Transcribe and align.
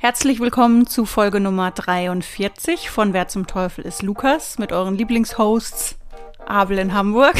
Herzlich 0.00 0.38
willkommen 0.40 0.86
zu 0.86 1.04
Folge 1.04 1.40
Nummer 1.40 1.70
43 1.72 2.88
von 2.90 3.12
Wer 3.12 3.28
zum 3.28 3.46
Teufel 3.46 3.84
ist 3.84 4.02
Lukas 4.02 4.58
mit 4.58 4.72
euren 4.72 4.96
Lieblingshosts 4.96 5.96
Abel 6.46 6.78
in 6.78 6.94
Hamburg 6.94 7.34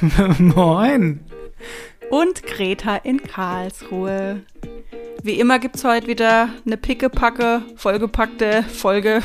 Moin. 0.38 1.20
und 2.10 2.42
Greta 2.42 2.96
in 2.96 3.22
Karlsruhe. 3.22 4.40
Wie 5.22 5.38
immer 5.38 5.58
gibt 5.58 5.76
es 5.76 5.84
heute 5.84 6.06
wieder 6.06 6.48
eine 6.64 6.76
pickepacke, 6.76 7.62
vollgepackte 7.76 8.62
Folge 8.62 9.22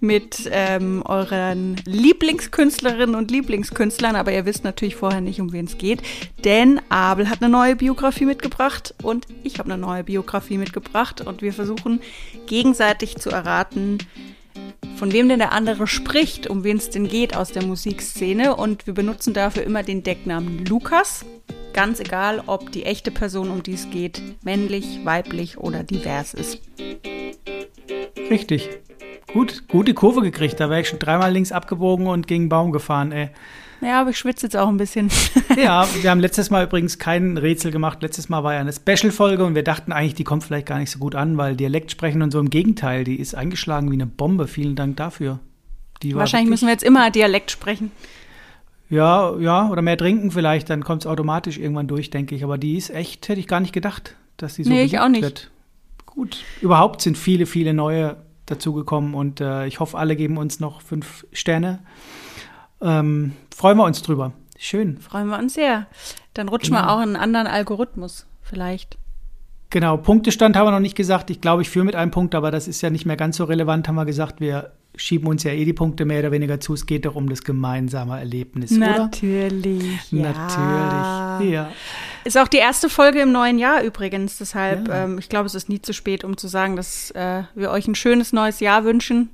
mit 0.00 0.48
ähm, 0.52 1.02
euren 1.04 1.76
Lieblingskünstlerinnen 1.84 3.14
und 3.14 3.30
Lieblingskünstlern, 3.30 4.16
aber 4.16 4.32
ihr 4.32 4.46
wisst 4.46 4.64
natürlich 4.64 4.96
vorher 4.96 5.20
nicht, 5.20 5.40
um 5.40 5.52
wen 5.52 5.66
es 5.66 5.78
geht, 5.78 6.02
denn 6.44 6.80
Abel 6.88 7.28
hat 7.28 7.42
eine 7.42 7.50
neue 7.50 7.76
Biografie 7.76 8.26
mitgebracht 8.26 8.94
und 9.02 9.26
ich 9.42 9.58
habe 9.58 9.72
eine 9.72 9.80
neue 9.80 10.04
Biografie 10.04 10.58
mitgebracht 10.58 11.20
und 11.20 11.42
wir 11.42 11.52
versuchen 11.52 12.00
gegenseitig 12.46 13.16
zu 13.16 13.30
erraten, 13.30 13.98
von 14.96 15.12
wem 15.12 15.28
denn 15.28 15.38
der 15.38 15.52
andere 15.52 15.86
spricht, 15.86 16.46
um 16.46 16.64
wen 16.64 16.78
es 16.78 16.90
denn 16.90 17.08
geht 17.08 17.36
aus 17.36 17.52
der 17.52 17.64
Musikszene 17.64 18.56
und 18.56 18.86
wir 18.86 18.94
benutzen 18.94 19.34
dafür 19.34 19.62
immer 19.62 19.82
den 19.82 20.02
Decknamen 20.02 20.64
Lukas. 20.64 21.24
Ganz 21.72 22.00
egal, 22.00 22.42
ob 22.46 22.72
die 22.72 22.84
echte 22.84 23.10
Person, 23.10 23.50
um 23.50 23.62
die 23.62 23.74
es 23.74 23.90
geht, 23.90 24.22
männlich, 24.42 25.00
weiblich 25.04 25.58
oder 25.58 25.84
divers 25.84 26.32
ist. 26.32 26.62
Richtig. 28.30 28.70
Gut, 29.32 29.68
gute 29.68 29.92
Kurve 29.92 30.22
gekriegt. 30.22 30.58
Da 30.58 30.70
wäre 30.70 30.80
ich 30.80 30.88
schon 30.88 30.98
dreimal 30.98 31.32
links 31.32 31.52
abgebogen 31.52 32.06
und 32.06 32.26
gegen 32.26 32.44
einen 32.44 32.48
Baum 32.48 32.72
gefahren, 32.72 33.12
ey. 33.12 33.28
Ja, 33.82 34.00
aber 34.00 34.10
ich 34.10 34.18
schwitze 34.18 34.46
jetzt 34.46 34.56
auch 34.56 34.68
ein 34.68 34.78
bisschen. 34.78 35.10
Ja, 35.56 35.88
wir 36.02 36.10
haben 36.10 36.20
letztes 36.20 36.50
Mal 36.50 36.64
übrigens 36.64 36.98
kein 36.98 37.38
Rätsel 37.38 37.70
gemacht. 37.70 38.02
Letztes 38.02 38.28
Mal 38.28 38.44
war 38.44 38.52
ja 38.52 38.60
eine 38.60 38.74
Special-Folge 38.74 39.44
und 39.44 39.54
wir 39.54 39.62
dachten 39.62 39.90
eigentlich, 39.90 40.14
die 40.14 40.24
kommt 40.24 40.44
vielleicht 40.44 40.66
gar 40.66 40.78
nicht 40.78 40.90
so 40.90 40.98
gut 40.98 41.14
an, 41.14 41.38
weil 41.38 41.56
Dialekt 41.56 41.90
sprechen 41.90 42.20
und 42.20 42.30
so 42.30 42.38
im 42.38 42.50
Gegenteil, 42.50 43.04
die 43.04 43.16
ist 43.16 43.34
eingeschlagen 43.34 43.90
wie 43.90 43.94
eine 43.94 44.06
Bombe. 44.06 44.48
Vielen 44.48 44.76
Dank 44.76 44.98
dafür. 44.98 45.40
Wahrscheinlich 46.04 46.50
müssen 46.50 46.66
wir 46.66 46.72
jetzt 46.72 46.84
immer 46.84 47.10
Dialekt 47.10 47.50
sprechen. 47.50 47.90
Ja, 48.88 49.36
ja, 49.38 49.68
oder 49.68 49.82
mehr 49.82 49.96
trinken 49.98 50.30
vielleicht, 50.30 50.70
dann 50.70 50.84
kommt 50.84 51.02
es 51.02 51.06
automatisch 51.06 51.58
irgendwann 51.58 51.88
durch, 51.88 52.10
denke 52.10 52.34
ich. 52.34 52.44
Aber 52.44 52.56
die 52.58 52.76
ist 52.76 52.90
echt, 52.90 53.28
hätte 53.28 53.40
ich 53.40 53.48
gar 53.48 53.60
nicht 53.60 53.72
gedacht, 53.72 54.14
dass 54.36 54.54
die 54.54 54.64
so 54.64 54.70
Nee, 54.70 54.82
ich 54.84 54.98
auch 55.00 55.08
nicht. 55.08 55.22
wird. 55.22 55.50
Gut. 56.06 56.44
Überhaupt 56.60 57.02
sind 57.02 57.18
viele, 57.18 57.46
viele 57.46 57.74
neue 57.74 58.16
dazugekommen 58.46 59.14
und 59.14 59.40
äh, 59.40 59.66
ich 59.66 59.80
hoffe, 59.80 59.98
alle 59.98 60.14
geben 60.14 60.38
uns 60.38 60.60
noch 60.60 60.80
fünf 60.80 61.26
Sterne. 61.32 61.80
Ähm, 62.80 63.32
freuen 63.54 63.76
wir 63.76 63.84
uns 63.84 64.02
drüber. 64.02 64.32
Schön. 64.58 64.98
Freuen 64.98 65.26
wir 65.28 65.38
uns 65.38 65.54
sehr. 65.54 65.86
Dann 66.34 66.48
rutschen 66.48 66.74
Genau. 66.74 66.86
wir 66.86 66.92
auch 66.92 66.98
in 66.98 67.08
einen 67.08 67.16
anderen 67.16 67.46
Algorithmus, 67.48 68.26
vielleicht. 68.42 68.96
Genau, 69.70 69.96
Punktestand 69.96 70.56
haben 70.56 70.66
wir 70.66 70.70
noch 70.70 70.80
nicht 70.80 70.94
gesagt. 70.96 71.28
Ich 71.30 71.40
glaube, 71.40 71.62
ich 71.62 71.68
führe 71.70 71.84
mit 71.84 71.96
einem 71.96 72.10
Punkt, 72.12 72.34
aber 72.34 72.50
das 72.50 72.68
ist 72.68 72.80
ja 72.82 72.90
nicht 72.90 73.04
mehr 73.04 73.16
ganz 73.16 73.36
so 73.36 73.44
relevant, 73.44 73.88
haben 73.88 73.96
wir 73.96 74.04
gesagt. 74.04 74.40
Wir 74.40 74.70
schieben 74.94 75.26
uns 75.28 75.42
ja 75.42 75.50
eh 75.50 75.64
die 75.64 75.72
Punkte 75.72 76.04
mehr 76.04 76.20
oder 76.20 76.30
weniger 76.30 76.60
zu. 76.60 76.72
Es 76.72 76.86
geht 76.86 77.04
doch 77.04 77.16
um 77.16 77.28
das 77.28 77.42
gemeinsame 77.42 78.18
Erlebnis, 78.18 78.72
oder? 78.72 78.98
Natürlich. 78.98 80.10
Ja. 80.12 80.32
Natürlich. 80.32 81.52
Ja. 81.52 81.70
Ist 82.24 82.38
auch 82.38 82.48
die 82.48 82.56
erste 82.58 82.88
Folge 82.88 83.20
im 83.20 83.32
neuen 83.32 83.58
Jahr 83.58 83.82
übrigens. 83.82 84.38
Deshalb, 84.38 84.88
Ja. 84.88 85.04
ähm, 85.04 85.18
ich 85.18 85.28
glaube, 85.28 85.46
es 85.46 85.54
ist 85.54 85.68
nie 85.68 85.82
zu 85.82 85.92
spät, 85.92 86.22
um 86.24 86.36
zu 86.36 86.48
sagen, 86.48 86.76
dass 86.76 87.10
äh, 87.10 87.42
wir 87.54 87.70
euch 87.70 87.88
ein 87.88 87.94
schönes 87.96 88.32
neues 88.32 88.60
Jahr 88.60 88.84
wünschen. 88.84 89.30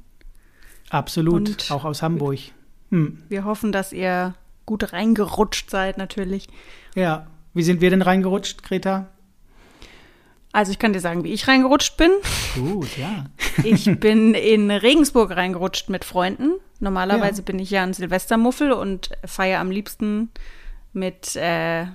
Absolut. 0.91 1.49
Und- 1.49 1.71
auch 1.71 1.85
aus 1.85 2.03
Hamburg. 2.03 2.39
Hm. 2.91 3.19
Wir 3.29 3.45
hoffen, 3.45 3.71
dass 3.73 3.93
ihr 3.93 4.35
gut 4.67 4.93
reingerutscht 4.93 5.71
seid, 5.71 5.99
natürlich. 5.99 6.49
Ja. 6.95 7.27
Wie 7.55 7.63
sind 7.63 7.81
wir 7.83 7.91
denn 7.91 8.03
reingerutscht, 8.03 8.63
Greta? 8.63 9.09
Also 10.53 10.71
ich 10.71 10.79
kann 10.79 10.93
dir 10.93 11.01
sagen, 11.01 11.25
wie 11.25 11.33
ich 11.33 11.49
reingerutscht 11.49 11.97
bin. 11.97 12.11
Gut, 12.55 12.99
ja. 12.99 13.25
Ich 13.65 13.85
bin 13.99 14.35
in 14.35 14.71
Regensburg 14.71 15.31
reingerutscht 15.35 15.89
mit 15.89 16.05
Freunden. 16.05 16.53
Normalerweise 16.79 17.41
Ja. 17.41 17.45
bin 17.45 17.59
ich 17.59 17.71
ja 17.71 17.83
ein 17.83 17.95
Silvestermuffel 17.95 18.73
und 18.73 19.11
feiere 19.25 19.61
am 19.61 19.71
liebsten 19.71 20.31
mit 20.93 21.37
äh, 21.37 21.87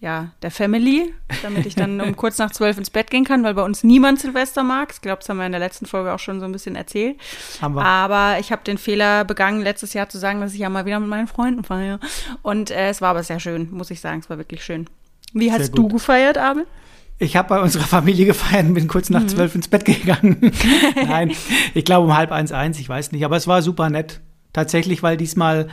ja, 0.00 0.30
der 0.42 0.50
Family, 0.50 1.12
damit 1.42 1.66
ich 1.66 1.74
dann 1.74 2.00
um 2.00 2.16
kurz 2.16 2.38
nach 2.38 2.50
zwölf 2.52 2.78
ins 2.78 2.90
Bett 2.90 3.10
gehen 3.10 3.24
kann, 3.24 3.42
weil 3.44 3.54
bei 3.54 3.62
uns 3.62 3.82
niemand 3.82 4.20
Silvester 4.20 4.62
mag. 4.62 4.92
Ich 4.94 5.00
glaube, 5.02 5.18
das 5.18 5.28
haben 5.28 5.38
wir 5.38 5.46
in 5.46 5.52
der 5.52 5.58
letzten 5.60 5.84
Folge 5.86 6.12
auch 6.14 6.18
schon 6.18 6.38
so 6.40 6.46
ein 6.46 6.52
bisschen 6.52 6.76
erzählt. 6.76 7.18
Haben 7.60 7.74
wir. 7.74 7.84
Aber 7.84 8.38
ich 8.38 8.50
habe 8.52 8.62
den 8.64 8.78
Fehler 8.78 9.24
begangen, 9.24 9.60
letztes 9.62 9.92
Jahr 9.94 10.08
zu 10.08 10.18
sagen, 10.18 10.40
dass 10.40 10.54
ich 10.54 10.60
ja 10.60 10.68
mal 10.70 10.86
wieder 10.86 11.00
mit 11.00 11.08
meinen 11.08 11.26
Freunden 11.26 11.64
feiere. 11.64 11.98
Und 12.42 12.70
äh, 12.70 12.88
es 12.88 13.00
war 13.02 13.10
aber 13.10 13.22
sehr 13.24 13.40
schön, 13.40 13.70
muss 13.72 13.90
ich 13.90 14.00
sagen. 14.00 14.20
Es 14.20 14.30
war 14.30 14.38
wirklich 14.38 14.64
schön. 14.64 14.86
Wie 15.32 15.52
hast 15.52 15.72
du 15.76 15.88
gefeiert, 15.88 16.38
Abel? 16.38 16.66
Ich 17.18 17.36
habe 17.36 17.48
bei 17.48 17.60
unserer 17.60 17.84
Familie 17.84 18.26
gefeiert 18.26 18.66
und 18.66 18.74
bin 18.74 18.88
kurz 18.88 19.08
Mhm. 19.10 19.16
nach 19.16 19.26
zwölf 19.26 19.54
ins 19.54 19.68
Bett 19.68 19.84
gegangen. 19.84 20.52
Nein, 20.96 21.32
ich 21.74 21.84
glaube 21.84 22.06
um 22.06 22.16
halb 22.16 22.30
eins, 22.32 22.52
eins, 22.52 22.78
ich 22.78 22.88
weiß 22.88 23.12
nicht. 23.12 23.24
Aber 23.24 23.36
es 23.36 23.46
war 23.46 23.62
super 23.62 23.88
nett. 23.90 24.20
Tatsächlich, 24.52 25.02
weil 25.02 25.16
diesmal 25.16 25.68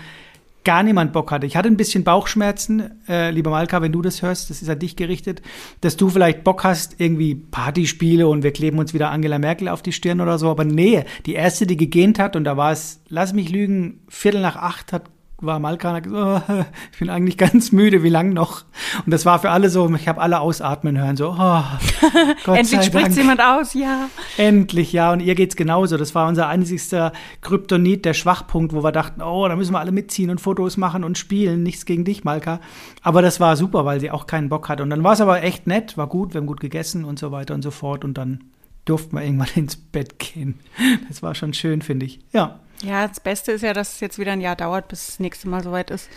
gar 0.65 0.81
niemand 0.83 1.11
Bock 1.11 1.31
hatte. 1.31 1.45
Ich 1.45 1.57
hatte 1.57 1.67
ein 1.67 1.75
bisschen 1.75 2.05
Bauchschmerzen, 2.05 2.91
äh, 3.09 3.31
lieber 3.31 3.51
Malka, 3.51 3.81
wenn 3.81 3.91
du 3.91 4.01
das 4.01 4.21
hörst, 4.21 4.49
das 4.49 4.61
ist 4.61 4.69
an 4.69 4.79
dich 4.79 4.95
gerichtet, 4.95 5.41
dass 5.81 5.97
du 5.97 6.09
vielleicht 6.09 6.45
Bock 6.45 6.63
hast, 6.63 7.01
irgendwie 7.01 7.35
Partyspiele 7.35 8.25
und 8.29 8.43
wir 8.43 8.53
kleben 8.53 8.79
uns 8.79 8.93
wieder 8.93 9.11
Angela 9.11 9.39
Merkel 9.39 9.67
auf 9.67 9.81
die 9.81 9.91
Stirn 9.91 10.21
oder 10.21 10.37
so. 10.39 10.49
Aber 10.49 10.63
nee, 10.63 11.03
die 11.25 11.33
erste, 11.33 11.67
die 11.67 11.75
gegähnt 11.75 12.17
hat, 12.17 12.37
und 12.37 12.45
da 12.45 12.55
war 12.55 12.71
es, 12.71 13.01
lass 13.09 13.33
mich 13.33 13.49
lügen, 13.49 13.99
Viertel 14.07 14.39
nach 14.41 14.55
acht 14.55 14.93
hat 14.93 15.03
war 15.37 15.59
Malka 15.59 15.89
und 15.89 15.95
hat 15.95 16.03
gesagt, 16.03 16.49
oh, 16.49 16.65
ich 16.91 16.99
bin 16.99 17.09
eigentlich 17.09 17.37
ganz 17.37 17.71
müde, 17.71 18.03
wie 18.03 18.09
lang 18.09 18.33
noch? 18.33 18.63
Und 19.05 19.11
das 19.11 19.25
war 19.25 19.39
für 19.39 19.49
alle 19.49 19.69
so, 19.69 19.93
ich 19.95 20.07
habe 20.07 20.21
alle 20.21 20.39
ausatmen 20.39 20.97
hören, 20.97 21.17
so, 21.17 21.35
oh, 21.37 21.63
Gott 22.45 22.57
Endlich 22.57 22.83
spricht 22.83 23.15
jemand 23.15 23.41
aus, 23.41 23.73
ja. 23.73 24.09
Endlich, 24.37 24.93
ja, 24.93 25.11
und 25.11 25.19
ihr 25.19 25.35
geht's 25.35 25.55
genauso. 25.55 25.97
Das 25.97 26.15
war 26.15 26.27
unser 26.27 26.47
einzigster 26.47 27.13
Kryptonit, 27.41 28.05
der 28.05 28.13
Schwachpunkt, 28.13 28.73
wo 28.73 28.83
wir 28.83 28.91
dachten, 28.91 29.21
oh, 29.21 29.47
da 29.47 29.55
müssen 29.55 29.73
wir 29.73 29.79
alle 29.79 29.91
mitziehen 29.91 30.29
und 30.29 30.39
Fotos 30.39 30.77
machen 30.77 31.03
und 31.03 31.17
spielen. 31.17 31.63
Nichts 31.63 31.85
gegen 31.85 32.05
dich, 32.05 32.23
Malka. 32.23 32.59
Aber 33.01 33.21
das 33.21 33.39
war 33.39 33.57
super, 33.57 33.85
weil 33.85 33.99
sie 33.99 34.11
auch 34.11 34.27
keinen 34.27 34.49
Bock 34.49 34.69
hatte. 34.69 34.83
Und 34.83 34.89
dann 34.89 35.03
war 35.03 35.13
es 35.13 35.21
aber 35.21 35.43
echt 35.43 35.67
nett, 35.67 35.97
war 35.97 36.07
gut, 36.07 36.33
wir 36.33 36.41
haben 36.41 36.47
gut 36.47 36.59
gegessen 36.59 37.03
und 37.05 37.19
so 37.19 37.31
weiter 37.31 37.53
und 37.53 37.61
so 37.61 37.71
fort. 37.71 38.05
Und 38.05 38.17
dann 38.17 38.45
durften 38.85 39.15
wir 39.15 39.23
irgendwann 39.23 39.49
ins 39.55 39.75
Bett 39.75 40.19
gehen. 40.19 40.59
Das 41.07 41.23
war 41.23 41.35
schon 41.35 41.53
schön, 41.53 41.81
finde 41.81 42.05
ich. 42.05 42.19
Ja. 42.31 42.59
Ja, 42.83 43.07
das 43.07 43.19
Beste 43.19 43.51
ist 43.53 43.61
ja, 43.61 43.73
dass 43.73 43.93
es 43.93 43.99
jetzt 43.99 44.19
wieder 44.19 44.33
ein 44.33 44.41
Jahr 44.41 44.55
dauert, 44.55 44.87
bis 44.87 45.07
das 45.07 45.19
nächste 45.19 45.47
Mal 45.49 45.63
soweit 45.63 45.89
ist. 45.89 46.09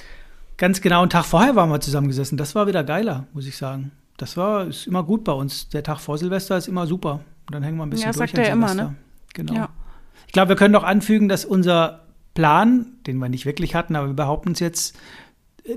Ganz 0.57 0.81
genau, 0.81 1.03
einen 1.03 1.11
Tag 1.11 1.25
vorher 1.25 1.55
waren 1.55 1.71
wir 1.71 1.81
zusammengesessen. 1.81 2.39
Das 2.39 2.55
war 2.55 2.67
wieder 2.67 2.83
geiler, 2.83 3.27
muss 3.33 3.47
ich 3.47 3.57
sagen. 3.57 3.93
Das 4.17 4.37
war 4.37 4.67
ist 4.67 4.87
immer 4.87 5.03
gut 5.03 5.25
bei 5.25 5.33
uns. 5.33 5.69
Der 5.69 5.83
Tag 5.83 5.99
vor 6.01 6.17
Silvester 6.19 6.57
ist 6.57 6.69
immer 6.69 6.87
super. 6.87 7.21
Und 7.47 7.55
dann 7.55 7.63
hängen 7.63 7.77
wir 7.77 7.85
ein 7.85 7.91
bisschen 7.91 8.07
Ja, 8.07 8.13
durch 8.13 8.31
sagt 8.31 8.39
an 8.39 8.45
er 8.45 8.53
immer, 8.53 8.69
Silvester. 8.69 8.91
ne? 8.91 8.97
Genau. 9.35 9.55
Ja. 9.55 9.69
Ich 10.27 10.33
glaube, 10.33 10.49
wir 10.51 10.57
können 10.57 10.73
noch 10.73 10.83
anfügen, 10.83 11.29
dass 11.29 11.45
unser 11.45 12.01
Plan, 12.35 12.87
den 13.07 13.19
wir 13.19 13.29
nicht 13.29 13.47
wirklich 13.47 13.75
hatten, 13.75 13.95
aber 13.97 14.09
wir 14.09 14.15
behaupten 14.15 14.53
es 14.53 14.61
jetzt, 14.61 14.97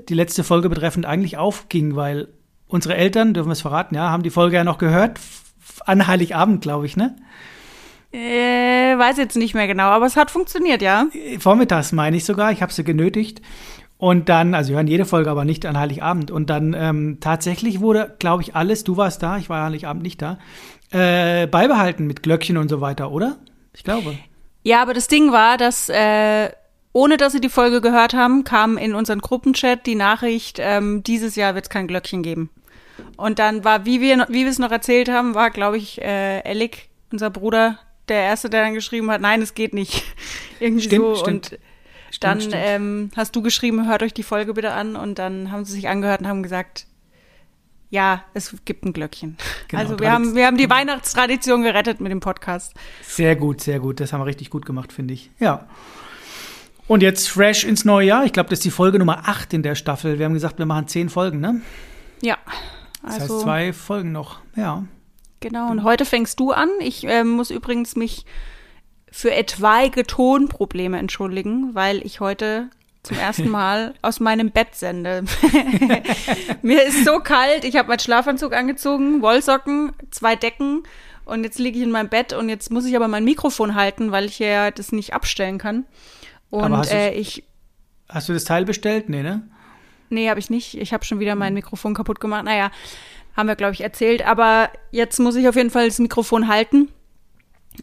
die 0.08 0.14
letzte 0.14 0.44
Folge 0.44 0.68
betreffend 0.68 1.06
eigentlich 1.06 1.36
aufging, 1.36 1.94
weil 1.96 2.28
unsere 2.66 2.94
Eltern, 2.96 3.34
dürfen 3.34 3.48
wir 3.48 3.52
es 3.52 3.60
verraten, 3.60 3.94
ja, 3.94 4.10
haben 4.10 4.22
die 4.22 4.30
Folge 4.30 4.56
ja 4.56 4.64
noch 4.64 4.78
gehört, 4.78 5.20
an 5.86 6.06
Heiligabend, 6.06 6.62
glaube 6.62 6.86
ich, 6.86 6.96
ne? 6.96 7.16
Äh, 8.12 8.98
weiß 8.98 9.18
jetzt 9.18 9.36
nicht 9.36 9.54
mehr 9.54 9.68
genau, 9.68 9.84
aber 9.84 10.06
es 10.06 10.16
hat 10.16 10.30
funktioniert, 10.30 10.82
ja. 10.82 11.06
Äh, 11.12 11.38
Vormittags 11.38 11.92
meine 11.92 12.16
ich 12.16 12.24
sogar, 12.24 12.50
ich 12.52 12.62
habe 12.62 12.72
sie 12.72 12.84
genötigt. 12.84 13.40
Und 13.98 14.28
dann, 14.28 14.54
also 14.54 14.70
wir 14.70 14.76
hören 14.76 14.86
jede 14.86 15.04
Folge, 15.04 15.30
aber 15.30 15.44
nicht 15.44 15.66
an 15.66 15.78
Heiligabend. 15.78 16.30
Und 16.30 16.48
dann 16.48 16.74
ähm, 16.76 17.18
tatsächlich 17.20 17.80
wurde, 17.80 18.16
glaube 18.18 18.42
ich, 18.42 18.56
alles, 18.56 18.82
du 18.82 18.96
warst 18.96 19.22
da, 19.22 19.36
ich 19.36 19.50
war 19.50 19.64
Heiligabend 19.64 20.02
nicht 20.02 20.22
da, 20.22 20.38
äh, 20.90 21.46
beibehalten 21.46 22.06
mit 22.06 22.22
Glöckchen 22.22 22.56
und 22.56 22.68
so 22.68 22.80
weiter, 22.80 23.10
oder? 23.12 23.36
Ich 23.74 23.84
glaube. 23.84 24.16
Ja, 24.62 24.82
aber 24.82 24.94
das 24.94 25.06
Ding 25.06 25.32
war, 25.32 25.58
dass 25.58 25.88
äh, 25.90 26.50
ohne 26.92 27.16
dass 27.16 27.32
sie 27.32 27.40
die 27.40 27.48
Folge 27.48 27.80
gehört 27.80 28.14
haben, 28.14 28.44
kam 28.44 28.76
in 28.76 28.94
unseren 28.94 29.20
Gruppenchat 29.20 29.86
die 29.86 29.94
Nachricht, 29.94 30.58
ähm, 30.60 31.02
dieses 31.02 31.36
Jahr 31.36 31.54
wird 31.54 31.66
es 31.66 31.70
kein 31.70 31.86
Glöckchen 31.86 32.22
geben. 32.22 32.50
Und 33.16 33.38
dann 33.38 33.64
war, 33.64 33.86
wie 33.86 34.00
wir, 34.00 34.26
wie 34.28 34.44
wir 34.44 34.50
es 34.50 34.58
noch 34.58 34.72
erzählt 34.72 35.08
haben, 35.08 35.34
war, 35.34 35.50
glaube 35.50 35.76
ich, 35.76 36.00
äh, 36.02 36.40
Elik, 36.40 36.88
unser 37.12 37.30
Bruder, 37.30 37.78
der 38.10 38.20
Erste, 38.22 38.50
der 38.50 38.62
dann 38.64 38.74
geschrieben 38.74 39.10
hat, 39.10 39.20
nein, 39.20 39.40
es 39.42 39.54
geht 39.54 39.72
nicht. 39.74 40.04
Irgendwie 40.60 40.84
Stimmt, 40.84 41.04
so. 41.04 41.14
stimmt. 41.16 41.52
Und 41.52 41.60
dann 42.24 42.40
stimmt. 42.40 42.56
Ähm, 42.58 43.10
hast 43.16 43.34
du 43.36 43.42
geschrieben, 43.42 43.88
hört 43.88 44.02
euch 44.02 44.12
die 44.12 44.22
Folge 44.24 44.54
bitte 44.54 44.72
an. 44.72 44.96
Und 44.96 45.18
dann 45.18 45.50
haben 45.52 45.64
sie 45.64 45.72
sich 45.72 45.88
angehört 45.88 46.20
und 46.20 46.28
haben 46.28 46.42
gesagt, 46.42 46.86
ja, 47.88 48.24
es 48.34 48.54
gibt 48.64 48.84
ein 48.84 48.92
Glöckchen. 48.92 49.36
Genau, 49.68 49.82
also 49.82 50.00
wir 50.00 50.10
haben, 50.10 50.34
wir 50.34 50.46
haben 50.46 50.56
die 50.56 50.68
Weihnachtstradition 50.68 51.62
gerettet 51.62 52.00
mit 52.00 52.10
dem 52.10 52.18
Podcast. 52.18 52.74
Sehr 53.02 53.36
gut, 53.36 53.60
sehr 53.60 53.78
gut. 53.78 54.00
Das 54.00 54.12
haben 54.12 54.20
wir 54.20 54.26
richtig 54.26 54.50
gut 54.50 54.66
gemacht, 54.66 54.92
finde 54.92 55.14
ich. 55.14 55.30
Ja. 55.38 55.68
Und 56.88 57.04
jetzt 57.04 57.28
fresh 57.28 57.62
ins 57.62 57.84
neue 57.84 58.08
Jahr. 58.08 58.24
Ich 58.24 58.32
glaube, 58.32 58.50
das 58.50 58.58
ist 58.58 58.64
die 58.64 58.72
Folge 58.72 58.98
Nummer 58.98 59.28
8 59.28 59.54
in 59.54 59.62
der 59.62 59.76
Staffel. 59.76 60.18
Wir 60.18 60.26
haben 60.26 60.34
gesagt, 60.34 60.58
wir 60.58 60.66
machen 60.66 60.88
zehn 60.88 61.08
Folgen, 61.08 61.38
ne? 61.38 61.60
Ja. 62.20 62.36
Das 63.04 63.20
Also, 63.20 63.34
heißt 63.34 63.42
zwei 63.44 63.72
Folgen 63.72 64.10
noch. 64.10 64.40
Ja. 64.56 64.84
Genau, 65.40 65.70
und 65.70 65.82
heute 65.82 66.04
fängst 66.04 66.38
du 66.38 66.52
an. 66.52 66.68
Ich 66.80 67.04
ähm, 67.04 67.30
muss 67.30 67.50
übrigens 67.50 67.96
mich 67.96 68.26
für 69.10 69.32
etwaige 69.34 70.04
Tonprobleme 70.04 70.98
entschuldigen, 70.98 71.74
weil 71.74 72.04
ich 72.04 72.20
heute 72.20 72.68
zum 73.02 73.18
ersten 73.18 73.48
Mal 73.50 73.94
aus 74.02 74.20
meinem 74.20 74.50
Bett 74.50 74.74
sende. 74.74 75.24
Mir 76.62 76.82
ist 76.84 77.04
so 77.04 77.20
kalt, 77.20 77.64
ich 77.64 77.76
habe 77.76 77.88
meinen 77.88 78.00
Schlafanzug 78.00 78.52
angezogen, 78.52 79.22
Wollsocken, 79.22 79.92
zwei 80.10 80.36
Decken 80.36 80.82
und 81.24 81.44
jetzt 81.44 81.58
liege 81.58 81.78
ich 81.78 81.84
in 81.84 81.90
meinem 81.90 82.08
Bett 82.08 82.32
und 82.32 82.48
jetzt 82.48 82.70
muss 82.70 82.84
ich 82.84 82.94
aber 82.94 83.08
mein 83.08 83.24
Mikrofon 83.24 83.74
halten, 83.74 84.12
weil 84.12 84.26
ich 84.26 84.38
ja 84.38 84.70
das 84.70 84.92
nicht 84.92 85.14
abstellen 85.14 85.58
kann. 85.58 85.86
Und 86.50 86.90
äh, 86.90 87.12
ich. 87.12 87.44
Hast 88.08 88.28
du 88.28 88.32
das 88.32 88.44
Teil 88.44 88.64
bestellt? 88.64 89.08
Nee, 89.08 89.22
ne? 89.22 89.48
Nee, 90.08 90.28
habe 90.28 90.40
ich 90.40 90.50
nicht. 90.50 90.76
Ich 90.76 90.92
habe 90.92 91.04
schon 91.04 91.20
wieder 91.20 91.36
mein 91.36 91.54
Mikrofon 91.54 91.94
kaputt 91.94 92.18
gemacht. 92.18 92.44
Naja, 92.44 92.72
haben 93.40 93.48
wir, 93.48 93.56
glaube 93.56 93.72
ich, 93.72 93.80
erzählt. 93.80 94.24
Aber 94.24 94.70
jetzt 94.92 95.18
muss 95.18 95.34
ich 95.34 95.48
auf 95.48 95.56
jeden 95.56 95.70
Fall 95.70 95.86
das 95.86 95.98
Mikrofon 95.98 96.46
halten. 96.46 96.88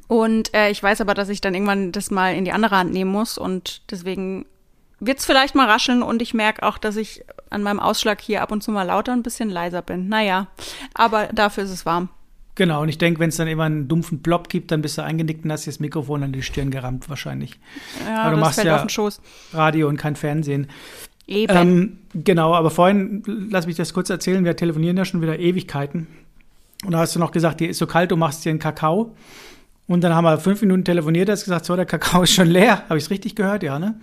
Und 0.08 0.54
äh, 0.54 0.70
ich 0.70 0.82
weiß 0.82 1.02
aber, 1.02 1.14
dass 1.14 1.30
ich 1.30 1.42
dann 1.42 1.54
irgendwann 1.54 1.92
das 1.92 2.12
mal 2.12 2.34
in 2.36 2.46
die 2.46 2.52
andere 2.52 2.78
Hand 2.78 2.94
nehmen 2.94 3.12
muss. 3.12 3.38
Und 3.38 3.82
deswegen 3.92 4.46
wird 5.00 5.20
es 5.20 5.26
vielleicht 5.26 5.56
mal 5.56 5.70
rascheln 5.70 6.02
und 6.02 6.22
ich 6.22 6.34
merke 6.34 6.64
auch, 6.64 6.78
dass 6.78 6.96
ich 6.96 7.24
an 7.50 7.64
meinem 7.64 7.80
Ausschlag 7.80 8.22
hier 8.22 8.42
ab 8.42 8.52
und 8.52 8.64
zu 8.64 8.72
mal 8.72 8.84
lauter 8.84 9.14
und 9.14 9.20
ein 9.20 9.24
bisschen 9.24 9.50
leiser 9.50 9.82
bin. 9.82 10.10
Naja, 10.10 10.48
aber 10.94 11.28
dafür 11.28 11.64
ist 11.64 11.72
es 11.72 11.86
warm. 11.86 12.10
Genau, 12.56 12.82
und 12.82 12.90
ich 12.90 12.98
denke, 12.98 13.20
wenn 13.20 13.30
es 13.30 13.36
dann 13.36 13.48
immer 13.48 13.66
einen 13.66 13.88
dumpfen 13.88 14.24
Blob 14.24 14.50
gibt, 14.50 14.72
dann 14.72 14.82
bist 14.82 14.98
du 14.98 15.04
eingenickt 15.04 15.46
und 15.46 15.52
hast 15.52 15.68
das 15.68 15.80
Mikrofon 15.80 16.24
an 16.24 16.32
die 16.32 16.42
Stirn 16.42 16.72
gerammt 16.72 17.08
wahrscheinlich. 17.08 17.60
Ja, 18.04 18.24
aber 18.24 18.32
du 18.32 18.38
machst 18.38 18.64
ja 18.64 18.84
Radio 19.54 19.88
und 19.88 19.98
kein 19.98 20.16
Fernsehen. 20.16 20.68
Eben. 21.28 21.56
Ähm, 21.56 21.98
genau, 22.14 22.54
aber 22.54 22.70
vorhin, 22.70 23.22
lass 23.52 23.68
mich 23.68 23.76
das 23.76 23.94
kurz 23.94 24.10
erzählen, 24.10 24.46
wir 24.46 24.56
telefonieren 24.56 24.98
ja 24.98 25.06
schon 25.06 25.22
wieder 25.22 25.38
Ewigkeiten. 25.38 26.08
Und 26.86 26.92
da 26.92 27.00
hast 27.00 27.16
du 27.16 27.20
noch 27.20 27.32
gesagt, 27.32 27.60
dir 27.60 27.70
ist 27.70 27.80
so 27.80 27.88
kalt, 27.88 28.12
du 28.12 28.16
machst 28.16 28.46
dir 28.46 28.50
einen 28.50 28.60
Kakao. 28.60 29.16
Und 29.88 30.02
dann 30.02 30.14
haben 30.14 30.26
wir 30.26 30.38
fünf 30.38 30.62
Minuten 30.62 30.84
telefoniert, 30.86 31.30
hast 31.30 31.44
gesagt, 31.44 31.66
so, 31.66 31.76
der 31.76 31.86
Kakao 31.86 32.24
ist 32.24 32.34
schon 32.34 32.48
leer. 32.48 32.84
Habe 32.90 32.98
ich 32.98 33.06
es 33.06 33.10
richtig 33.10 33.36
gehört, 33.36 33.64
ja, 33.64 33.80
ne? 33.80 34.00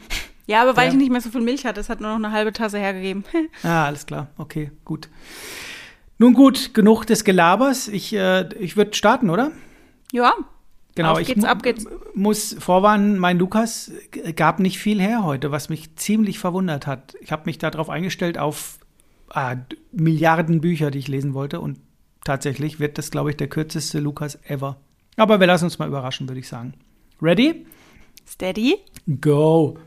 Ja, 0.47 0.63
aber 0.63 0.77
weil 0.77 0.89
ja. 0.89 0.93
ich 0.93 0.99
nicht 0.99 1.11
mehr 1.11 1.21
so 1.21 1.31
viel 1.31 1.41
Milch 1.41 1.65
hatte, 1.65 1.81
es 1.81 1.89
hat 1.89 2.01
nur 2.01 2.11
noch 2.11 2.17
eine 2.17 2.33
halbe 2.33 2.53
Tasse 2.53 2.79
hergegeben. 2.79 3.25
ah, 3.63 3.87
alles 3.87 4.05
klar. 4.05 4.29
Okay, 4.37 4.71
gut. 4.85 5.09
Nun 6.19 6.35
gut, 6.35 6.75
genug 6.75 7.07
des 7.07 7.25
Gelabers. 7.25 7.89
Ich, 7.89 8.13
äh, 8.13 8.49
ich 8.59 8.77
würde 8.77 8.95
starten, 8.95 9.31
oder? 9.31 9.53
Ja. 10.13 10.35
Genau, 10.95 11.13
auf 11.13 11.21
ich 11.21 11.27
geht's, 11.27 11.45
ab 11.45 11.63
geht's. 11.63 11.87
muss 12.15 12.55
vorwarnen, 12.59 13.19
mein 13.19 13.39
Lukas 13.39 13.91
gab 14.37 14.61
nicht 14.61 14.79
viel 14.79 15.01
her 15.01 15.25
heute, 15.25 15.51
was 15.51 15.69
mich 15.69 15.97
ziemlich 15.97 16.39
verwundert 16.39 16.87
hat. 16.87 17.15
Ich 17.21 17.33
habe 17.33 17.43
mich 17.47 17.59
darauf 17.59 17.91
eingestellt, 17.91 18.39
auf 18.39 18.79
ah, 19.31 19.57
Milliarden 19.93 20.61
Bücher, 20.61 20.91
die 20.91 21.01
ich 21.01 21.09
lesen 21.09 21.35
wollte. 21.35 21.61
Und 21.61 21.81
tatsächlich 22.25 22.79
wird 22.79 22.99
das, 22.99 23.11
glaube 23.11 23.31
ich, 23.31 23.37
der 23.37 23.49
kürzeste 23.49 23.99
Lukas 23.99 24.39
ever. 24.49 24.77
Aber 25.17 25.41
wir 25.41 25.47
lassen 25.47 25.65
uns 25.65 25.79
mal 25.79 25.89
überraschen, 25.89 26.29
würde 26.29 26.41
ich 26.41 26.49
sagen. 26.49 26.75
Ready? 27.21 27.67
Steady? 28.27 28.79
Go! 29.21 29.79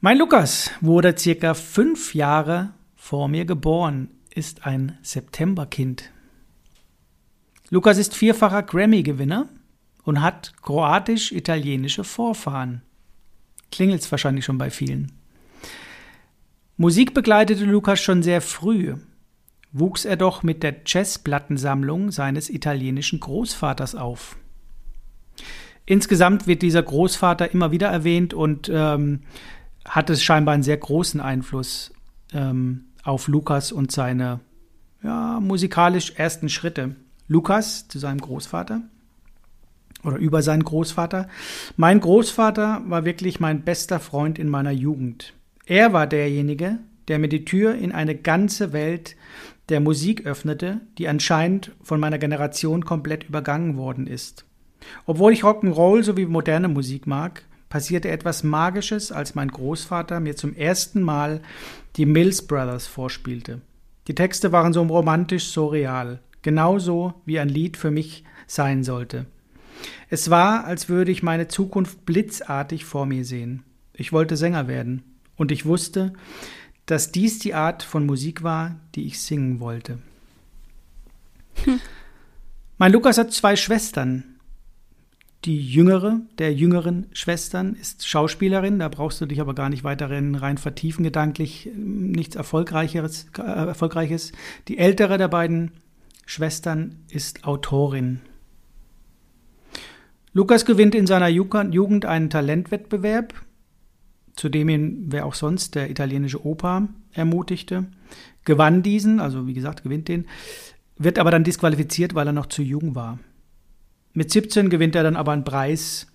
Mein 0.00 0.18
Lukas 0.18 0.70
wurde 0.80 1.16
circa 1.16 1.54
fünf 1.54 2.14
Jahre 2.14 2.74
vor 2.96 3.28
mir 3.28 3.44
geboren, 3.44 4.08
ist 4.34 4.66
ein 4.66 4.98
Septemberkind. 5.02 6.11
Lukas 7.72 7.96
ist 7.96 8.14
vierfacher 8.14 8.64
Grammy-Gewinner 8.64 9.48
und 10.04 10.20
hat 10.20 10.52
kroatisch-italienische 10.60 12.04
Vorfahren. 12.04 12.82
Klingelt's 13.70 14.10
wahrscheinlich 14.12 14.44
schon 14.44 14.58
bei 14.58 14.68
vielen. 14.68 15.12
Musik 16.76 17.14
begleitete 17.14 17.64
Lukas 17.64 17.98
schon 17.98 18.22
sehr 18.22 18.42
früh, 18.42 18.96
wuchs 19.72 20.04
er 20.04 20.16
doch 20.16 20.42
mit 20.42 20.62
der 20.62 20.82
Jazzplattensammlung 20.84 22.10
seines 22.10 22.50
italienischen 22.50 23.20
Großvaters 23.20 23.94
auf. 23.94 24.36
Insgesamt 25.86 26.46
wird 26.46 26.60
dieser 26.60 26.82
Großvater 26.82 27.52
immer 27.52 27.70
wieder 27.70 27.88
erwähnt 27.88 28.34
und 28.34 28.70
ähm, 28.70 29.22
hat 29.86 30.10
es 30.10 30.22
scheinbar 30.22 30.52
einen 30.52 30.62
sehr 30.62 30.76
großen 30.76 31.22
Einfluss 31.22 31.94
ähm, 32.34 32.84
auf 33.02 33.28
Lukas 33.28 33.72
und 33.72 33.90
seine 33.92 34.40
ja, 35.02 35.40
musikalisch 35.40 36.10
ersten 36.16 36.50
Schritte. 36.50 36.96
Lukas 37.32 37.88
zu 37.88 37.98
seinem 37.98 38.20
Großvater 38.20 38.82
oder 40.04 40.16
über 40.16 40.42
seinen 40.42 40.64
Großvater. 40.64 41.28
Mein 41.76 42.00
Großvater 42.00 42.82
war 42.86 43.04
wirklich 43.04 43.40
mein 43.40 43.62
bester 43.62 44.00
Freund 44.00 44.38
in 44.38 44.48
meiner 44.48 44.70
Jugend. 44.70 45.32
Er 45.64 45.92
war 45.92 46.06
derjenige, 46.06 46.78
der 47.08 47.18
mir 47.18 47.28
die 47.28 47.44
Tür 47.44 47.74
in 47.74 47.92
eine 47.92 48.14
ganze 48.14 48.72
Welt 48.72 49.16
der 49.68 49.80
Musik 49.80 50.26
öffnete, 50.26 50.80
die 50.98 51.08
anscheinend 51.08 51.72
von 51.82 51.98
meiner 51.98 52.18
Generation 52.18 52.84
komplett 52.84 53.24
übergangen 53.24 53.76
worden 53.76 54.06
ist. 54.06 54.44
Obwohl 55.06 55.32
ich 55.32 55.42
Rock'n'Roll 55.42 56.02
sowie 56.02 56.26
moderne 56.26 56.68
Musik 56.68 57.06
mag, 57.06 57.44
passierte 57.68 58.10
etwas 58.10 58.42
Magisches, 58.42 59.10
als 59.12 59.34
mein 59.34 59.48
Großvater 59.48 60.20
mir 60.20 60.36
zum 60.36 60.54
ersten 60.54 61.00
Mal 61.00 61.40
die 61.96 62.04
Mills 62.04 62.46
Brothers 62.46 62.86
vorspielte. 62.86 63.62
Die 64.08 64.14
Texte 64.14 64.52
waren 64.52 64.72
so 64.72 64.82
romantisch, 64.82 65.46
so 65.46 65.68
real, 65.68 66.20
genauso 66.42 67.14
wie 67.24 67.38
ein 67.38 67.48
Lied 67.48 67.76
für 67.76 67.90
mich 67.90 68.24
sein 68.46 68.84
sollte. 68.84 69.26
Es 70.10 70.30
war, 70.30 70.64
als 70.64 70.88
würde 70.88 71.10
ich 71.10 71.22
meine 71.22 71.48
Zukunft 71.48 72.04
blitzartig 72.04 72.84
vor 72.84 73.06
mir 73.06 73.24
sehen. 73.24 73.62
Ich 73.94 74.12
wollte 74.12 74.36
Sänger 74.36 74.68
werden, 74.68 75.02
und 75.36 75.50
ich 75.50 75.66
wusste, 75.66 76.12
dass 76.86 77.12
dies 77.12 77.38
die 77.38 77.54
Art 77.54 77.82
von 77.82 78.06
Musik 78.06 78.42
war, 78.42 78.76
die 78.94 79.06
ich 79.06 79.20
singen 79.20 79.60
wollte. 79.60 79.98
Hm. 81.64 81.80
Mein 82.78 82.92
Lukas 82.92 83.18
hat 83.18 83.32
zwei 83.32 83.56
Schwestern, 83.56 84.24
die 85.44 85.60
jüngere 85.60 86.20
der 86.38 86.54
jüngeren 86.54 87.06
Schwestern 87.12 87.74
ist 87.74 88.06
Schauspielerin, 88.06 88.78
da 88.78 88.88
brauchst 88.88 89.20
du 89.20 89.26
dich 89.26 89.40
aber 89.40 89.54
gar 89.54 89.68
nicht 89.68 89.82
weiterhin 89.82 90.36
rein 90.36 90.58
vertiefen, 90.58 91.02
gedanklich 91.02 91.68
nichts 91.74 92.36
Erfolgreicheres, 92.36 93.26
äh, 93.38 93.42
Erfolgreiches. 93.42 94.32
Die 94.68 94.78
ältere 94.78 95.18
der 95.18 95.28
beiden 95.28 95.72
Schwestern 96.26 96.96
ist 97.08 97.44
Autorin. 97.44 98.20
Lukas 100.32 100.64
gewinnt 100.64 100.94
in 100.94 101.06
seiner 101.06 101.28
Jugend 101.28 102.06
einen 102.06 102.30
Talentwettbewerb, 102.30 103.34
zu 104.34 104.48
dem 104.48 104.68
ihn 104.68 105.04
wer 105.08 105.26
auch 105.26 105.34
sonst 105.34 105.74
der 105.74 105.90
italienische 105.90 106.46
Opa 106.46 106.88
ermutigte, 107.12 107.86
gewann 108.44 108.82
diesen, 108.82 109.20
also 109.20 109.46
wie 109.46 109.52
gesagt, 109.52 109.82
gewinnt 109.82 110.08
den, 110.08 110.26
wird 110.96 111.18
aber 111.18 111.30
dann 111.30 111.44
disqualifiziert, 111.44 112.14
weil 112.14 112.26
er 112.26 112.32
noch 112.32 112.46
zu 112.46 112.62
jung 112.62 112.94
war. 112.94 113.18
Mit 114.14 114.30
17 114.30 114.70
gewinnt 114.70 114.94
er 114.94 115.02
dann 115.02 115.16
aber 115.16 115.32
einen 115.32 115.44
Preis 115.44 116.06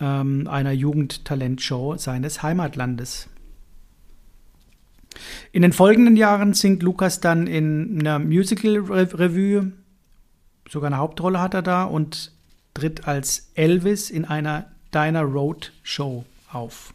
ähm, 0.00 0.46
einer 0.48 0.72
Jugendtalentshow 0.72 1.96
seines 1.96 2.42
Heimatlandes. 2.42 3.28
In 5.52 5.62
den 5.62 5.72
folgenden 5.72 6.16
Jahren 6.16 6.54
singt 6.54 6.82
Lukas 6.82 7.20
dann 7.20 7.46
in 7.46 8.00
einer 8.00 8.18
Musical-Revue, 8.18 9.72
sogar 10.68 10.88
eine 10.88 10.98
Hauptrolle 10.98 11.40
hat 11.40 11.54
er 11.54 11.62
da 11.62 11.84
und 11.84 12.32
tritt 12.74 13.06
als 13.06 13.50
Elvis 13.54 14.10
in 14.10 14.24
einer 14.24 14.66
Diner 14.92 15.22
Road 15.22 15.72
Show 15.82 16.24
auf. 16.52 16.94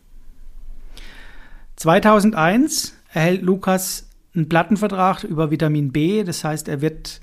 2001 1.77 2.93
erhält 3.13 3.41
Lukas 3.41 4.09
einen 4.35 4.49
Plattenvertrag 4.49 5.23
über 5.23 5.51
Vitamin 5.51 5.91
B, 5.91 6.23
das 6.23 6.43
heißt, 6.43 6.67
er 6.67 6.81
wird 6.81 7.21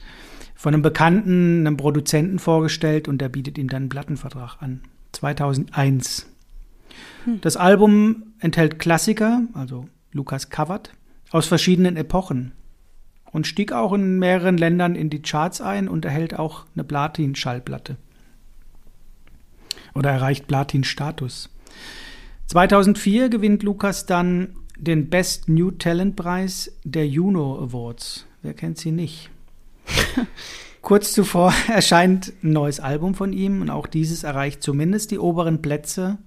von 0.54 0.72
einem 0.72 0.82
Bekannten, 0.82 1.66
einem 1.66 1.76
Produzenten 1.76 2.38
vorgestellt 2.38 3.08
und 3.08 3.18
der 3.18 3.28
bietet 3.28 3.58
ihm 3.58 3.68
dann 3.68 3.82
einen 3.82 3.88
Plattenvertrag 3.90 4.56
an. 4.60 4.80
2001. 5.12 6.26
Hm. 7.24 7.40
Das 7.42 7.56
Album 7.56 8.34
enthält 8.40 8.78
Klassiker, 8.78 9.42
also 9.52 9.88
Lukas 10.12 10.50
covert, 10.50 10.92
aus 11.30 11.46
verschiedenen 11.46 11.96
Epochen 11.96 12.52
und 13.32 13.46
stieg 13.46 13.72
auch 13.72 13.92
in 13.92 14.18
mehreren 14.18 14.56
Ländern 14.56 14.94
in 14.94 15.10
die 15.10 15.22
Charts 15.22 15.60
ein 15.60 15.88
und 15.88 16.04
erhält 16.04 16.38
auch 16.38 16.64
eine 16.74 16.84
Platin-Schallplatte. 16.84 17.96
Oder 19.94 20.10
erreicht 20.10 20.46
Platin-Status. 20.46 21.50
2004 22.46 23.28
gewinnt 23.28 23.62
Lukas 23.62 24.06
dann 24.06 24.56
den 24.78 25.10
Best 25.10 25.48
New 25.48 25.70
Talent 25.70 26.16
Preis 26.16 26.72
der 26.84 27.08
Juno 27.08 27.58
Awards. 27.62 28.26
Wer 28.42 28.54
kennt 28.54 28.78
sie 28.78 28.92
nicht? 28.92 29.30
Kurz 30.82 31.12
zuvor 31.12 31.52
erscheint 31.68 32.32
ein 32.42 32.52
neues 32.52 32.78
Album 32.78 33.14
von 33.14 33.32
ihm 33.32 33.60
und 33.60 33.70
auch 33.70 33.86
dieses 33.86 34.22
erreicht 34.22 34.62
zumindest 34.62 35.10
die 35.10 35.18
oberen 35.18 35.60
Plätze 35.60 36.18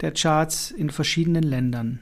der 0.00 0.12
Charts 0.12 0.70
in 0.70 0.90
verschiedenen 0.90 1.44
Ländern. 1.44 2.00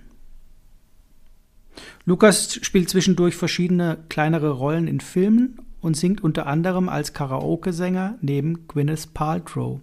Lukas 2.04 2.58
spielt 2.62 2.90
zwischendurch 2.90 3.36
verschiedene 3.36 3.98
kleinere 4.08 4.50
Rollen 4.50 4.88
in 4.88 5.00
Filmen 5.00 5.58
und 5.80 5.96
singt 5.96 6.22
unter 6.22 6.46
anderem 6.46 6.88
als 6.88 7.12
Karaoke-Sänger 7.12 8.16
neben 8.20 8.66
Gwyneth 8.68 9.14
Paltrow. 9.14 9.80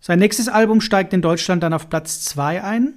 Sein 0.00 0.18
nächstes 0.18 0.48
Album 0.48 0.80
steigt 0.80 1.12
in 1.12 1.22
Deutschland 1.22 1.62
dann 1.62 1.74
auf 1.74 1.88
Platz 1.88 2.24
2 2.24 2.64
ein 2.64 2.94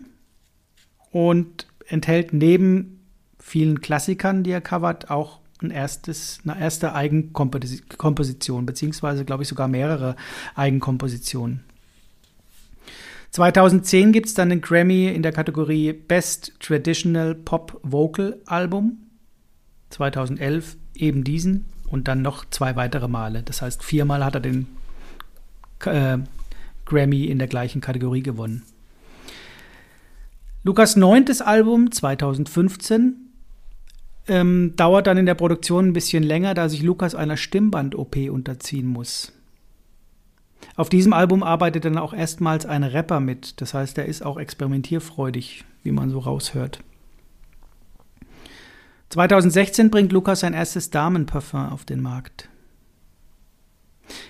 und 1.11 1.67
enthält 1.87 2.33
neben 2.33 2.99
vielen 3.39 3.81
Klassikern, 3.81 4.43
die 4.43 4.51
er 4.51 4.61
covert, 4.61 5.11
auch 5.11 5.39
ein 5.61 5.71
erstes, 5.71 6.39
eine 6.43 6.59
erste 6.59 6.93
Eigenkomposition, 6.93 8.65
beziehungsweise, 8.65 9.25
glaube 9.25 9.43
ich, 9.43 9.49
sogar 9.49 9.67
mehrere 9.67 10.15
Eigenkompositionen. 10.55 11.63
2010 13.35 14.13
gibt 14.13 14.27
es 14.27 14.33
dann 14.33 14.49
den 14.49 14.61
Grammy 14.61 15.07
in 15.07 15.21
der 15.21 15.33
Kategorie 15.33 15.91
Best 15.91 16.53
Traditional 16.61 17.35
Pop 17.35 17.77
Vocal 17.83 18.39
Album. 18.45 19.09
2011 19.89 20.77
eben 20.93 21.25
diesen 21.25 21.65
und 21.89 22.07
dann 22.07 22.21
noch 22.21 22.45
zwei 22.49 22.77
weitere 22.77 23.09
Male. 23.09 23.43
Das 23.43 23.61
heißt, 23.61 23.83
viermal 23.83 24.23
hat 24.23 24.35
er 24.35 24.39
den 24.39 24.67
äh, 25.83 26.17
Grammy 26.85 27.25
in 27.25 27.37
der 27.37 27.49
gleichen 27.49 27.81
Kategorie 27.81 28.23
gewonnen. 28.23 28.63
Lukas 30.63 30.95
neuntes 30.95 31.41
Album 31.41 31.91
2015 31.91 33.17
ähm, 34.29 34.77
dauert 34.77 35.07
dann 35.07 35.17
in 35.17 35.25
der 35.25 35.35
Produktion 35.35 35.87
ein 35.89 35.93
bisschen 35.93 36.23
länger, 36.23 36.53
da 36.53 36.69
sich 36.69 36.83
Lukas 36.83 37.15
einer 37.15 37.35
Stimmband-OP 37.35 38.15
unterziehen 38.29 38.87
muss. 38.87 39.33
Auf 40.75 40.89
diesem 40.89 41.13
Album 41.13 41.43
arbeitet 41.43 41.85
dann 41.85 41.97
auch 41.97 42.13
erstmals 42.13 42.65
ein 42.65 42.83
Rapper 42.83 43.19
mit. 43.19 43.61
Das 43.61 43.73
heißt, 43.73 43.97
er 43.97 44.05
ist 44.05 44.25
auch 44.25 44.37
experimentierfreudig, 44.37 45.63
wie 45.83 45.91
man 45.91 46.09
so 46.09 46.19
raushört. 46.19 46.79
2016 49.09 49.91
bringt 49.91 50.11
Lukas 50.11 50.41
sein 50.41 50.53
erstes 50.53 50.89
Damenparfum 50.89 51.69
auf 51.69 51.85
den 51.85 52.01
Markt. 52.01 52.49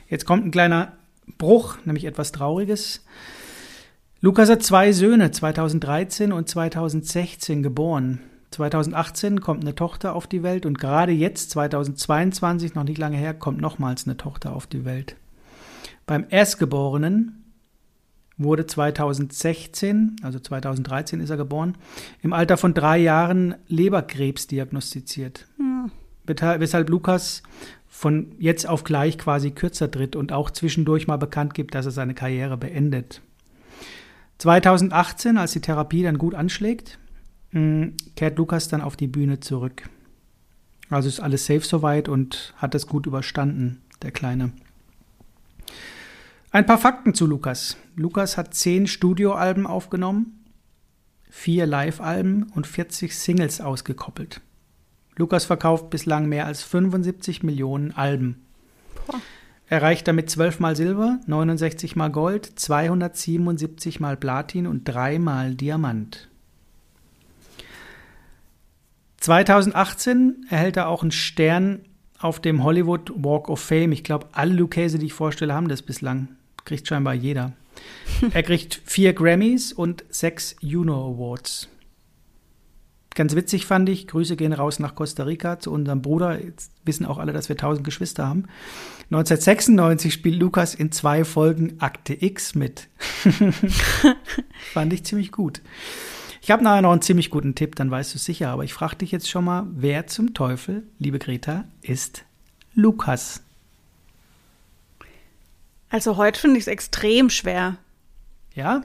Jetzt 0.10 0.26
kommt 0.26 0.46
ein 0.46 0.52
kleiner 0.52 0.94
Bruch, 1.38 1.78
nämlich 1.86 2.06
etwas 2.06 2.32
Trauriges. 2.32 3.04
Lukas 4.22 4.50
hat 4.50 4.64
zwei 4.64 4.92
Söhne, 4.92 5.32
2013 5.32 6.32
und 6.32 6.48
2016 6.50 7.64
geboren. 7.64 8.22
2018 8.52 9.42
kommt 9.42 9.62
eine 9.62 9.76
Tochter 9.76 10.16
auf 10.16 10.28
die 10.28 10.44
Welt 10.44 10.66
und 10.66 10.80
gerade 10.80 11.12
jetzt, 11.12 11.50
2022, 11.52 12.74
noch 12.76 12.84
nicht 12.84 12.98
lange 12.98 13.18
her, 13.18 13.34
kommt 13.34 13.60
nochmals 13.60 14.06
eine 14.06 14.18
Tochter 14.18 14.56
auf 14.56 14.68
die 14.68 14.86
Welt. 14.86 15.16
Beim 16.06 16.26
Erstgeborenen 16.30 17.44
wurde 18.38 18.68
2016, 18.68 20.18
also 20.22 20.40
2013 20.40 21.20
ist 21.20 21.30
er 21.30 21.38
geboren, 21.38 21.78
im 22.22 22.34
Alter 22.34 22.58
von 22.58 22.74
drei 22.74 22.98
Jahren 22.98 23.56
Leberkrebs 23.68 24.48
diagnostiziert. 24.48 25.48
Hm. 25.58 25.92
Weshalb 26.26 26.90
Lukas 26.90 27.44
von 27.88 28.34
jetzt 28.40 28.68
auf 28.68 28.84
gleich 28.84 29.18
quasi 29.18 29.52
kürzer 29.52 29.90
tritt 29.90 30.16
und 30.16 30.32
auch 30.32 30.52
zwischendurch 30.52 31.08
mal 31.08 31.18
bekannt 31.18 31.54
gibt, 31.54 31.76
dass 31.76 31.86
er 31.86 31.92
seine 31.92 32.14
Karriere 32.14 32.58
beendet. 32.58 33.22
2018, 34.40 35.38
als 35.38 35.54
die 35.54 35.62
Therapie 35.62 36.04
dann 36.04 36.18
gut 36.18 36.36
anschlägt, 36.36 37.00
hm, 37.52 37.94
kehrt 38.16 38.38
Lukas 38.38 38.68
dann 38.68 38.82
auf 38.82 38.98
die 38.98 39.08
Bühne 39.08 39.40
zurück. 39.40 39.90
Also 40.90 41.08
ist 41.08 41.22
alles 41.22 41.46
safe 41.46 41.62
soweit 41.62 42.10
und 42.10 42.54
hat 42.58 42.76
es 42.76 42.86
gut 42.86 43.06
überstanden, 43.06 43.82
der 44.02 44.12
Kleine. 44.12 44.52
Ein 46.56 46.66
paar 46.66 46.78
Fakten 46.78 47.14
zu 47.14 47.26
Lukas. 47.28 47.76
Lukas 47.98 48.38
hat 48.38 48.54
zehn 48.54 48.88
Studioalben 48.88 49.68
aufgenommen, 49.68 50.46
vier 51.30 51.66
Live-Alben 51.66 52.44
und 52.44 52.66
40 52.66 53.14
Singles 53.14 53.60
ausgekoppelt. 53.60 54.40
Lukas 55.18 55.44
verkauft 55.44 55.90
bislang 55.90 56.30
mehr 56.30 56.46
als 56.46 56.64
75 56.64 57.44
Millionen 57.44 57.92
Alben. 57.92 58.46
Boah. 59.06 59.20
Erreicht 59.68 60.08
damit 60.08 60.30
12 60.30 60.62
mal 60.62 60.78
Silber, 60.78 61.20
69 61.28 61.98
mal 61.98 62.10
Gold, 62.10 62.46
277 62.58 64.00
mal 64.00 64.16
Platin 64.16 64.66
und 64.66 64.86
3 64.86 65.20
mal 65.20 65.56
Diamant. 65.56 66.30
2018 69.18 70.46
erhält 70.50 70.78
er 70.78 70.88
auch 70.88 71.02
einen 71.02 71.12
Stern 71.12 71.82
auf 72.18 72.40
dem 72.40 72.64
Hollywood 72.64 73.12
Walk 73.14 73.50
of 73.50 73.60
Fame. 73.60 73.92
Ich 73.92 74.06
glaube, 74.06 74.30
alle 74.32 74.54
Lucchese, 74.54 75.00
die 75.00 75.08
ich 75.08 75.14
vorstelle, 75.14 75.54
haben 75.54 75.68
das 75.68 75.82
bislang. 75.82 76.30
Kriegt 76.66 76.88
scheinbar 76.88 77.14
jeder. 77.14 77.54
er 78.34 78.44
kriegt 78.44 78.82
vier 78.86 79.14
Grammys 79.14 79.72
und 79.72 80.04
sechs 80.10 80.56
Juno 80.60 81.14
Awards. 81.14 81.70
Ganz 83.16 83.34
witzig 83.34 83.66
fand 83.66 83.88
ich, 83.88 84.08
Grüße 84.08 84.36
gehen 84.36 84.52
raus 84.52 84.80
nach 84.80 84.94
Costa 84.94 85.24
Rica 85.24 85.58
zu 85.58 85.72
unserem 85.72 86.02
Bruder. 86.02 86.44
Jetzt 86.44 86.74
wissen 86.84 87.06
auch 87.06 87.18
alle, 87.18 87.32
dass 87.32 87.48
wir 87.48 87.56
tausend 87.56 87.86
Geschwister 87.86 88.28
haben. 88.28 88.44
1996 89.06 90.14
spielt 90.14 90.38
Lukas 90.38 90.76
in 90.76 90.92
zwei 90.92 91.24
Folgen 91.24 91.80
Akte 91.80 92.22
X 92.22 92.56
mit. 92.56 92.90
fand 94.74 94.92
ich 94.92 95.06
ziemlich 95.06 95.32
gut. 95.32 95.62
Ich 96.42 96.52
habe 96.52 96.62
nachher 96.62 96.82
noch 96.82 96.92
einen 96.92 97.02
ziemlich 97.02 97.30
guten 97.30 97.56
Tipp, 97.56 97.76
dann 97.76 97.90
weißt 97.90 98.14
du 98.14 98.18
es 98.18 98.26
sicher. 98.26 98.50
Aber 98.50 98.66
ich 98.66 98.74
frage 98.74 98.98
dich 98.98 99.14
jetzt 99.14 99.30
schon 99.30 99.46
mal, 99.46 99.66
wer 99.72 100.08
zum 100.08 100.34
Teufel, 100.34 100.84
liebe 101.00 101.18
Greta, 101.18 101.64
ist 101.82 102.26
Lukas? 102.74 103.45
Also 105.96 106.18
heute 106.18 106.38
finde 106.38 106.58
ich 106.58 106.64
es 106.64 106.68
extrem 106.68 107.30
schwer. 107.30 107.78
Ja? 108.54 108.82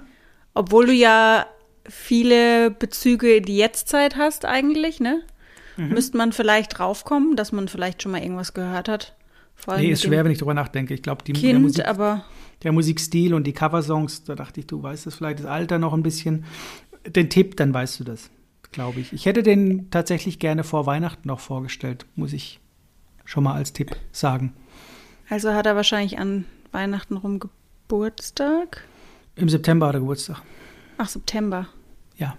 Obwohl 0.55 0.87
du 0.87 0.93
ja 0.93 1.45
viele 1.85 2.71
Bezüge 2.71 3.35
in 3.35 3.43
die 3.43 3.57
Jetztzeit 3.57 4.15
hast 4.15 4.45
eigentlich, 4.45 5.01
ne? 5.01 5.23
Mhm. 5.77 5.89
Müsste 5.89 6.17
man 6.17 6.31
vielleicht 6.31 6.79
draufkommen, 6.79 7.35
dass 7.35 7.51
man 7.51 7.67
vielleicht 7.67 8.01
schon 8.01 8.13
mal 8.13 8.23
irgendwas 8.23 8.55
gehört 8.55 8.89
hat. 8.89 9.17
Vor 9.57 9.77
nee, 9.77 9.91
ist 9.91 10.05
schwer, 10.05 10.25
wenn 10.25 10.31
ich 10.31 10.39
drüber 10.39 10.55
nachdenke. 10.55 10.95
Ich 10.95 11.03
glaube, 11.03 11.25
die 11.25 11.33
kind, 11.33 11.53
der, 11.53 11.59
Musik, 11.59 11.89
aber 11.89 12.25
der 12.63 12.71
Musikstil 12.71 13.35
und 13.35 13.43
die 13.43 13.55
Coversongs, 13.55 14.23
da 14.23 14.37
dachte 14.37 14.61
ich, 14.61 14.69
du 14.69 14.81
weißt 14.81 15.09
es 15.09 15.17
vielleicht, 15.17 15.41
das 15.41 15.47
Alter 15.47 15.81
noch 15.81 15.95
ein 15.95 16.05
bisschen. 16.05 16.45
Den 17.05 17.29
Tipp, 17.29 17.57
dann 17.57 17.75
weißt 17.75 17.99
du 17.99 18.05
das, 18.05 18.31
glaube 18.71 19.01
ich. 19.01 19.13
Ich 19.13 19.27
hätte 19.27 19.43
den 19.43 19.91
tatsächlich 19.91 20.39
gerne 20.39 20.63
vor 20.63 20.87
Weihnachten 20.87 21.27
noch 21.27 21.41
vorgestellt, 21.41 22.07
muss 22.15 22.33
ich 22.33 22.61
schon 23.25 23.43
mal 23.43 23.55
als 23.55 23.73
Tipp 23.73 23.97
sagen. 24.13 24.53
Also 25.29 25.55
hat 25.55 25.67
er 25.67 25.75
wahrscheinlich 25.75 26.17
an 26.21 26.45
Weihnachten 26.73 27.17
rum 27.17 27.41
Geburtstag? 27.41 28.85
Im 29.37 29.49
September 29.49 29.89
hat 29.89 29.95
er 29.95 30.01
Geburtstag. 30.01 30.43
Ach, 30.99 31.09
September. 31.09 31.67
Ja. 32.17 32.37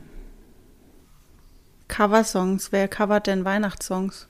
Coversongs. 1.88 2.72
Wer 2.72 2.88
covert 2.88 3.28
denn 3.28 3.44
Weihnachtssongs? 3.44 4.28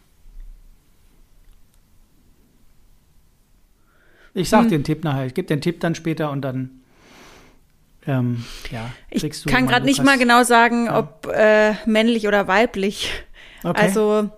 Ich 4.33 4.49
sag 4.49 4.63
hm. 4.63 4.69
dir 4.69 4.75
einen 4.75 4.83
Tipp 4.83 5.03
nachher. 5.03 5.25
Ich 5.25 5.33
gebe 5.33 5.47
den 5.47 5.61
Tipp 5.61 5.79
dann 5.81 5.95
später 5.95 6.31
und 6.31 6.41
dann. 6.41 6.81
Ähm, 8.07 8.43
ja, 8.71 8.89
ich 9.11 9.45
kann 9.45 9.67
gerade 9.67 9.85
nicht 9.85 10.03
mal 10.03 10.17
genau 10.17 10.43
sagen, 10.43 10.87
ja. 10.87 10.97
ob 10.97 11.27
äh, 11.27 11.73
männlich 11.85 12.27
oder 12.27 12.47
weiblich. 12.47 13.11
Okay. 13.63 13.79
Also 13.79 14.31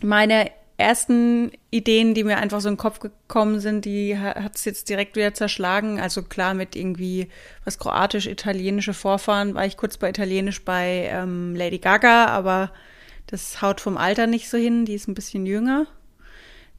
meine 0.00 0.50
ersten 0.76 1.52
Ideen, 1.70 2.14
die 2.14 2.24
mir 2.24 2.38
einfach 2.38 2.60
so 2.60 2.68
in 2.68 2.74
den 2.74 2.80
Kopf 2.80 2.98
gekommen 2.98 3.60
sind, 3.60 3.84
die 3.84 4.18
hat 4.18 4.56
es 4.56 4.64
jetzt 4.64 4.88
direkt 4.88 5.16
wieder 5.16 5.32
zerschlagen. 5.34 6.00
Also 6.00 6.22
klar, 6.22 6.54
mit 6.54 6.74
irgendwie 6.74 7.28
was 7.64 7.78
kroatisch-italienische 7.78 8.94
Vorfahren 8.94 9.54
war 9.54 9.66
ich 9.66 9.76
kurz 9.76 9.96
bei 9.96 10.08
Italienisch 10.08 10.64
bei 10.64 11.08
ähm, 11.12 11.54
Lady 11.54 11.78
Gaga, 11.78 12.26
aber 12.26 12.72
das 13.28 13.62
haut 13.62 13.80
vom 13.80 13.96
Alter 13.96 14.26
nicht 14.26 14.50
so 14.50 14.58
hin, 14.58 14.84
die 14.84 14.94
ist 14.94 15.08
ein 15.08 15.14
bisschen 15.14 15.46
jünger. 15.46 15.86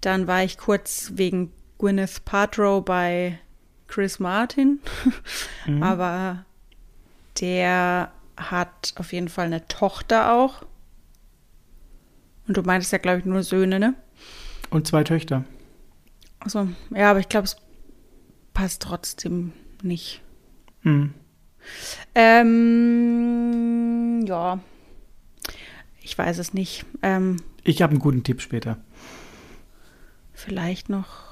Dann 0.02 0.28
war 0.28 0.44
ich 0.44 0.58
kurz 0.58 1.12
wegen 1.16 1.52
Gwyneth 1.80 2.26
Paltrow 2.26 2.84
bei 2.84 3.40
Chris 3.88 4.20
Martin, 4.20 4.80
mhm. 5.66 5.84
aber 5.84 6.46
der 7.40 8.12
hat 8.38 8.94
auf 8.98 9.14
jeden 9.14 9.30
Fall 9.30 9.46
eine 9.46 9.68
Tochter 9.68 10.34
auch. 10.34 10.64
Und 12.48 12.58
du 12.58 12.62
meintest 12.62 12.92
ja, 12.92 12.98
glaube 12.98 13.20
ich, 13.20 13.26
nur 13.26 13.44
Söhne, 13.44 13.80
ne? 13.80 13.94
Und 14.70 14.88
zwei 14.88 15.04
Töchter. 15.04 15.46
Also, 16.40 16.70
ja, 16.92 17.12
aber 17.12 17.20
ich 17.20 17.30
glaube, 17.30 17.46
es 17.46 17.58
passt 18.54 18.82
trotzdem 18.84 19.52
nicht. 19.82 20.22
Hm. 20.82 21.14
Ähm, 22.14 23.46
ja. 24.26 24.60
Ich 26.02 26.18
weiß 26.18 26.38
es 26.38 26.54
nicht. 26.54 26.86
Ähm, 27.02 27.38
ich 27.64 27.82
habe 27.82 27.92
einen 27.92 28.00
guten 28.00 28.24
Tipp 28.24 28.42
später. 28.42 28.78
Vielleicht 30.34 30.90
noch 30.90 31.26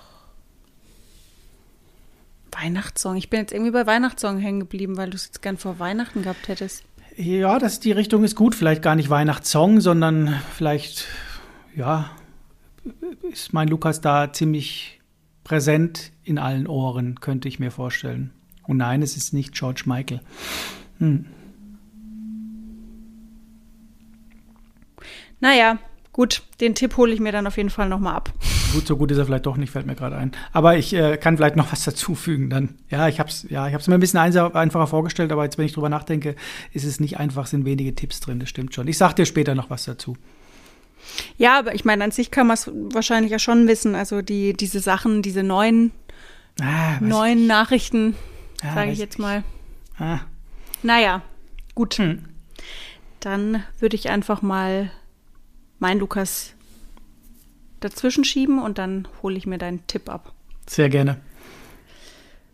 Weihnachtssong. 2.52 3.18
Ich 3.18 3.30
bin 3.30 3.40
jetzt 3.42 3.52
irgendwie 3.52 3.72
bei 3.72 3.86
Weihnachtssong 3.86 4.40
hängen 4.40 4.62
geblieben, 4.62 4.98
weil 4.98 5.10
du 5.10 5.16
es 5.16 5.26
jetzt 5.26 5.42
gern 5.42 5.58
vor 5.58 5.78
Weihnachten 5.80 6.24
gehabt 6.24 6.48
hättest. 6.48 6.84
Ja, 7.16 7.60
das, 7.60 7.80
die 7.80 7.92
Richtung 7.92 8.24
ist 8.24 8.36
gut. 8.36 8.56
Vielleicht 8.56 8.82
gar 8.82 8.96
nicht 8.96 9.10
Weihnachtssong, 9.10 9.82
sondern 9.82 10.42
vielleicht, 10.56 11.08
ja, 11.76 12.10
ist 13.32 13.54
mein 13.54 13.68
Lukas 13.68 14.02
da 14.02 14.34
ziemlich 14.34 15.00
präsent 15.44 16.12
in 16.24 16.40
allen 16.40 16.68
Ohren, 16.68 17.20
könnte 17.20 17.48
ich 17.48 17.60
mir 17.60 17.72
vorstellen. 17.72 18.32
Und 18.64 18.78
nein, 18.78 19.02
es 19.02 19.18
ist 19.18 19.34
nicht 19.34 19.54
George 19.54 19.84
Michael. 19.86 20.22
Hm. 21.00 21.26
Naja, 25.40 25.78
gut, 26.14 26.42
den 26.62 26.74
Tipp 26.74 26.96
hole 26.96 27.14
ich 27.14 27.20
mir 27.20 27.34
dann 27.34 27.48
auf 27.48 27.58
jeden 27.58 27.70
Fall 27.70 27.90
nochmal 27.90 28.16
ab. 28.16 28.34
Gut, 28.74 28.88
so 28.88 28.98
gut 28.98 29.12
ist 29.12 29.20
er 29.20 29.26
vielleicht 29.26 29.46
doch 29.46 29.56
nicht, 29.56 29.70
fällt 29.70 29.86
mir 29.86 29.96
gerade 29.96 30.18
ein. 30.18 30.32
Aber 30.52 30.76
ich 30.78 30.94
äh, 30.94 31.18
kann 31.18 31.38
vielleicht 31.38 31.56
noch 31.56 31.72
was 31.72 31.84
dazufügen 31.84 32.50
dann. 32.50 32.76
Ja, 32.90 33.08
ich 33.08 33.20
habe 33.20 33.30
es 33.30 33.46
ja, 33.50 33.68
ich 33.68 33.88
mir 33.88 33.94
ein 33.94 34.00
bisschen 34.00 34.20
einfacher 34.20 34.88
vorgestellt, 34.88 35.32
aber 35.32 35.44
jetzt, 35.44 35.58
wenn 35.58 35.66
ich 35.66 35.74
drüber 35.74 35.90
nachdenke, 35.90 36.36
ist 36.72 36.84
es 36.84 37.00
nicht 37.00 37.20
einfach, 37.20 37.46
sind 37.46 37.66
wenige 37.66 37.94
Tipps 37.94 38.20
drin, 38.20 38.40
das 38.40 38.50
stimmt 38.50 38.74
schon. 38.74 38.88
Ich 38.88 38.98
sag 38.98 39.14
dir 39.14 39.26
später 39.26 39.54
noch 39.54 39.70
was 39.70 39.86
dazu. 39.86 40.18
Ja, 41.38 41.60
aber 41.60 41.76
ich 41.76 41.86
meine, 41.86 42.04
an 42.04 42.12
sich 42.12 42.32
kann 42.32 42.48
man 42.48 42.56
es 42.56 42.72
wahrscheinlich 42.74 43.32
ja 43.32 43.40
schon 43.40 43.68
wissen. 43.68 43.94
Also 43.94 44.22
die, 44.22 44.54
diese 44.54 44.80
Sachen, 44.80 45.22
diese 45.22 45.44
neuen, 45.44 45.92
ah, 46.60 47.00
neuen 47.00 47.42
ich. 47.42 47.48
Nachrichten, 47.48 48.16
ja, 48.64 48.74
sage 48.74 48.92
ich 48.92 49.00
jetzt 49.00 49.20
mal. 49.20 49.44
Ah. 50.00 50.20
Naja, 50.82 51.22
gut. 51.76 51.96
Hm. 51.96 52.26
Dann 53.20 53.64
würde 53.80 53.96
ich 53.96 54.10
einfach 54.10 54.42
mal 54.42 54.92
mein 55.80 56.00
Lukas 56.00 56.54
dazwischen 57.84 58.24
schieben 58.24 58.60
und 58.60 58.78
dann 58.78 59.08
hole 59.22 59.36
ich 59.36 59.46
mir 59.46 59.58
deinen 59.58 59.86
Tipp 59.88 60.10
ab. 60.10 60.34
Sehr 60.68 60.90
gerne. 60.90 61.20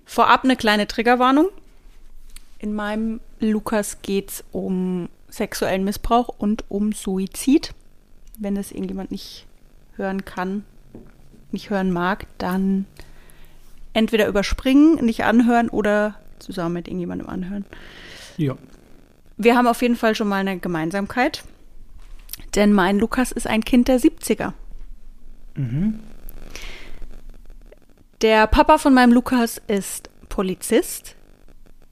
Vorab 0.05 0.43
eine 0.43 0.55
kleine 0.55 0.87
Triggerwarnung. 0.87 1.49
In 2.57 2.73
meinem 2.73 3.19
Lukas 3.39 4.01
geht 4.01 4.29
es 4.29 4.43
um 4.51 5.09
sexuellen 5.29 5.83
Missbrauch 5.83 6.29
und 6.29 6.65
um 6.69 6.91
Suizid. 6.93 7.73
Wenn 8.37 8.57
es 8.57 8.71
irgendjemand 8.71 9.11
nicht 9.11 9.45
hören 9.95 10.25
kann, 10.25 10.65
nicht 11.51 11.69
hören 11.69 11.91
mag, 11.91 12.25
dann 12.37 12.85
entweder 13.93 14.27
überspringen, 14.27 15.05
nicht 15.05 15.23
anhören 15.23 15.69
oder 15.69 16.15
zusammen 16.39 16.73
mit 16.73 16.87
irgendjemandem 16.87 17.29
anhören. 17.29 17.65
Ja. 18.37 18.57
Wir 19.37 19.55
haben 19.55 19.67
auf 19.67 19.81
jeden 19.81 19.95
Fall 19.95 20.15
schon 20.15 20.27
mal 20.27 20.37
eine 20.37 20.59
Gemeinsamkeit, 20.59 21.43
denn 22.55 22.73
mein 22.73 22.99
Lukas 22.99 23.31
ist 23.31 23.47
ein 23.47 23.63
Kind 23.63 23.87
der 23.87 23.99
70er. 23.99 24.53
Mhm. 25.55 25.99
Der 28.21 28.47
Papa 28.47 28.77
von 28.77 28.93
meinem 28.93 29.13
Lukas 29.13 29.61
ist 29.67 30.09
Polizist. 30.27 31.15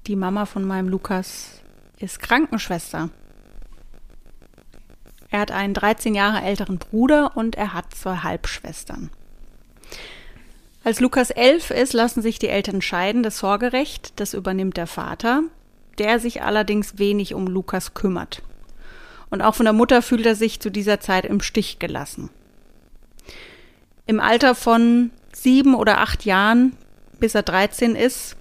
Die 0.08 0.16
Mama 0.16 0.46
von 0.46 0.66
meinem 0.66 0.90
Lukas 0.90 1.62
ist 2.00 2.20
Krankenschwester. 2.20 3.10
Er 5.30 5.40
hat 5.40 5.52
einen 5.52 5.74
13 5.74 6.16
Jahre 6.16 6.42
älteren 6.42 6.78
Bruder 6.78 7.36
und 7.36 7.56
er 7.56 7.74
hat 7.74 7.94
zwei 7.94 8.18
Halbschwestern. 8.18 9.10
Als 10.84 11.02
Lukas 11.02 11.32
elf 11.32 11.70
ist, 11.70 11.94
lassen 11.94 12.22
sich 12.22 12.40
die 12.40 12.48
Eltern 12.48 12.82
scheiden. 12.82 13.24
Das 13.24 13.40
Sorgerecht, 13.40 14.14
das 14.22 14.34
übernimmt 14.34 14.78
der 14.78 14.88
Vater, 14.88 15.44
der 15.98 16.20
sich 16.20 16.44
allerdings 16.44 16.98
wenig 16.98 17.34
um 17.34 17.48
Lukas 17.48 17.94
kümmert. 17.94 18.42
Und 19.30 19.42
auch 19.42 19.56
von 19.56 19.66
der 19.66 19.74
Mutter 19.74 20.02
fühlt 20.02 20.26
er 20.26 20.36
sich 20.36 20.62
zu 20.62 20.72
dieser 20.72 21.02
Zeit 21.02 21.26
im 21.26 21.42
Stich 21.42 21.80
gelassen. 21.80 22.30
Im 24.08 24.22
Alter 24.22 24.56
von 24.56 25.12
sieben 25.34 25.76
oder 25.76 26.00
acht 26.00 26.24
Jahren, 26.24 26.76
bis 27.20 27.36
er 27.36 27.44
13 27.44 27.96
ist, 27.96 28.38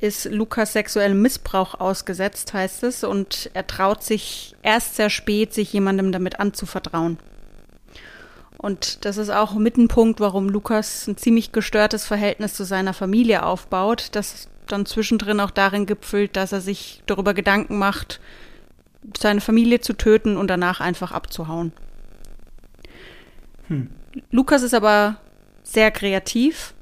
ist 0.00 0.24
Lukas 0.26 0.72
sexuellem 0.72 1.20
Missbrauch 1.20 1.78
ausgesetzt, 1.78 2.54
heißt 2.54 2.84
es, 2.84 3.04
und 3.04 3.50
er 3.52 3.66
traut 3.66 4.02
sich 4.02 4.56
erst 4.62 4.96
sehr 4.96 5.10
spät, 5.10 5.52
sich 5.52 5.72
jemandem 5.72 6.12
damit 6.12 6.40
anzuvertrauen. 6.40 7.18
Und 8.56 9.04
das 9.04 9.18
ist 9.18 9.30
auch 9.30 9.54
mit 9.54 9.76
ein 9.76 9.88
Punkt, 9.88 10.18
warum 10.18 10.48
Lukas 10.48 11.06
ein 11.06 11.16
ziemlich 11.16 11.52
gestörtes 11.52 12.06
Verhältnis 12.06 12.54
zu 12.54 12.64
seiner 12.64 12.94
Familie 12.94 13.44
aufbaut, 13.44 14.08
das 14.12 14.48
dann 14.66 14.86
zwischendrin 14.86 15.40
auch 15.40 15.50
darin 15.50 15.86
gipfelt, 15.86 16.36
dass 16.36 16.52
er 16.52 16.60
sich 16.60 17.02
darüber 17.06 17.34
Gedanken 17.34 17.78
macht, 17.78 18.20
seine 19.16 19.40
Familie 19.40 19.80
zu 19.80 19.92
töten 19.92 20.36
und 20.36 20.48
danach 20.48 20.80
einfach 20.80 21.12
abzuhauen. 21.12 21.72
Hm. 23.68 23.90
Lukas 24.30 24.62
ist 24.62 24.74
aber 24.74 25.16
sehr 25.62 25.90
kreativ. 25.90 26.74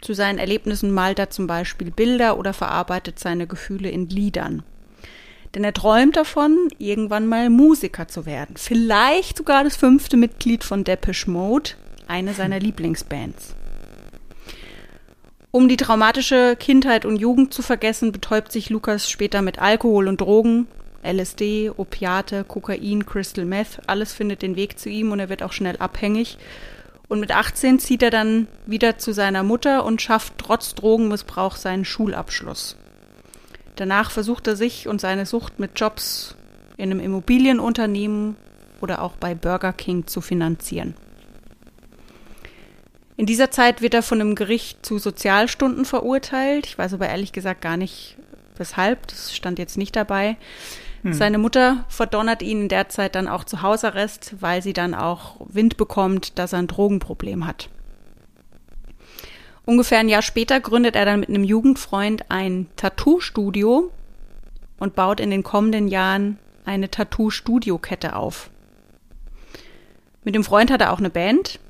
Zu 0.00 0.14
seinen 0.14 0.38
Erlebnissen 0.38 0.92
malt 0.92 1.18
er 1.18 1.30
zum 1.30 1.46
Beispiel 1.46 1.90
Bilder 1.90 2.38
oder 2.38 2.52
verarbeitet 2.52 3.18
seine 3.18 3.46
Gefühle 3.46 3.90
in 3.90 4.08
Liedern. 4.08 4.62
Denn 5.54 5.64
er 5.64 5.74
träumt 5.74 6.16
davon, 6.16 6.68
irgendwann 6.78 7.26
mal 7.26 7.50
Musiker 7.50 8.08
zu 8.08 8.24
werden. 8.24 8.56
Vielleicht 8.56 9.38
sogar 9.38 9.64
das 9.64 9.76
fünfte 9.76 10.16
Mitglied 10.16 10.64
von 10.64 10.84
Depeche 10.84 11.30
Mode, 11.30 11.70
eine 12.06 12.34
seiner 12.34 12.60
Lieblingsbands. 12.60 13.54
Um 15.52 15.68
die 15.68 15.76
traumatische 15.76 16.54
Kindheit 16.56 17.04
und 17.04 17.16
Jugend 17.16 17.52
zu 17.52 17.62
vergessen, 17.62 18.12
betäubt 18.12 18.52
sich 18.52 18.70
Lukas 18.70 19.10
später 19.10 19.42
mit 19.42 19.58
Alkohol 19.58 20.06
und 20.06 20.20
Drogen. 20.20 20.68
LSD, 21.02 21.70
Opiate, 21.76 22.44
Kokain, 22.44 23.06
Crystal 23.06 23.44
Meth, 23.44 23.80
alles 23.86 24.12
findet 24.12 24.42
den 24.42 24.56
Weg 24.56 24.78
zu 24.78 24.88
ihm 24.88 25.12
und 25.12 25.20
er 25.20 25.28
wird 25.28 25.42
auch 25.42 25.52
schnell 25.52 25.76
abhängig. 25.78 26.38
Und 27.08 27.20
mit 27.20 27.32
18 27.32 27.80
zieht 27.80 28.02
er 28.02 28.10
dann 28.10 28.46
wieder 28.66 28.98
zu 28.98 29.12
seiner 29.12 29.42
Mutter 29.42 29.84
und 29.84 30.00
schafft 30.00 30.34
trotz 30.38 30.74
Drogenmissbrauch 30.74 31.56
seinen 31.56 31.84
Schulabschluss. 31.84 32.76
Danach 33.76 34.10
versucht 34.10 34.46
er 34.46 34.56
sich 34.56 34.86
und 34.86 35.00
seine 35.00 35.26
Sucht 35.26 35.58
mit 35.58 35.72
Jobs 35.80 36.36
in 36.76 36.90
einem 36.90 37.00
Immobilienunternehmen 37.00 38.36
oder 38.80 39.02
auch 39.02 39.12
bei 39.12 39.34
Burger 39.34 39.72
King 39.72 40.06
zu 40.06 40.20
finanzieren. 40.20 40.94
In 43.16 43.26
dieser 43.26 43.50
Zeit 43.50 43.82
wird 43.82 43.92
er 43.92 44.02
von 44.02 44.20
einem 44.20 44.34
Gericht 44.34 44.84
zu 44.86 44.98
Sozialstunden 44.98 45.84
verurteilt. 45.84 46.66
Ich 46.66 46.78
weiß 46.78 46.94
aber 46.94 47.08
ehrlich 47.08 47.32
gesagt 47.32 47.60
gar 47.60 47.76
nicht, 47.76 48.16
weshalb. 48.56 49.08
Das 49.08 49.34
stand 49.34 49.58
jetzt 49.58 49.76
nicht 49.76 49.94
dabei. 49.94 50.36
Hm. 51.02 51.12
Seine 51.12 51.38
Mutter 51.38 51.84
verdonnert 51.88 52.42
ihn 52.42 52.62
in 52.62 52.68
der 52.68 52.88
Zeit 52.88 53.14
dann 53.14 53.28
auch 53.28 53.44
zu 53.44 53.62
Hausarrest, 53.62 54.36
weil 54.40 54.62
sie 54.62 54.72
dann 54.72 54.94
auch 54.94 55.36
Wind 55.48 55.76
bekommt, 55.76 56.38
dass 56.38 56.52
er 56.52 56.58
ein 56.60 56.66
Drogenproblem 56.66 57.46
hat. 57.46 57.68
Ungefähr 59.64 60.00
ein 60.00 60.08
Jahr 60.08 60.22
später 60.22 60.60
gründet 60.60 60.96
er 60.96 61.04
dann 61.04 61.20
mit 61.20 61.28
einem 61.28 61.44
Jugendfreund 61.44 62.30
ein 62.30 62.66
Tattoo-Studio 62.76 63.90
und 64.78 64.94
baut 64.94 65.20
in 65.20 65.30
den 65.30 65.42
kommenden 65.42 65.88
Jahren 65.88 66.38
eine 66.64 66.90
Tattoo-Studio-Kette 66.90 68.16
auf. 68.16 68.50
Mit 70.24 70.34
dem 70.34 70.44
Freund 70.44 70.70
hat 70.70 70.80
er 70.80 70.92
auch 70.92 70.98
eine 70.98 71.10
Band, 71.10 71.60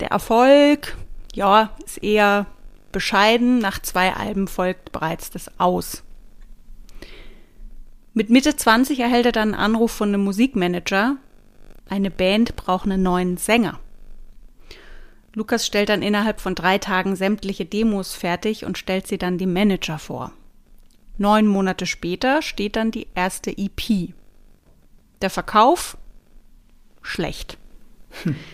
der 0.00 0.08
Erfolg, 0.10 0.96
ja, 1.34 1.70
ist 1.84 2.02
eher 2.02 2.46
bescheiden. 2.92 3.58
Nach 3.58 3.80
zwei 3.80 4.14
Alben 4.14 4.48
folgt 4.48 4.92
bereits 4.92 5.30
das 5.30 5.50
Aus. 5.58 6.02
Mit 8.12 8.28
Mitte 8.28 8.56
20 8.56 8.98
erhält 8.98 9.26
er 9.26 9.32
dann 9.32 9.54
einen 9.54 9.62
Anruf 9.62 9.92
von 9.92 10.08
einem 10.08 10.24
Musikmanager. 10.24 11.16
Eine 11.88 12.10
Band 12.10 12.56
braucht 12.56 12.84
einen 12.84 13.02
neuen 13.02 13.36
Sänger. 13.36 13.78
Lukas 15.32 15.64
stellt 15.64 15.88
dann 15.88 16.02
innerhalb 16.02 16.40
von 16.40 16.56
drei 16.56 16.78
Tagen 16.78 17.14
sämtliche 17.14 17.64
Demos 17.64 18.14
fertig 18.14 18.64
und 18.64 18.78
stellt 18.78 19.06
sie 19.06 19.18
dann 19.18 19.38
dem 19.38 19.52
Manager 19.52 19.98
vor. 19.98 20.32
Neun 21.18 21.46
Monate 21.46 21.86
später 21.86 22.42
steht 22.42 22.76
dann 22.76 22.90
die 22.90 23.06
erste 23.14 23.56
EP. 23.56 24.12
Der 25.22 25.30
Verkauf 25.30 25.96
schlecht. 27.02 27.58
Hm. 28.24 28.34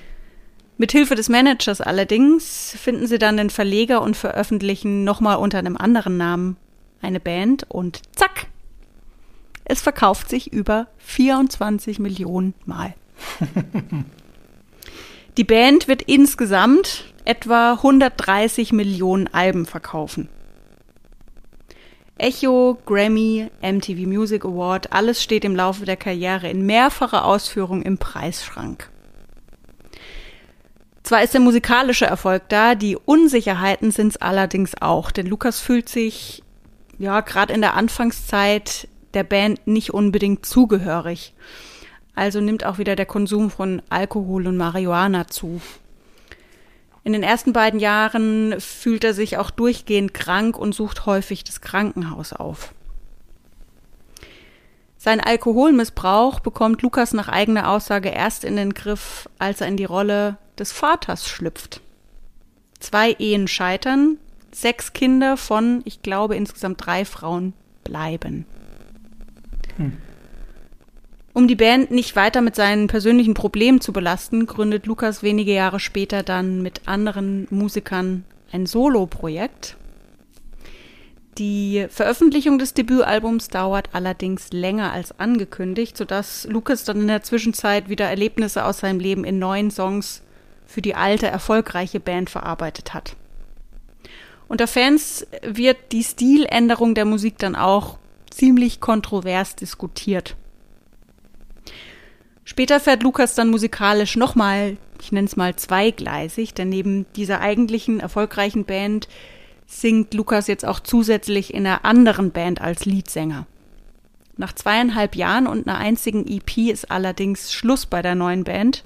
Mit 0.78 0.92
Hilfe 0.92 1.14
des 1.14 1.30
Managers 1.30 1.80
allerdings 1.80 2.76
finden 2.78 3.06
sie 3.06 3.18
dann 3.18 3.38
den 3.38 3.48
Verleger 3.48 4.02
und 4.02 4.14
veröffentlichen 4.14 5.04
nochmal 5.04 5.36
unter 5.36 5.58
einem 5.58 5.78
anderen 5.78 6.18
Namen 6.18 6.58
eine 7.00 7.18
Band 7.18 7.64
und 7.70 8.02
zack, 8.14 8.48
es 9.68 9.82
verkauft 9.82 10.30
sich 10.30 10.52
über 10.52 10.86
24 10.98 11.98
Millionen 11.98 12.54
Mal. 12.64 12.94
Die 15.36 15.44
Band 15.44 15.88
wird 15.88 16.02
insgesamt 16.02 17.12
etwa 17.24 17.72
130 17.72 18.72
Millionen 18.72 19.26
Alben 19.26 19.66
verkaufen. 19.66 20.28
Echo, 22.16 22.78
Grammy, 22.86 23.50
MTV 23.60 24.06
Music 24.06 24.44
Award, 24.44 24.92
alles 24.92 25.22
steht 25.22 25.44
im 25.44 25.56
Laufe 25.56 25.84
der 25.84 25.96
Karriere 25.96 26.48
in 26.48 26.64
mehrfacher 26.64 27.24
Ausführung 27.26 27.82
im 27.82 27.98
Preisschrank. 27.98 28.88
Zwar 31.02 31.22
ist 31.22 31.34
der 31.34 31.40
musikalische 31.40 32.06
Erfolg 32.06 32.48
da, 32.48 32.74
die 32.74 32.96
Unsicherheiten 32.96 33.90
sind 33.90 34.08
es 34.08 34.16
allerdings 34.16 34.80
auch, 34.80 35.10
denn 35.10 35.26
Lukas 35.26 35.60
fühlt 35.60 35.88
sich 35.88 36.42
ja 36.98 37.20
gerade 37.20 37.52
in 37.52 37.60
der 37.60 37.74
Anfangszeit 37.74 38.88
der 39.16 39.24
Band 39.24 39.66
nicht 39.66 39.92
unbedingt 39.92 40.46
zugehörig. 40.46 41.34
Also 42.14 42.40
nimmt 42.40 42.64
auch 42.64 42.78
wieder 42.78 42.94
der 42.94 43.06
Konsum 43.06 43.50
von 43.50 43.82
Alkohol 43.90 44.46
und 44.46 44.56
Marihuana 44.56 45.26
zu. 45.26 45.60
In 47.02 47.12
den 47.12 47.22
ersten 47.22 47.52
beiden 47.52 47.80
Jahren 47.80 48.60
fühlt 48.60 49.04
er 49.04 49.14
sich 49.14 49.38
auch 49.38 49.50
durchgehend 49.50 50.12
krank 50.12 50.58
und 50.58 50.74
sucht 50.74 51.06
häufig 51.06 51.44
das 51.44 51.60
Krankenhaus 51.60 52.32
auf. 52.32 52.74
Sein 54.98 55.20
Alkoholmissbrauch 55.20 56.40
bekommt 56.40 56.82
Lukas 56.82 57.12
nach 57.12 57.28
eigener 57.28 57.70
Aussage 57.70 58.08
erst 58.08 58.44
in 58.44 58.56
den 58.56 58.74
Griff, 58.74 59.28
als 59.38 59.60
er 59.60 59.68
in 59.68 59.76
die 59.76 59.84
Rolle 59.84 60.36
des 60.58 60.72
Vaters 60.72 61.28
schlüpft. 61.28 61.80
Zwei 62.80 63.12
Ehen 63.12 63.46
scheitern, 63.46 64.18
sechs 64.50 64.92
Kinder 64.92 65.36
von, 65.36 65.82
ich 65.84 66.02
glaube, 66.02 66.34
insgesamt 66.34 66.84
drei 66.84 67.04
Frauen 67.04 67.52
bleiben. 67.84 68.46
Um 71.32 71.48
die 71.48 71.54
Band 71.54 71.90
nicht 71.90 72.16
weiter 72.16 72.40
mit 72.40 72.56
seinen 72.56 72.86
persönlichen 72.86 73.34
Problemen 73.34 73.80
zu 73.80 73.92
belasten, 73.92 74.46
gründet 74.46 74.86
Lukas 74.86 75.22
wenige 75.22 75.52
Jahre 75.52 75.80
später 75.80 76.22
dann 76.22 76.62
mit 76.62 76.88
anderen 76.88 77.46
Musikern 77.50 78.24
ein 78.52 78.64
Solo-Projekt. 78.64 79.76
Die 81.38 81.86
Veröffentlichung 81.90 82.58
des 82.58 82.72
Debütalbums 82.72 83.48
dauert 83.48 83.90
allerdings 83.92 84.52
länger 84.52 84.92
als 84.92 85.20
angekündigt, 85.20 85.94
sodass 85.98 86.46
Lukas 86.50 86.84
dann 86.84 87.02
in 87.02 87.08
der 87.08 87.22
Zwischenzeit 87.22 87.90
wieder 87.90 88.06
Erlebnisse 88.06 88.64
aus 88.64 88.78
seinem 88.78 89.00
Leben 89.00 89.24
in 89.24 89.38
neuen 89.38 89.70
Songs 89.70 90.22
für 90.64 90.80
die 90.80 90.94
alte, 90.94 91.26
erfolgreiche 91.26 92.00
Band 92.00 92.30
verarbeitet 92.30 92.94
hat. 92.94 93.14
Unter 94.48 94.66
Fans 94.66 95.26
wird 95.42 95.76
die 95.92 96.02
Stiländerung 96.02 96.94
der 96.94 97.04
Musik 97.04 97.36
dann 97.38 97.54
auch 97.56 97.98
ziemlich 98.36 98.80
kontrovers 98.80 99.56
diskutiert. 99.56 100.36
Später 102.44 102.78
fährt 102.78 103.02
Lukas 103.02 103.34
dann 103.34 103.50
musikalisch 103.50 104.16
nochmal, 104.16 104.76
ich 105.00 105.10
nenne 105.10 105.26
es 105.26 105.36
mal 105.36 105.56
zweigleisig, 105.56 106.54
denn 106.54 106.68
neben 106.68 107.06
dieser 107.16 107.40
eigentlichen 107.40 107.98
erfolgreichen 107.98 108.64
Band 108.64 109.08
singt 109.66 110.14
Lukas 110.14 110.46
jetzt 110.46 110.64
auch 110.64 110.78
zusätzlich 110.78 111.52
in 111.52 111.66
einer 111.66 111.84
anderen 111.84 112.30
Band 112.30 112.60
als 112.60 112.84
Leadsänger. 112.84 113.46
Nach 114.36 114.52
zweieinhalb 114.52 115.16
Jahren 115.16 115.46
und 115.46 115.66
einer 115.66 115.78
einzigen 115.78 116.26
EP 116.28 116.70
ist 116.70 116.90
allerdings 116.90 117.52
Schluss 117.52 117.86
bei 117.86 118.02
der 118.02 118.14
neuen 118.14 118.44
Band. 118.44 118.84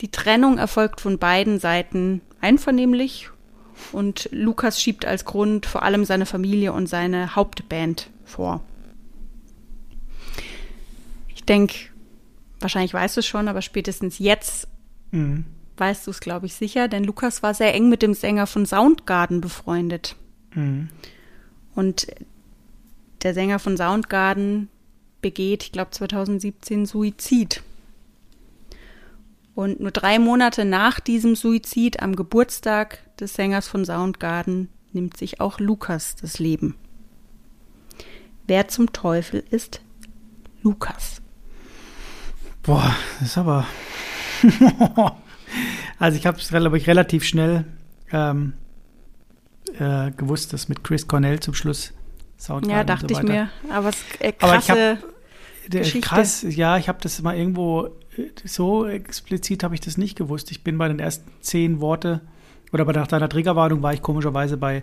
Die 0.00 0.10
Trennung 0.10 0.58
erfolgt 0.58 1.00
von 1.00 1.18
beiden 1.18 1.58
Seiten 1.58 2.20
einvernehmlich 2.40 3.30
und 3.90 4.28
Lukas 4.30 4.80
schiebt 4.80 5.04
als 5.04 5.24
Grund 5.24 5.66
vor 5.66 5.82
allem 5.82 6.04
seine 6.04 6.26
Familie 6.26 6.72
und 6.72 6.86
seine 6.86 7.34
Hauptband 7.34 8.11
vor. 8.32 8.62
Ich 11.34 11.44
denke, 11.44 11.74
wahrscheinlich 12.60 12.94
weißt 12.94 13.16
du 13.16 13.20
es 13.20 13.26
schon, 13.26 13.48
aber 13.48 13.62
spätestens 13.62 14.18
jetzt 14.18 14.68
mhm. 15.10 15.44
weißt 15.76 16.06
du 16.06 16.10
es, 16.10 16.20
glaube 16.20 16.46
ich, 16.46 16.54
sicher, 16.54 16.88
denn 16.88 17.04
Lukas 17.04 17.42
war 17.42 17.54
sehr 17.54 17.74
eng 17.74 17.88
mit 17.88 18.02
dem 18.02 18.14
Sänger 18.14 18.46
von 18.46 18.66
Soundgarden 18.66 19.40
befreundet. 19.40 20.16
Mhm. 20.54 20.88
Und 21.74 22.06
der 23.22 23.34
Sänger 23.34 23.58
von 23.58 23.76
Soundgarden 23.76 24.68
begeht, 25.20 25.64
ich 25.64 25.72
glaube 25.72 25.90
2017, 25.90 26.86
Suizid. 26.86 27.62
Und 29.54 29.80
nur 29.80 29.90
drei 29.90 30.18
Monate 30.18 30.64
nach 30.64 31.00
diesem 31.00 31.36
Suizid, 31.36 32.00
am 32.00 32.16
Geburtstag 32.16 32.98
des 33.18 33.34
Sängers 33.34 33.68
von 33.68 33.84
Soundgarden, 33.84 34.68
nimmt 34.92 35.16
sich 35.16 35.40
auch 35.40 35.60
Lukas 35.60 36.16
das 36.16 36.38
Leben. 36.38 36.74
Wer 38.52 38.68
zum 38.68 38.92
Teufel 38.92 39.42
ist 39.50 39.80
Lukas? 40.62 41.22
Boah, 42.62 42.94
das 43.18 43.28
ist 43.28 43.38
aber. 43.38 43.66
also 45.98 46.18
ich 46.18 46.26
habe 46.26 46.36
es, 46.36 46.48
glaube 46.48 46.76
ich, 46.76 46.86
relativ 46.86 47.24
schnell 47.24 47.64
ähm, 48.12 48.52
äh, 49.78 50.10
gewusst, 50.10 50.52
dass 50.52 50.68
mit 50.68 50.84
Chris 50.84 51.08
Cornell 51.08 51.40
zum 51.40 51.54
Schluss 51.54 51.94
Soundgarden 52.36 52.76
Ja, 52.76 52.84
dachte 52.84 53.14
so 53.14 53.20
ich 53.20 53.26
mir. 53.26 53.48
Aber 53.70 53.88
es 53.88 54.04
äh, 54.18 54.32
krasse 54.32 54.98
aber 55.70 55.78
ich 55.78 55.90
hab, 55.90 56.02
Krass, 56.02 56.44
ja, 56.46 56.76
ich 56.76 56.90
habe 56.90 56.98
das 57.00 57.22
mal 57.22 57.34
irgendwo 57.34 57.86
äh, 58.18 58.28
so 58.44 58.86
explizit 58.86 59.64
habe 59.64 59.74
ich 59.74 59.80
das 59.80 59.96
nicht 59.96 60.18
gewusst. 60.18 60.50
Ich 60.50 60.62
bin 60.62 60.76
bei 60.76 60.88
den 60.88 60.98
ersten 60.98 61.30
zehn 61.40 61.80
Worte 61.80 62.20
oder 62.70 62.84
bei 62.84 62.92
nach 62.92 63.06
deiner 63.06 63.30
Triggerwarnung 63.30 63.80
war 63.80 63.94
ich 63.94 64.02
komischerweise 64.02 64.58
bei 64.58 64.82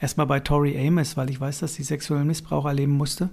erstmal 0.00 0.26
bei 0.26 0.40
Tori 0.40 0.76
Amos, 0.86 1.16
weil 1.16 1.30
ich 1.30 1.40
weiß, 1.40 1.60
dass 1.60 1.74
sie 1.74 1.82
sexuellen 1.82 2.26
Missbrauch 2.26 2.66
erleben 2.66 2.92
musste. 2.92 3.30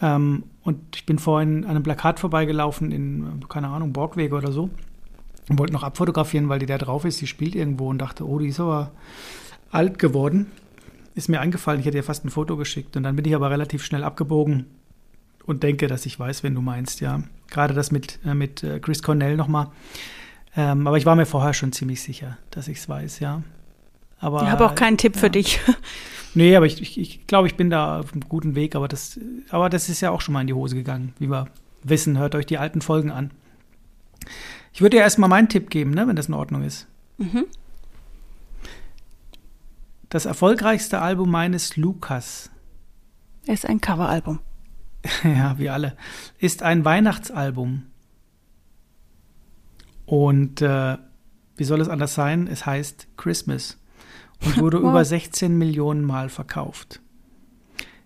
Ähm, 0.00 0.44
und 0.62 0.96
ich 0.96 1.06
bin 1.06 1.18
vorhin 1.18 1.64
an 1.64 1.70
einem 1.70 1.82
Plakat 1.82 2.20
vorbeigelaufen 2.20 2.92
in, 2.92 3.44
keine 3.48 3.68
Ahnung, 3.68 3.92
Borgwege 3.92 4.34
oder 4.34 4.52
so. 4.52 4.70
Und 5.48 5.58
wollte 5.58 5.72
noch 5.72 5.84
abfotografieren, 5.84 6.48
weil 6.48 6.58
die 6.58 6.66
da 6.66 6.76
drauf 6.76 7.04
ist. 7.04 7.20
Die 7.20 7.26
spielt 7.26 7.54
irgendwo 7.54 7.88
und 7.88 7.98
dachte, 7.98 8.26
oh, 8.26 8.38
die 8.38 8.48
ist 8.48 8.60
aber 8.60 8.92
alt 9.70 9.98
geworden. 9.98 10.46
Ist 11.14 11.28
mir 11.28 11.40
eingefallen, 11.40 11.80
ich 11.80 11.86
hätte 11.86 11.96
ihr 11.96 12.04
fast 12.04 12.24
ein 12.24 12.30
Foto 12.30 12.56
geschickt. 12.56 12.96
Und 12.96 13.04
dann 13.04 13.16
bin 13.16 13.24
ich 13.24 13.34
aber 13.34 13.50
relativ 13.50 13.84
schnell 13.84 14.04
abgebogen 14.04 14.66
und 15.46 15.62
denke, 15.62 15.86
dass 15.86 16.04
ich 16.04 16.18
weiß, 16.18 16.42
wenn 16.42 16.54
du 16.54 16.60
meinst, 16.60 17.00
ja. 17.00 17.22
Gerade 17.48 17.74
das 17.74 17.92
mit, 17.92 18.18
äh, 18.24 18.34
mit 18.34 18.64
äh, 18.64 18.80
Chris 18.80 19.02
Cornell 19.02 19.36
nochmal. 19.36 19.68
Ähm, 20.56 20.86
aber 20.86 20.98
ich 20.98 21.06
war 21.06 21.14
mir 21.14 21.26
vorher 21.26 21.54
schon 21.54 21.72
ziemlich 21.72 22.02
sicher, 22.02 22.38
dass 22.50 22.66
ich 22.66 22.78
es 22.78 22.88
weiß, 22.88 23.20
ja. 23.20 23.42
Aber, 24.18 24.42
ich 24.42 24.48
habe 24.48 24.66
auch 24.66 24.74
keinen 24.74 24.96
Tipp 24.96 25.14
ja. 25.14 25.20
für 25.20 25.30
dich. 25.30 25.60
Nee, 26.36 26.54
aber 26.54 26.66
ich, 26.66 26.82
ich, 26.82 27.00
ich 27.00 27.26
glaube, 27.26 27.48
ich 27.48 27.56
bin 27.56 27.70
da 27.70 28.00
auf 28.00 28.12
einem 28.12 28.20
guten 28.28 28.54
Weg, 28.54 28.76
aber 28.76 28.88
das, 28.88 29.18
aber 29.48 29.70
das 29.70 29.88
ist 29.88 30.02
ja 30.02 30.10
auch 30.10 30.20
schon 30.20 30.34
mal 30.34 30.42
in 30.42 30.46
die 30.46 30.52
Hose 30.52 30.74
gegangen, 30.74 31.14
wie 31.18 31.30
wir 31.30 31.46
wissen. 31.82 32.18
Hört 32.18 32.34
euch 32.34 32.44
die 32.44 32.58
alten 32.58 32.82
Folgen 32.82 33.10
an. 33.10 33.30
Ich 34.74 34.82
würde 34.82 34.98
dir 34.98 35.02
erstmal 35.02 35.30
meinen 35.30 35.48
Tipp 35.48 35.70
geben, 35.70 35.92
ne, 35.92 36.06
wenn 36.06 36.14
das 36.14 36.28
in 36.28 36.34
Ordnung 36.34 36.62
ist. 36.62 36.88
Mhm. 37.16 37.46
Das 40.10 40.26
erfolgreichste 40.26 41.00
Album 41.00 41.30
meines 41.30 41.78
Lukas. 41.78 42.50
Ist 43.46 43.64
ein 43.64 43.80
Coveralbum. 43.80 44.40
ja, 45.24 45.58
wie 45.58 45.70
alle. 45.70 45.96
Ist 46.38 46.62
ein 46.62 46.84
Weihnachtsalbum. 46.84 47.84
Und 50.04 50.60
äh, 50.60 50.98
wie 51.56 51.64
soll 51.64 51.80
es 51.80 51.88
anders 51.88 52.14
sein? 52.14 52.46
Es 52.46 52.66
heißt 52.66 53.08
Christmas 53.16 53.78
und 54.44 54.58
wurde 54.58 54.78
wow. 54.82 54.90
über 54.90 55.04
16 55.04 55.56
Millionen 55.56 56.04
Mal 56.04 56.28
verkauft. 56.28 57.00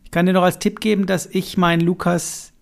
Ich 0.04 0.10
kann 0.10 0.26
dir 0.26 0.32
noch 0.32 0.42
als 0.42 0.58
Tipp 0.58 0.80
geben, 0.80 1.06
dass 1.06 1.26
ich 1.26 1.56
meinen 1.56 1.80
Lukas 1.80 2.52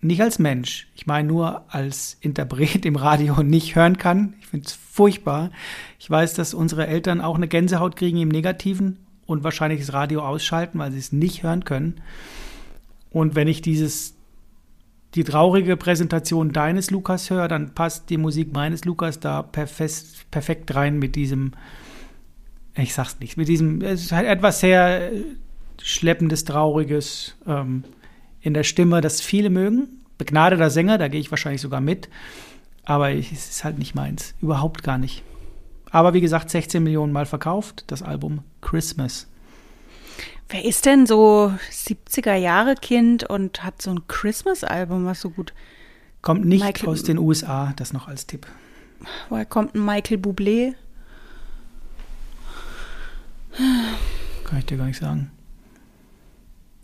nicht 0.00 0.20
als 0.20 0.38
Mensch, 0.38 0.88
ich 0.94 1.06
meine 1.06 1.26
nur 1.26 1.64
als 1.72 2.18
Interpret 2.20 2.84
im 2.84 2.96
Radio 2.96 3.42
nicht 3.42 3.74
hören 3.74 3.96
kann. 3.96 4.34
Ich 4.40 4.48
finde 4.48 4.66
es 4.66 4.74
furchtbar. 4.74 5.50
Ich 5.98 6.10
weiß, 6.10 6.34
dass 6.34 6.52
unsere 6.52 6.86
Eltern 6.86 7.22
auch 7.22 7.36
eine 7.36 7.48
Gänsehaut 7.48 7.96
kriegen 7.96 8.18
im 8.18 8.28
Negativen 8.28 8.98
und 9.24 9.44
wahrscheinlich 9.44 9.80
das 9.80 9.94
Radio 9.94 10.20
ausschalten, 10.20 10.78
weil 10.78 10.92
sie 10.92 10.98
es 10.98 11.12
nicht 11.12 11.42
hören 11.42 11.64
können. 11.64 12.02
Und 13.10 13.34
wenn 13.34 13.48
ich 13.48 13.62
dieses 13.62 14.14
die 15.14 15.24
traurige 15.24 15.76
Präsentation 15.76 16.52
deines 16.52 16.90
Lukas 16.90 17.30
höre, 17.30 17.48
dann 17.48 17.74
passt 17.74 18.10
die 18.10 18.18
Musik 18.18 18.52
meines 18.52 18.84
Lukas 18.84 19.20
da 19.20 19.42
perfekt, 19.42 20.26
perfekt 20.30 20.74
rein 20.74 20.98
mit 20.98 21.14
diesem 21.14 21.52
ich 22.82 22.94
sag's 22.94 23.18
nicht, 23.20 23.36
mit 23.36 23.48
diesem, 23.48 23.80
es 23.82 24.02
ist 24.02 24.12
halt 24.12 24.26
etwas 24.26 24.60
sehr 24.60 25.12
schleppendes, 25.80 26.44
trauriges 26.44 27.36
ähm, 27.46 27.84
in 28.40 28.54
der 28.54 28.64
Stimme, 28.64 29.00
das 29.00 29.20
viele 29.20 29.50
mögen. 29.50 30.04
Begnadeter 30.18 30.70
Sänger, 30.70 30.98
da 30.98 31.08
gehe 31.08 31.20
ich 31.20 31.30
wahrscheinlich 31.30 31.60
sogar 31.60 31.80
mit. 31.80 32.08
Aber 32.84 33.10
ich, 33.10 33.32
es 33.32 33.48
ist 33.48 33.64
halt 33.64 33.78
nicht 33.78 33.94
meins. 33.94 34.34
Überhaupt 34.40 34.82
gar 34.82 34.98
nicht. 34.98 35.22
Aber 35.90 36.14
wie 36.14 36.20
gesagt, 36.20 36.50
16 36.50 36.82
Millionen 36.82 37.12
Mal 37.12 37.26
verkauft, 37.26 37.84
das 37.86 38.02
Album 38.02 38.40
Christmas. 38.60 39.28
Wer 40.48 40.64
ist 40.64 40.86
denn 40.86 41.06
so 41.06 41.52
70er 41.70 42.34
Jahre 42.34 42.74
Kind 42.74 43.24
und 43.24 43.64
hat 43.64 43.80
so 43.80 43.90
ein 43.90 44.06
Christmas-Album, 44.06 45.06
was 45.06 45.20
so 45.20 45.30
gut. 45.30 45.54
Kommt 46.20 46.44
nicht 46.44 46.64
Michael, 46.64 46.88
aus 46.88 47.02
den 47.02 47.18
USA, 47.18 47.72
das 47.76 47.92
noch 47.92 48.08
als 48.08 48.26
Tipp. 48.26 48.46
Woher 49.28 49.46
kommt 49.46 49.74
ein 49.74 49.84
Michael 49.84 50.18
Bublé? 50.18 50.74
Kann 53.56 54.58
ich 54.58 54.66
dir 54.66 54.76
gar 54.76 54.86
nicht 54.86 54.98
sagen. 54.98 55.30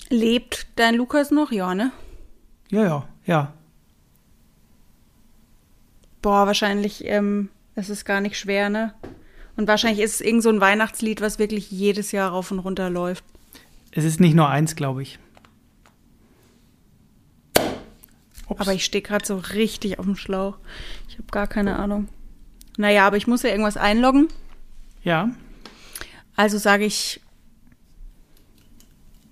Lebt 0.08 0.66
dein 0.76 0.94
Lukas 0.94 1.30
noch? 1.30 1.52
Ja, 1.52 1.74
ne? 1.74 1.92
Ja, 2.70 2.84
ja, 2.84 3.08
ja. 3.26 3.52
Boah, 6.22 6.46
wahrscheinlich 6.46 7.04
ähm, 7.06 7.48
ist 7.76 7.88
es 7.88 8.04
gar 8.04 8.20
nicht 8.20 8.38
schwer, 8.38 8.70
ne? 8.70 8.94
Und 9.56 9.68
wahrscheinlich 9.68 10.00
ist 10.00 10.14
es 10.14 10.20
irgend 10.20 10.42
so 10.42 10.48
ein 10.48 10.60
Weihnachtslied, 10.60 11.20
was 11.20 11.38
wirklich 11.38 11.70
jedes 11.70 12.12
Jahr 12.12 12.30
rauf 12.30 12.50
und 12.50 12.60
runter 12.60 12.90
läuft. 12.90 13.24
Es 13.92 14.04
ist 14.04 14.20
nicht 14.20 14.34
nur 14.34 14.48
eins, 14.48 14.76
glaube 14.76 15.02
ich. 15.02 15.18
Ups. 18.48 18.60
Aber 18.60 18.72
ich 18.72 18.84
stehe 18.84 19.02
gerade 19.02 19.24
so 19.24 19.36
richtig 19.36 19.98
auf 19.98 20.04
dem 20.04 20.16
Schlauch. 20.16 20.58
Ich 21.08 21.18
habe 21.18 21.28
gar 21.30 21.46
keine 21.46 21.78
Ahnung. 21.78 22.08
Naja, 22.76 23.06
aber 23.06 23.16
ich 23.16 23.26
muss 23.26 23.42
ja 23.42 23.50
irgendwas 23.50 23.76
einloggen. 23.76 24.28
Ja. 25.02 25.30
Also 26.40 26.56
sage 26.56 26.86
ich. 26.86 27.20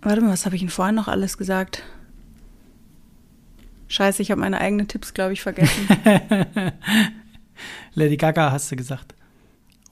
Warte 0.03 0.21
mal, 0.21 0.31
was 0.31 0.45
habe 0.45 0.57
ich 0.57 0.61
Ihnen 0.61 0.71
vorhin 0.71 0.95
noch 0.95 1.09
alles 1.09 1.39
gesagt? 1.39 1.83
Scheiße, 3.87 4.21
ich 4.21 4.31
habe 4.31 4.43
meine 4.43 4.61
eigenen 4.61 4.89
Tipps, 4.89 5.15
glaube 5.15 5.33
ich, 5.33 5.41
vergessen. 5.41 5.89
Lady 7.95 8.19
Gaga 8.19 8.53
hast 8.53 8.71
du 8.71 8.77
gesagt. 8.77 9.15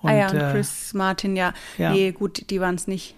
Und, 0.03 0.11
ah 0.11 0.15
ja, 0.15 0.31
und 0.31 0.37
äh, 0.37 0.53
Chris 0.53 0.93
Martin, 0.93 1.37
ja. 1.37 1.55
ja. 1.79 1.93
Nee, 1.93 2.13
gut, 2.13 2.51
die 2.51 2.61
waren 2.61 2.75
es 2.75 2.87
nicht. 2.87 3.15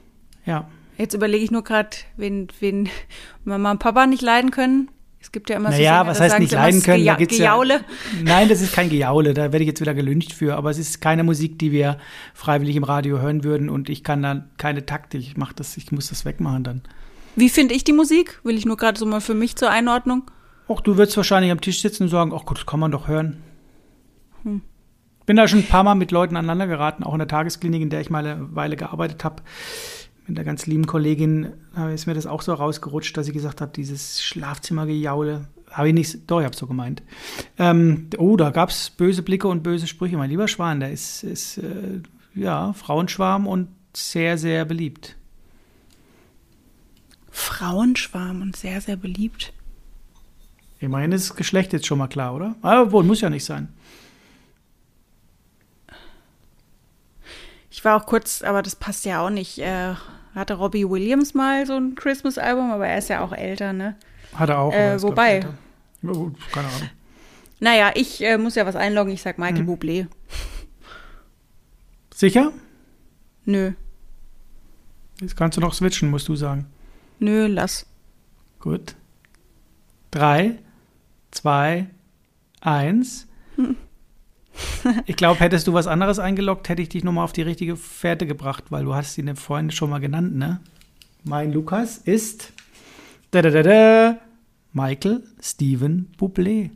Ja. 0.47 0.69
Jetzt 0.97 1.15
überlege 1.15 1.43
ich 1.43 1.51
nur 1.51 1.65
gerade, 1.65 1.97
wen, 2.17 2.47
wen 2.61 2.89
Mama 3.45 3.73
und 3.73 3.81
Papa 3.81 4.07
nicht 4.07 4.23
leiden 4.23 4.53
können. 4.53 4.93
Es 5.21 5.33
gibt 5.33 5.51
ja 5.51 5.57
immer 5.57 5.71
naja, 5.71 5.79
so 5.79 5.85
Sänger, 5.85 6.07
was 6.07 6.21
heißt 6.21 6.39
nicht 6.39 6.53
leiden 6.53 6.83
können? 6.83 6.99
Geja 6.99 7.13
da 7.15 7.19
gibt's 7.19 7.37
Gejaule. 7.37 7.75
Ja, 7.75 8.23
nein, 8.23 8.49
das 8.49 8.61
ist 8.61 8.73
kein 8.73 8.89
Gejaule, 8.89 9.35
da 9.35 9.53
werde 9.53 9.61
ich 9.61 9.67
jetzt 9.67 9.81
wieder 9.81 9.95
gelüncht 9.95 10.33
für, 10.33 10.57
aber 10.57 10.71
es 10.71 10.79
ist 10.79 11.01
keine 11.01 11.25
Musik, 11.25 11.59
die 11.59 11.73
wir 11.73 11.99
freiwillig 12.35 12.77
im 12.77 12.85
Radio 12.85 13.21
hören 13.21 13.43
würden 13.43 13.69
und 13.69 13.89
ich 13.89 14.05
kann 14.05 14.23
dann 14.23 14.51
keine 14.59 14.87
Taktik, 14.87 15.21
ich 15.21 15.37
mach 15.37 15.53
das, 15.53 15.77
ich 15.77 15.91
muss 15.91 16.09
das 16.09 16.25
wegmachen 16.25 16.63
dann. 16.63 16.83
Wie 17.35 17.49
finde 17.49 17.75
ich 17.75 17.85
die 17.85 17.93
Musik? 17.93 18.41
Will 18.45 18.57
ich 18.57 18.65
nur 18.65 18.77
gerade 18.77 18.99
so 18.99 19.07
mal 19.07 19.21
für 19.21 19.35
mich 19.35 19.57
zur 19.57 19.71
Einordnung. 19.71 20.31
Ach, 20.69 20.81
du 20.81 20.97
würdest 20.97 21.17
wahrscheinlich 21.17 21.51
am 21.51 21.61
Tisch 21.61 21.83
sitzen 21.83 22.05
und 22.05 22.09
sagen, 22.11 22.33
ach 22.35 22.45
gut, 22.45 22.59
das 22.59 22.67
kann 22.67 22.81
man 22.81 22.91
doch 22.91 23.09
hören. 23.09 23.43
Hm. 24.43 24.63
Bin 25.27 25.37
da 25.37 25.47
schon 25.49 25.61
ein 25.61 25.67
paar 25.67 25.85
Mal 25.85 25.95
mit 25.95 26.11
Leuten 26.11 26.37
aneinander 26.37 26.67
geraten, 26.67 27.03
auch 27.03 27.13
in 27.13 27.19
der 27.19 27.29
Tagesklinik, 27.29 27.83
in 27.83 27.91
der 27.91 28.01
ich 28.01 28.11
mal 28.11 28.27
eine 28.27 28.55
Weile 28.55 28.77
gearbeitet 28.77 29.25
habe 29.25 29.43
mit 30.29 30.39
einer 30.39 30.45
ganz 30.45 30.67
lieben 30.67 30.87
Kollegin 30.87 31.55
ist 31.95 32.07
mir 32.07 32.15
das 32.15 32.27
auch 32.27 32.43
so 32.43 32.53
rausgerutscht, 32.53 33.17
dass 33.17 33.27
sie 33.27 33.33
gesagt 33.33 33.61
hat, 33.61 33.77
dieses 33.77 34.23
Schlafzimmergejaule, 34.23 35.49
habe 35.71 35.89
ich 35.89 35.95
nicht, 35.95 36.31
doch, 36.31 36.41
ich 36.41 36.45
habe 36.45 36.53
es 36.53 36.59
so 36.59 36.67
gemeint. 36.67 37.03
Ähm, 37.59 38.09
oh, 38.19 38.37
da 38.37 38.51
gab 38.51 38.69
es 38.69 38.91
böse 38.91 39.23
Blicke 39.23 39.49
und 39.49 39.63
böse 39.63 39.87
Sprüche. 39.87 40.17
Mein 40.17 40.31
lieber 40.31 40.49
Schwan, 40.49 40.81
der 40.81 40.93
ist, 40.93 41.23
ist 41.25 41.59
äh, 41.59 42.03
ja, 42.35 42.73
Frauenschwarm 42.75 43.47
und 43.47 43.69
sehr, 43.95 44.39
sehr 44.39 44.65
beliebt. 44.65 45.17
Frauenschwarm 47.31 48.43
und 48.43 48.57
sehr, 48.57 48.81
sehr 48.81 48.97
beliebt. 48.97 49.53
Immerhin 50.79 51.13
ist 51.13 51.31
das 51.31 51.37
Geschlecht 51.37 51.73
jetzt 51.73 51.87
schon 51.87 51.99
mal 51.99 52.09
klar, 52.09 52.35
oder? 52.35 52.55
Aber 52.63 52.93
wohl, 52.93 53.05
muss 53.05 53.21
ja 53.21 53.31
nicht 53.31 53.45
sein. 53.45 53.69
Ich 57.71 57.85
war 57.85 58.01
auch 58.01 58.07
kurz, 58.07 58.43
aber 58.43 58.63
das 58.63 58.77
passt 58.77 59.05
ja 59.05 59.25
auch 59.25 59.31
nicht. 59.31 59.59
Äh, 59.59 59.95
hatte 60.39 60.55
Robbie 60.55 60.89
Williams 60.89 61.35
mal 61.35 61.67
so 61.67 61.75
ein 61.77 61.95
Christmas-Album, 61.95 62.71
aber 62.71 62.87
er 62.87 62.99
ist 62.99 63.09
ja 63.09 63.21
auch 63.23 63.33
älter, 63.33 63.73
ne? 63.73 63.97
Hat 64.35 64.49
er 64.49 64.59
auch. 64.61 64.73
Äh, 64.73 65.01
wobei- 65.03 65.41
Keine 66.03 66.15
Ahnung. 66.15 66.37
Naja, 67.61 67.91
ich 67.95 68.23
äh, 68.23 68.39
muss 68.39 68.55
ja 68.55 68.65
was 68.67 68.77
einloggen. 68.77 69.13
Ich 69.13 69.23
sag 69.23 69.39
Michael 69.39 69.65
Mhm. 69.65 69.71
Bublé. 69.71 70.07
Sicher? 72.15 72.53
Nö, 73.45 73.73
Jetzt 75.21 75.37
kannst 75.37 75.57
du 75.57 75.61
noch 75.61 75.75
switchen, 75.75 76.11
musst 76.11 76.29
du 76.29 76.37
sagen. 76.37 76.67
nö, 77.19 77.47
lass. 77.49 77.87
Gut. 78.61 78.95
Drei, 80.13 80.59
zwei, 81.33 81.87
eins. 82.61 83.27
Ich 85.07 85.17
glaube, 85.17 85.41
hättest 85.41 85.67
du 85.67 85.73
was 85.73 85.87
anderes 85.87 86.19
eingeloggt, 86.19 86.69
hätte 86.69 86.83
ich 86.83 86.89
dich 86.89 87.05
nochmal 87.05 87.25
auf 87.25 87.33
die 87.33 87.43
richtige 87.43 87.77
Fährte 87.77 88.27
gebracht, 88.27 88.65
weil 88.71 88.85
du 88.85 88.95
hast 88.95 89.17
ihn 89.19 89.35
vorhin 89.37 89.71
schon 89.71 89.91
mal 89.91 89.99
genannt, 90.01 90.37
ne? 90.37 90.61
Mein 91.25 91.53
Lukas 91.53 91.99
ist 91.99 92.53
da, 93.31 93.43
da, 93.43 93.51
da, 93.51 93.63
da, 93.63 94.19
Michael 94.73 95.23
Steven 95.43 96.11
Bublé. 96.19 96.71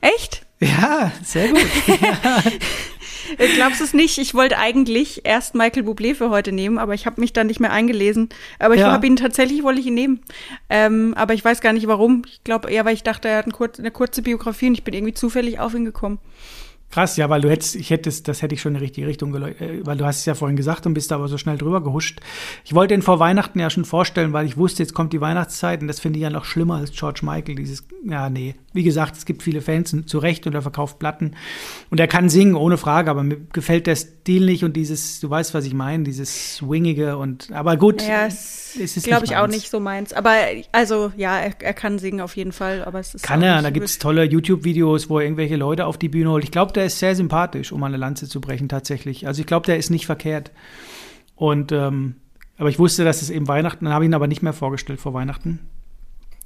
Echt? 0.00 0.44
Ja, 0.60 1.12
sehr 1.22 1.48
gut. 1.48 1.60
Äh, 3.38 3.48
Glaubst 3.54 3.80
du 3.80 3.84
es 3.84 3.94
nicht? 3.94 4.18
Ich 4.18 4.34
wollte 4.34 4.58
eigentlich 4.58 5.22
erst 5.24 5.54
Michael 5.54 5.84
Bublé 5.84 6.14
für 6.14 6.28
heute 6.28 6.52
nehmen, 6.52 6.76
aber 6.78 6.92
ich 6.92 7.06
habe 7.06 7.20
mich 7.20 7.32
dann 7.32 7.46
nicht 7.46 7.60
mehr 7.60 7.72
eingelesen. 7.72 8.28
Aber 8.58 8.74
ich 8.74 8.80
Ja. 8.80 8.90
habe 8.92 9.06
ihn 9.06 9.16
tatsächlich, 9.16 9.62
wollte 9.62 9.80
ich 9.80 9.86
ihn 9.86 9.94
nehmen. 9.94 10.20
Ähm, 10.68 11.14
aber 11.16 11.32
ich 11.32 11.42
weiß 11.42 11.60
gar 11.62 11.72
nicht 11.72 11.86
warum. 11.86 12.24
Ich 12.26 12.44
glaube 12.44 12.70
eher, 12.70 12.84
weil 12.84 12.92
ich 12.94 13.04
dachte, 13.04 13.28
er 13.28 13.38
hat 13.38 13.46
eine 13.78 13.90
kurze 13.90 14.22
Biografie 14.22 14.66
und 14.66 14.74
ich 14.74 14.84
bin 14.84 14.92
irgendwie 14.92 15.14
zufällig 15.14 15.60
auf 15.60 15.72
ihn 15.72 15.84
gekommen. 15.86 16.18
Krass, 16.92 17.16
ja, 17.16 17.30
weil 17.30 17.40
du 17.40 17.48
hättest, 17.50 17.74
ich 17.74 17.88
hätte 17.88 18.10
es, 18.10 18.22
das 18.22 18.42
hätte 18.42 18.54
ich 18.54 18.60
schon 18.60 18.74
in 18.74 18.78
die 18.78 18.84
richtige 18.84 19.06
Richtung 19.06 19.34
äh, 19.34 19.80
weil 19.82 19.96
du 19.96 20.04
hast 20.04 20.18
es 20.18 20.26
ja 20.26 20.34
vorhin 20.34 20.56
gesagt 20.56 20.84
und 20.84 20.92
bist 20.92 21.10
aber 21.10 21.26
so 21.26 21.38
schnell 21.38 21.56
drüber 21.56 21.82
gehuscht. 21.82 22.20
Ich 22.64 22.74
wollte 22.74 22.92
ihn 22.92 23.00
vor 23.00 23.18
Weihnachten 23.18 23.58
ja 23.58 23.70
schon 23.70 23.86
vorstellen, 23.86 24.34
weil 24.34 24.44
ich 24.44 24.58
wusste, 24.58 24.82
jetzt 24.82 24.92
kommt 24.92 25.14
die 25.14 25.20
Weihnachtszeit 25.22 25.80
und 25.80 25.88
das 25.88 26.00
finde 26.00 26.18
ich 26.18 26.22
ja 26.22 26.28
noch 26.28 26.44
schlimmer 26.44 26.76
als 26.76 26.92
George 26.92 27.20
Michael, 27.22 27.54
dieses, 27.54 27.84
ja, 28.04 28.28
nee. 28.28 28.56
Wie 28.74 28.82
gesagt, 28.82 29.16
es 29.16 29.24
gibt 29.24 29.42
viele 29.42 29.62
Fans 29.62 29.96
zu 30.06 30.18
Recht 30.18 30.46
und 30.46 30.54
er 30.54 30.60
verkauft 30.60 30.98
Platten 30.98 31.34
und 31.88 31.98
er 31.98 32.08
kann 32.08 32.28
singen, 32.28 32.56
ohne 32.56 32.76
Frage, 32.76 33.10
aber 33.10 33.22
mir 33.22 33.38
gefällt 33.52 33.86
der 33.86 33.96
Stil 33.96 34.44
nicht 34.44 34.62
und 34.62 34.74
dieses, 34.76 35.18
du 35.20 35.30
weißt, 35.30 35.54
was 35.54 35.64
ich 35.64 35.74
meine, 35.74 36.04
dieses 36.04 36.56
Swingige 36.56 37.16
und, 37.16 37.52
aber 37.52 37.78
gut. 37.78 38.02
Ja, 38.02 38.26
es 38.26 38.62
es 38.71 38.71
ist 38.76 39.04
glaube 39.04 39.24
ich 39.24 39.36
auch 39.36 39.46
nicht 39.46 39.70
so 39.70 39.80
meins. 39.80 40.12
Aber 40.12 40.34
also 40.72 41.12
ja, 41.16 41.38
er, 41.38 41.52
er 41.60 41.74
kann 41.74 41.98
singen 41.98 42.20
auf 42.20 42.36
jeden 42.36 42.52
Fall, 42.52 42.84
aber 42.84 43.00
es 43.00 43.14
ist 43.14 43.22
Kann 43.22 43.42
er, 43.42 43.62
da 43.62 43.70
gibt 43.70 43.86
es 43.86 43.98
tolle 43.98 44.24
YouTube-Videos, 44.24 45.08
wo 45.08 45.18
er 45.18 45.24
irgendwelche 45.24 45.56
Leute 45.56 45.86
auf 45.86 45.98
die 45.98 46.08
Bühne 46.08 46.30
holt. 46.30 46.44
Ich 46.44 46.50
glaube, 46.50 46.72
der 46.72 46.86
ist 46.86 46.98
sehr 46.98 47.14
sympathisch, 47.14 47.72
um 47.72 47.82
eine 47.84 47.96
Lanze 47.96 48.28
zu 48.28 48.40
brechen, 48.40 48.68
tatsächlich. 48.68 49.26
Also 49.26 49.40
ich 49.40 49.46
glaube, 49.46 49.66
der 49.66 49.78
ist 49.78 49.90
nicht 49.90 50.06
verkehrt. 50.06 50.50
Und 51.36 51.72
ähm, 51.72 52.16
aber 52.58 52.68
ich 52.68 52.78
wusste, 52.78 53.04
dass 53.04 53.22
es 53.22 53.30
eben 53.30 53.48
Weihnachten, 53.48 53.84
dann 53.84 53.94
habe 53.94 54.04
ich 54.04 54.08
ihn 54.08 54.14
aber 54.14 54.28
nicht 54.28 54.42
mehr 54.42 54.52
vorgestellt 54.52 55.00
vor 55.00 55.14
Weihnachten, 55.14 55.58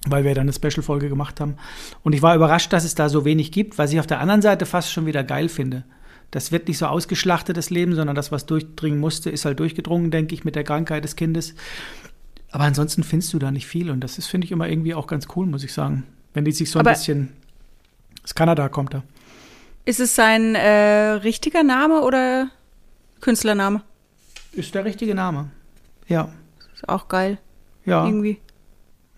weil 0.07 0.25
wir 0.25 0.35
dann 0.35 0.49
eine 0.49 0.53
Special-Folge 0.53 1.09
gemacht 1.09 1.41
haben. 1.41 1.57
Und 2.03 2.15
ich 2.15 2.23
war 2.23 2.35
überrascht, 2.35 2.73
dass 2.73 2.85
es 2.85 2.95
da 2.95 3.09
so 3.09 3.25
wenig 3.25 3.53
gibt, 3.53 3.77
was 3.77 3.93
ich 3.93 4.01
auf 4.01 4.07
der 4.07 4.21
anderen 4.21 4.43
Seite 4.43 4.67
fast 4.67 4.91
schon 4.91 5.07
wieder 5.07 5.25
geil 5.25 5.49
finde. 5.49 5.85
Das 6.31 6.53
wird 6.53 6.69
nicht 6.69 6.79
so 6.79 6.87
ausgeschlachtet, 6.87 7.57
das 7.57 7.71
Leben, 7.71 7.95
sondern 7.95 8.17
das, 8.17 8.33
was 8.33 8.47
durchdringen 8.47 8.99
musste, 8.99 9.31
ist 9.31 9.45
halt 9.45 9.61
durchgedrungen, 9.61 10.11
denke 10.11 10.35
ich, 10.35 10.45
mit 10.45 10.57
der 10.57 10.65
Krankheit 10.65 11.05
des 11.05 11.17
Kindes. 11.17 11.55
Aber 12.57 12.65
ansonsten 12.65 13.03
findest 13.03 13.35
du 13.35 13.39
da 13.39 13.51
nicht 13.51 13.67
viel 13.67 13.91
und 13.91 14.01
das 14.01 14.17
ist, 14.17 14.29
finde 14.29 14.47
ich, 14.47 14.51
immer 14.51 14.67
irgendwie 14.67 14.95
auch 14.95 15.07
ganz 15.07 15.29
cool, 15.37 15.45
muss 15.45 15.63
ich 15.63 15.75
sagen. 15.75 16.05
Wenn 16.33 16.47
die 16.47 16.53
sich 16.53 16.71
so 16.71 16.79
ein 16.79 16.87
Aber- 16.87 16.93
bisschen. 16.95 17.35
Aus 18.25 18.35
Kanada 18.35 18.71
kommt 18.71 18.95
er. 18.95 19.03
Ist 19.85 20.01
es 20.01 20.15
sein 20.17 20.55
äh, 20.55 21.11
richtiger 21.21 21.63
Name 21.63 22.01
oder 22.01 22.49
Künstlername? 23.21 23.83
Ist 24.53 24.75
der 24.75 24.87
richtige 24.87 25.15
Name. 25.15 25.51
Ja. 26.09 26.31
Ist 26.75 26.89
auch 26.89 27.09
geil. 27.09 27.37
Ja. 27.85 28.07
Irgendwie. 28.07 28.39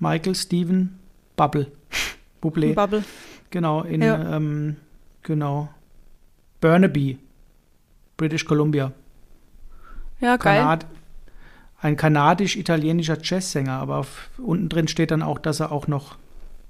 Michael 0.01 0.35
Steven 0.35 0.99
Bubble. 1.37 1.71
Bublé. 2.43 2.75
Bubble. 2.75 3.05
Genau, 3.51 3.83
in 3.85 4.03
Ja. 4.03 4.35
ähm, 4.35 4.75
genau. 5.23 5.69
Burnaby, 6.61 7.21
British 8.17 8.45
Columbia. 8.45 8.91
Ja, 10.19 10.37
geil. 10.39 10.59
Kanad 10.61 10.87
ein 11.81 11.97
kanadisch-italienischer 11.97 13.19
Jazzsänger, 13.23 13.73
aber 13.73 13.99
auf, 13.99 14.31
unten 14.39 14.69
drin 14.69 14.89
steht 14.89 15.11
dann 15.11 15.23
auch, 15.23 15.39
dass 15.39 15.61
er 15.61 15.73
auch 15.73 15.87
noch, 15.87 16.17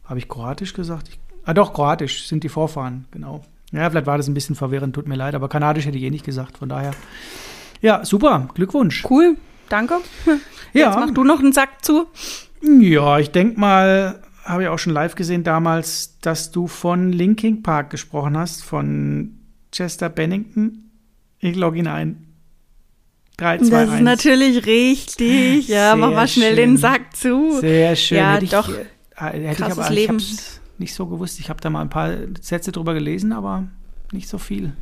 habe 0.04 0.18
ich 0.18 0.28
kroatisch 0.28 0.74
gesagt? 0.74 1.08
Ich, 1.08 1.18
ah 1.44 1.54
doch, 1.54 1.72
kroatisch 1.72 2.28
sind 2.28 2.44
die 2.44 2.48
Vorfahren, 2.48 3.06
genau. 3.10 3.42
Ja, 3.72 3.88
vielleicht 3.88 4.06
war 4.06 4.16
das 4.16 4.28
ein 4.28 4.34
bisschen 4.34 4.54
verwirrend, 4.54 4.94
tut 4.94 5.08
mir 5.08 5.16
leid, 5.16 5.34
aber 5.34 5.48
kanadisch 5.48 5.86
hätte 5.86 5.98
ich 5.98 6.04
eh 6.04 6.10
nicht 6.10 6.24
gesagt, 6.24 6.58
von 6.58 6.68
daher. 6.68 6.92
Ja, 7.80 8.04
super, 8.04 8.48
Glückwunsch. 8.54 9.04
Cool. 9.08 9.36
Danke. 9.68 9.98
Ja. 10.74 10.88
Jetzt 10.88 10.96
mach 10.96 11.10
du 11.14 11.24
noch 11.24 11.40
einen 11.40 11.54
Sack 11.54 11.82
zu. 11.82 12.08
Ja, 12.60 13.18
ich 13.18 13.30
denke 13.30 13.58
mal, 13.58 14.20
habe 14.44 14.64
ich 14.64 14.68
auch 14.68 14.78
schon 14.78 14.92
live 14.92 15.14
gesehen 15.14 15.42
damals, 15.42 16.18
dass 16.20 16.50
du 16.50 16.66
von 16.66 17.10
Linking 17.10 17.62
Park 17.62 17.88
gesprochen 17.88 18.36
hast, 18.36 18.62
von 18.62 19.38
Chester 19.72 20.10
Bennington. 20.10 20.90
Ich 21.38 21.56
logge 21.56 21.78
ihn 21.78 21.86
ein. 21.86 22.27
3, 23.38 23.58
2, 23.58 23.70
Das 23.70 23.88
1. 23.88 23.92
ist 23.94 24.00
natürlich 24.04 24.66
richtig. 24.66 25.68
Ja, 25.68 25.96
mach 25.96 26.08
Sehr 26.08 26.16
mal 26.16 26.28
schnell 26.28 26.56
schön. 26.56 26.70
den 26.70 26.76
Sack 26.76 27.16
zu. 27.16 27.58
Sehr 27.60 27.96
schön. 27.96 28.18
Ja, 28.18 28.32
hätte 28.34 28.44
ich, 28.44 28.50
doch. 28.50 28.68
äh, 28.68 28.84
hätte 29.16 29.64
ich 29.64 29.72
aber 29.72 29.90
Leben. 29.90 30.18
Ich 30.18 30.36
nicht 30.78 30.94
so 30.94 31.06
gewusst. 31.06 31.40
Ich 31.40 31.48
habe 31.48 31.60
da 31.60 31.70
mal 31.70 31.82
ein 31.82 31.90
paar 31.90 32.12
Sätze 32.40 32.72
drüber 32.72 32.94
gelesen, 32.94 33.32
aber 33.32 33.64
nicht 34.12 34.28
so 34.28 34.38
viel. 34.38 34.72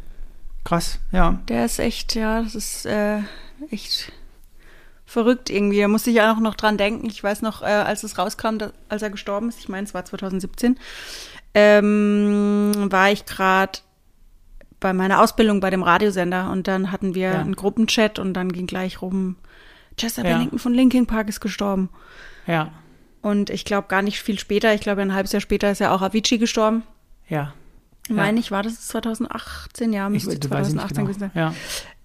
Krass, 0.65 0.99
ja. 1.13 1.39
Der 1.49 1.65
ist 1.67 1.79
echt, 1.79 2.15
ja, 2.15 2.43
das 2.43 2.55
ist 2.55 2.87
äh, 2.87 3.19
echt 3.71 4.11
verrückt 5.05 5.49
irgendwie. 5.49 5.81
Da 5.81 5.89
musste 5.89 6.11
ich 6.11 6.17
ja 6.17 6.33
auch 6.35 6.41
noch 6.41 6.55
dran 6.55 6.77
denken. 6.77 7.07
Ich 7.09 7.23
weiß 7.23 7.43
noch, 7.43 7.63
äh, 7.63 7.67
als 7.67 8.03
es 8.03 8.19
rauskam, 8.19 8.59
da, 8.59 8.73
als 8.89 9.03
er 9.03 9.11
gestorben 9.11 9.49
ist, 9.49 9.61
ich 9.61 9.69
meine, 9.69 9.87
es 9.87 9.95
war 9.95 10.05
2017, 10.05 10.79
ähm, 11.55 12.73
war 12.91 13.11
ich 13.13 13.25
gerade 13.25 13.79
bei 14.81 14.93
meiner 14.93 15.23
Ausbildung 15.23 15.61
bei 15.61 15.71
dem 15.71 15.83
Radiosender 15.83 16.51
und 16.51 16.69
dann 16.69 16.93
hatten 16.93 17.15
wir 17.15 17.29
Ja. 17.33 17.41
einen 17.41 17.57
Gruppenchat 17.57 18.19
und 18.19 18.35
dann 18.35 18.53
ging 18.53 18.67
gleich 18.67 19.01
rum, 19.03 19.37
Chester 19.97 20.25
Ja. 20.25 20.33
Bennington 20.35 20.59
von 20.59 20.75
Linkin 20.75 21.07
Park 21.07 21.29
ist 21.29 21.41
gestorben. 21.41 21.89
Ja, 22.47 22.71
Und 23.23 23.51
ich 23.51 23.65
glaube 23.65 23.89
gar 23.89 24.03
nicht 24.03 24.21
viel 24.23 24.39
später, 24.39 24.73
ich 24.75 24.81
glaube 24.83 25.03
ein 25.03 25.13
halbes 25.15 25.33
Jahr 25.33 25.41
später 25.41 25.71
ist 25.71 25.81
ja 25.81 25.93
auch 25.95 26.03
Avicii 26.03 26.39
gestorben. 26.39 26.83
ja. 27.29 27.55
Ja. 28.09 28.15
Meine 28.15 28.39
ich, 28.39 28.53
war 28.53 28.63
das 28.63 28.87
2018? 28.87 29.93
Ja, 29.93 30.09
müsste 30.09 30.35
ich 30.35 30.41
2018 30.41 30.77
nicht 30.77 30.89
genau. 30.95 31.03
gewesen 31.09 31.19
sein. 31.19 31.31
Ja, 31.35 31.53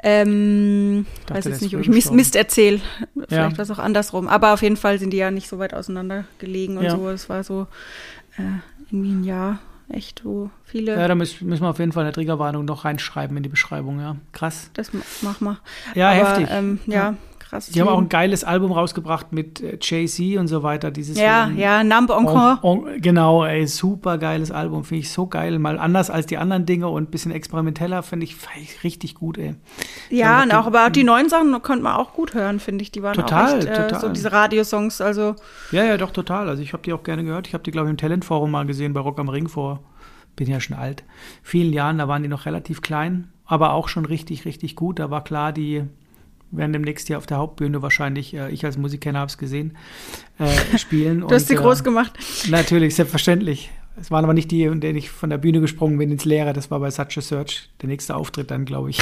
Ähm, 0.04 1.06
dachte, 1.28 1.36
weiß 1.36 1.46
jetzt 1.46 1.62
nicht, 1.62 1.76
ob 1.76 1.82
ich 1.82 1.90
Mist. 1.90 2.12
Mist 2.12 2.36
erzähle. 2.36 2.82
Vielleicht 3.14 3.32
Ja. 3.32 3.52
war 3.56 3.60
es 3.60 3.70
auch 3.70 3.78
andersrum. 3.78 4.28
Aber 4.28 4.54
auf 4.54 4.64
jeden 4.64 4.78
Fall 4.78 4.98
sind 4.98 5.12
die 5.12 5.18
ja 5.18 5.30
nicht 5.30 5.48
so 5.48 5.60
weit 5.60 5.76
auseinander 5.76 6.26
gelegen 6.40 6.78
und 6.80 6.90
so. 6.90 7.08
Es 7.10 7.30
war 7.30 7.44
so 7.44 7.68
äh, 8.38 8.42
irgendwie 8.90 9.12
ein 9.12 9.24
Jahr, 9.24 9.60
echt, 9.94 10.26
wo 10.26 10.50
viele. 10.64 10.94
ja 11.00 11.08
da 11.08 11.16
müssen, 11.16 11.48
müssen 11.48 11.64
wir 11.64 11.70
auf 11.70 11.80
jeden 11.80 11.92
Fall 11.92 12.04
eine 12.04 12.14
Triggerwarnung 12.14 12.66
noch 12.66 12.86
reinschreiben 12.86 13.36
in 13.38 13.44
die 13.44 13.50
Beschreibung, 13.50 14.00
ja. 14.00 14.16
Krass. 14.32 14.70
Das 14.74 14.94
ma- 14.94 15.02
mach 15.22 15.42
mal. 15.42 15.58
Ja, 15.96 16.10
Aber, 16.12 16.18
heftig. 16.18 16.48
Ähm, 16.52 16.80
ja, 16.88 17.16
krass. 17.52 17.68
Die 17.68 17.80
haben 17.82 17.88
auch 17.88 17.98
ein 18.00 18.10
geiles 18.10 18.44
Album 18.44 18.72
rausgebracht 18.72 19.32
mit 19.34 19.62
äh, 19.62 19.78
Jay-Z 19.80 20.38
und 20.38 20.48
so 20.48 20.64
weiter. 20.64 20.90
Dieses 20.90 21.20
Ja, 21.20 21.50
ja, 21.50 21.84
Number 21.84 22.18
Encore. 22.18 22.60
On, 22.64 22.86
on, 22.88 23.02
genau, 23.02 23.46
ey, 23.46 23.68
super 23.68 24.18
geiles 24.18 24.52
Album, 24.52 24.84
finde 24.84 25.02
ich 25.02 25.12
so 25.12 25.28
geil. 25.28 25.60
Mal 25.60 25.78
anders 25.78 26.10
als 26.10 26.26
die 26.26 26.38
anderen 26.38 26.66
Dinge 26.66 26.88
und 26.88 27.04
ein 27.04 27.12
bisschen 27.12 27.32
experimenteller, 27.32 28.04
finde 28.04 28.24
ich, 28.24 28.36
fand 28.36 28.58
ich 28.58 28.84
richtig 28.84 29.16
gut, 29.16 29.38
ey. 29.38 29.56
Ja, 30.10 30.44
und 30.44 30.54
auch, 30.54 30.66
aber 30.66 30.86
auch 30.86 30.90
die 30.90 31.04
neuen 31.04 31.30
Sachen 31.30 31.52
konnte 31.62 31.84
man 31.84 31.96
auch 31.96 32.14
gut 32.14 32.34
hören, 32.34 32.60
finde 32.60 32.84
ich. 32.84 32.92
Die 32.92 33.04
waren 33.04 33.16
Total, 33.16 33.54
auch 33.54 33.58
echt, 33.58 33.68
äh, 33.68 33.88
total. 33.88 34.00
so 34.02 34.10
diese 34.10 34.32
Radiosongs. 34.32 35.02
Also, 35.02 35.36
Ja, 35.72 35.84
ja, 35.84 35.98
doch, 35.98 36.12
total. 36.12 36.50
Also 36.50 36.64
ich 36.64 36.74
habe 36.74 36.84
die 36.84 36.94
auch 36.94 37.04
gerne 37.04 37.24
gehört. 37.24 37.48
Ich 37.48 37.54
habe 37.54 37.64
die, 37.64 37.72
glaube 37.72 37.88
ich, 37.88 37.92
im 37.92 37.98
Talentforum 37.98 38.50
mal 38.52 38.66
gesehen 38.66 38.94
bei 38.94 39.02
Rock 39.02 39.20
am 39.20 39.30
Ring 39.30 39.48
vor, 39.48 39.82
bin 40.36 40.48
ja 40.48 40.60
schon 40.60 40.78
alt, 40.78 41.04
vielen 41.44 41.74
Jahren. 41.74 41.98
Da 41.98 42.08
waren 42.08 42.24
die 42.24 42.30
noch 42.30 42.46
relativ 42.46 42.82
klein, 42.82 43.30
aber 43.46 43.74
auch 43.74 43.90
schon 43.90 44.06
richtig, 44.06 44.46
richtig 44.46 44.76
gut. 44.76 45.00
Da 45.00 45.10
war 45.12 45.24
klar, 45.24 45.52
die 45.52 45.84
werden 46.52 46.74
demnächst 46.74 47.08
hier 47.08 47.18
auf 47.18 47.26
der 47.26 47.38
Hauptbühne 47.38 47.82
wahrscheinlich, 47.82 48.34
äh, 48.34 48.50
ich 48.50 48.64
als 48.66 48.78
Musiker 48.78 49.14
habe 49.14 49.28
es 49.30 49.38
gesehen, 49.38 49.78
äh, 50.40 50.48
spielen. 50.78 51.22
du 51.22 51.30
hast 51.30 51.48
sie 51.48 51.56
und, 51.58 51.64
groß 51.64 51.82
äh, 51.82 51.84
gemacht. 51.84 52.14
Natürlich, 52.50 52.96
selbstverständlich. 52.96 53.70
Es 54.00 54.10
waren 54.10 54.24
aber 54.24 54.34
nicht 54.34 54.50
die, 54.52 54.64
in 54.64 54.80
denen 54.80 54.98
ich 54.98 55.10
von 55.12 55.30
der 55.30 55.38
Bühne 55.38 55.60
gesprungen 55.60 55.98
bin 55.98 56.12
ins 56.12 56.24
Leere. 56.26 56.54
Das 56.54 56.72
war 56.72 56.80
bei 56.80 56.90
Such 56.92 57.18
a 57.18 57.22
Search 57.22 57.70
der 57.82 57.90
nächste 57.90 58.16
Auftritt 58.16 58.50
dann, 58.50 58.64
glaube 58.66 58.90
ich. 58.90 59.00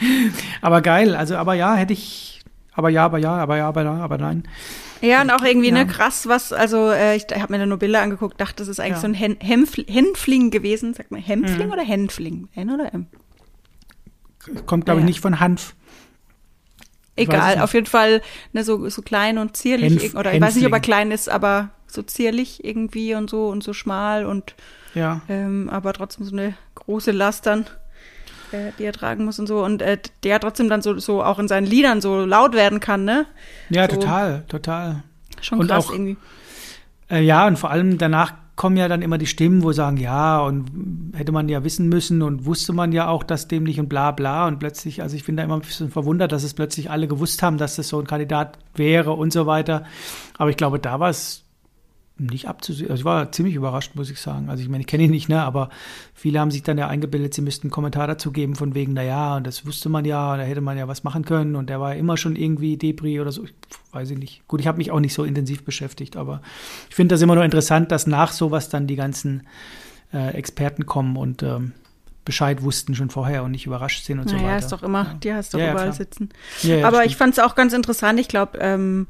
aber 0.62 0.80
geil. 0.80 1.14
Also, 1.16 1.36
aber 1.36 1.54
ja, 1.54 1.74
hätte 1.74 1.92
ich. 1.92 2.40
Aber 2.74 2.88
ja, 2.88 3.04
aber 3.04 3.18
ja, 3.18 3.34
aber 3.34 3.56
ja, 3.58 3.68
aber 3.68 3.82
ja, 3.82 3.94
aber 3.94 4.18
nein. 4.18 4.44
Ja, 5.02 5.20
und 5.22 5.30
auch 5.30 5.42
irgendwie, 5.42 5.68
Ja. 5.68 5.74
ne, 5.74 5.86
krass, 5.86 6.26
was, 6.28 6.52
also 6.52 6.90
äh, 6.90 7.16
ich 7.16 7.24
habe 7.34 7.52
mir 7.52 7.58
da 7.58 7.66
nur 7.66 7.78
Bilder 7.78 8.00
angeguckt, 8.00 8.40
dachte, 8.40 8.56
das 8.58 8.68
ist 8.68 8.78
eigentlich 8.80 8.92
Ja. 8.94 9.00
so 9.00 9.06
ein 9.08 9.14
Hen 9.14 9.36
Hemfl 9.40 9.84
Hänfling 9.88 10.50
gewesen. 10.50 10.94
Sagt 10.94 11.10
man 11.10 11.20
Hempfling 11.20 11.66
Mhm. 11.66 11.72
oder 11.72 11.82
Hänfling? 11.82 12.48
N 12.54 12.70
oder 12.70 12.94
M? 12.94 13.06
Kommt, 14.66 14.84
glaube 14.86 15.00
ich, 15.00 15.04
Ja. 15.04 15.08
nicht 15.08 15.20
von 15.20 15.40
Hanf. 15.40 15.74
Egal, 17.16 17.60
auf 17.60 17.74
jeden 17.74 17.86
Fall 17.86 18.22
ne, 18.52 18.64
so, 18.64 18.88
so 18.88 19.02
klein 19.02 19.38
und 19.38 19.56
zierlich. 19.56 20.02
Hänf- 20.02 20.14
oder 20.14 20.32
ich 20.32 20.40
weiß 20.40 20.54
nicht, 20.56 20.66
ob 20.66 20.72
er 20.72 20.80
klein 20.80 21.10
ist, 21.10 21.28
aber 21.28 21.70
so 21.86 22.02
zierlich 22.02 22.64
irgendwie 22.64 23.14
und 23.14 23.28
so 23.28 23.48
und 23.48 23.62
so 23.62 23.72
schmal 23.74 24.24
und 24.24 24.54
Ja. 24.94 25.20
ähm, 25.28 25.68
aber 25.70 25.92
trotzdem 25.92 26.24
so 26.24 26.34
eine 26.34 26.54
große 26.74 27.10
Last 27.10 27.44
dann, 27.46 27.66
äh, 28.52 28.72
die 28.78 28.84
er 28.84 28.92
tragen 28.94 29.26
muss 29.26 29.38
und 29.38 29.46
so. 29.46 29.62
Und 29.62 29.82
äh, 29.82 29.98
der 30.24 30.40
trotzdem 30.40 30.70
dann 30.70 30.80
so, 30.80 30.98
so 30.98 31.22
auch 31.22 31.38
in 31.38 31.48
seinen 31.48 31.66
Liedern 31.66 32.00
so 32.00 32.24
laut 32.24 32.54
werden 32.54 32.80
kann, 32.80 33.04
ne? 33.04 33.26
Ja, 33.68 33.88
So. 33.90 33.96
total, 33.96 34.44
total. 34.48 35.02
Schon 35.42 35.60
Und 35.60 35.66
krass 35.68 35.86
auch- 35.88 35.92
irgendwie. 35.92 36.16
Äh, 37.10 37.20
ja, 37.20 37.46
und 37.46 37.58
vor 37.58 37.70
allem 37.70 37.98
danach 37.98 38.32
kommen 38.62 38.76
ja 38.76 38.86
dann 38.86 39.02
immer 39.02 39.18
die 39.18 39.26
Stimmen, 39.26 39.64
wo 39.64 39.72
sagen, 39.72 39.96
ja, 39.96 40.40
und 40.40 41.14
hätte 41.16 41.32
man 41.32 41.48
ja 41.48 41.64
wissen 41.64 41.88
müssen 41.88 42.22
und 42.22 42.46
wusste 42.46 42.72
man 42.72 42.92
ja 42.92 43.08
auch 43.08 43.24
das 43.24 43.48
dem 43.48 43.64
nicht 43.64 43.80
und 43.80 43.88
bla 43.88 44.12
bla. 44.12 44.46
Und 44.46 44.60
plötzlich, 44.60 45.02
also 45.02 45.16
ich 45.16 45.24
bin 45.24 45.36
da 45.36 45.42
immer 45.42 45.56
ein 45.56 45.62
bisschen 45.62 45.90
verwundert, 45.90 46.30
dass 46.30 46.44
es 46.44 46.54
plötzlich 46.54 46.88
alle 46.88 47.08
gewusst 47.08 47.42
haben, 47.42 47.58
dass 47.58 47.74
das 47.74 47.88
so 47.88 47.98
ein 47.98 48.06
Kandidat 48.06 48.60
wäre 48.76 49.14
und 49.14 49.32
so 49.32 49.46
weiter. 49.46 49.82
Aber 50.38 50.50
ich 50.50 50.56
glaube, 50.56 50.78
da 50.78 51.00
war 51.00 51.10
es 51.10 51.41
nicht 52.26 52.48
abzusehen. 52.48 52.90
Also 52.90 53.00
ich 53.00 53.04
war 53.04 53.30
ziemlich 53.32 53.54
überrascht, 53.54 53.94
muss 53.94 54.10
ich 54.10 54.20
sagen. 54.20 54.48
Also 54.50 54.62
ich 54.62 54.68
meine, 54.68 54.80
ich 54.82 54.86
kenne 54.86 55.04
ihn 55.04 55.10
nicht, 55.10 55.28
ne? 55.28 55.42
Aber 55.42 55.68
viele 56.14 56.40
haben 56.40 56.50
sich 56.50 56.62
dann 56.62 56.78
ja 56.78 56.88
eingebildet, 56.88 57.34
sie 57.34 57.42
müssten 57.42 57.66
einen 57.66 57.70
Kommentar 57.72 58.06
dazu 58.06 58.32
geben, 58.32 58.54
von 58.54 58.74
wegen, 58.74 58.92
na 58.92 59.02
ja, 59.02 59.36
und 59.36 59.46
das 59.46 59.66
wusste 59.66 59.88
man 59.88 60.04
ja, 60.04 60.32
und 60.32 60.38
da 60.38 60.44
hätte 60.44 60.60
man 60.60 60.76
ja 60.78 60.88
was 60.88 61.04
machen 61.04 61.24
können 61.24 61.56
und 61.56 61.68
der 61.70 61.80
war 61.80 61.94
ja 61.94 61.98
immer 62.00 62.16
schon 62.16 62.36
irgendwie 62.36 62.76
Debris 62.76 63.20
oder 63.20 63.32
so. 63.32 63.44
Ich 63.44 63.54
weiß 63.92 64.10
ich 64.10 64.18
nicht. 64.18 64.46
Gut, 64.48 64.60
ich 64.60 64.66
habe 64.66 64.78
mich 64.78 64.90
auch 64.90 65.00
nicht 65.00 65.14
so 65.14 65.24
intensiv 65.24 65.64
beschäftigt, 65.64 66.16
aber 66.16 66.42
ich 66.88 66.94
finde 66.94 67.14
das 67.14 67.22
immer 67.22 67.34
nur 67.34 67.44
interessant, 67.44 67.90
dass 67.92 68.06
nach 68.06 68.32
sowas 68.32 68.68
dann 68.68 68.86
die 68.86 68.96
ganzen 68.96 69.46
äh, 70.12 70.34
Experten 70.34 70.86
kommen 70.86 71.16
und 71.16 71.42
ähm, 71.42 71.72
Bescheid 72.24 72.62
wussten 72.62 72.94
schon 72.94 73.10
vorher 73.10 73.42
und 73.42 73.50
nicht 73.50 73.66
überrascht 73.66 74.04
sind 74.04 74.20
und 74.20 74.28
so 74.28 74.36
Naja, 74.36 74.48
weiter. 74.48 74.58
ist 74.58 74.70
doch 74.72 74.82
immer, 74.84 75.02
Ja. 75.04 75.14
die 75.14 75.32
hast 75.34 75.54
doch 75.54 75.58
Ja, 75.58 75.66
ja, 75.66 75.72
überall 75.72 75.92
sitzen. 75.92 76.28
Ja, 76.62 76.76
ja, 76.76 76.86
Aber 76.86 77.04
ich 77.04 77.16
fand 77.16 77.32
es 77.32 77.40
auch 77.40 77.56
ganz 77.56 77.72
interessant. 77.72 78.20
Ich 78.20 78.28
glaube, 78.28 78.58
ähm, 78.60 79.08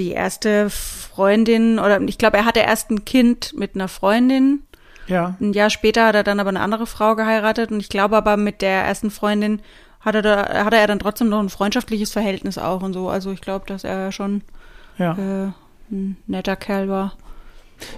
die 0.00 0.10
erste 0.10 0.68
Freundin, 0.70 1.78
oder 1.78 2.00
ich 2.00 2.18
glaube, 2.18 2.38
er 2.38 2.44
hatte 2.44 2.60
erst 2.60 2.90
ein 2.90 3.04
Kind 3.04 3.52
mit 3.56 3.74
einer 3.74 3.88
Freundin. 3.88 4.62
ja, 5.06 5.36
Ein 5.40 5.52
Jahr 5.52 5.70
später 5.70 6.06
hat 6.06 6.14
er 6.14 6.24
dann 6.24 6.40
aber 6.40 6.48
eine 6.48 6.60
andere 6.60 6.86
Frau 6.86 7.14
geheiratet. 7.14 7.70
Und 7.70 7.80
ich 7.80 7.88
glaube 7.88 8.16
aber 8.16 8.36
mit 8.36 8.62
der 8.62 8.82
ersten 8.84 9.10
Freundin 9.10 9.60
hatte, 10.00 10.22
da, 10.22 10.64
hatte 10.64 10.76
er 10.76 10.86
dann 10.86 10.98
trotzdem 10.98 11.28
noch 11.28 11.40
ein 11.40 11.50
freundschaftliches 11.50 12.10
Verhältnis 12.12 12.58
auch 12.58 12.82
und 12.82 12.94
so. 12.94 13.08
Also 13.08 13.30
ich 13.30 13.40
glaube, 13.40 13.66
dass 13.66 13.84
er 13.84 14.10
schon 14.12 14.42
ja. 14.98 15.12
äh, 15.12 15.52
ein 15.92 16.16
netter 16.26 16.56
Kerl 16.56 16.88
war. 16.88 17.14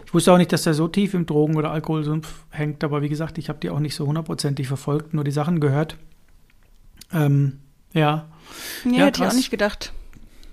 Ich 0.06 0.14
wusste 0.14 0.32
auch 0.32 0.38
nicht, 0.38 0.52
dass 0.52 0.62
der 0.62 0.74
so 0.74 0.88
tief 0.88 1.14
im 1.14 1.26
Drogen- 1.26 1.56
oder 1.56 1.70
Alkoholsumpf 1.72 2.44
hängt, 2.50 2.84
aber 2.84 3.02
wie 3.02 3.08
gesagt, 3.08 3.38
ich 3.38 3.48
habe 3.48 3.58
die 3.60 3.70
auch 3.70 3.80
nicht 3.80 3.94
so 3.96 4.06
hundertprozentig 4.06 4.68
verfolgt, 4.68 5.12
nur 5.14 5.24
die 5.24 5.32
Sachen 5.32 5.58
gehört. 5.60 5.96
Ähm, 7.12 7.58
ja, 7.92 8.26
Nee, 8.84 8.98
Ja, 8.98 9.06
hätte 9.06 9.18
ich 9.18 9.22
auch 9.22 9.28
krass. 9.28 9.36
nicht 9.36 9.50
gedacht. 9.50 9.92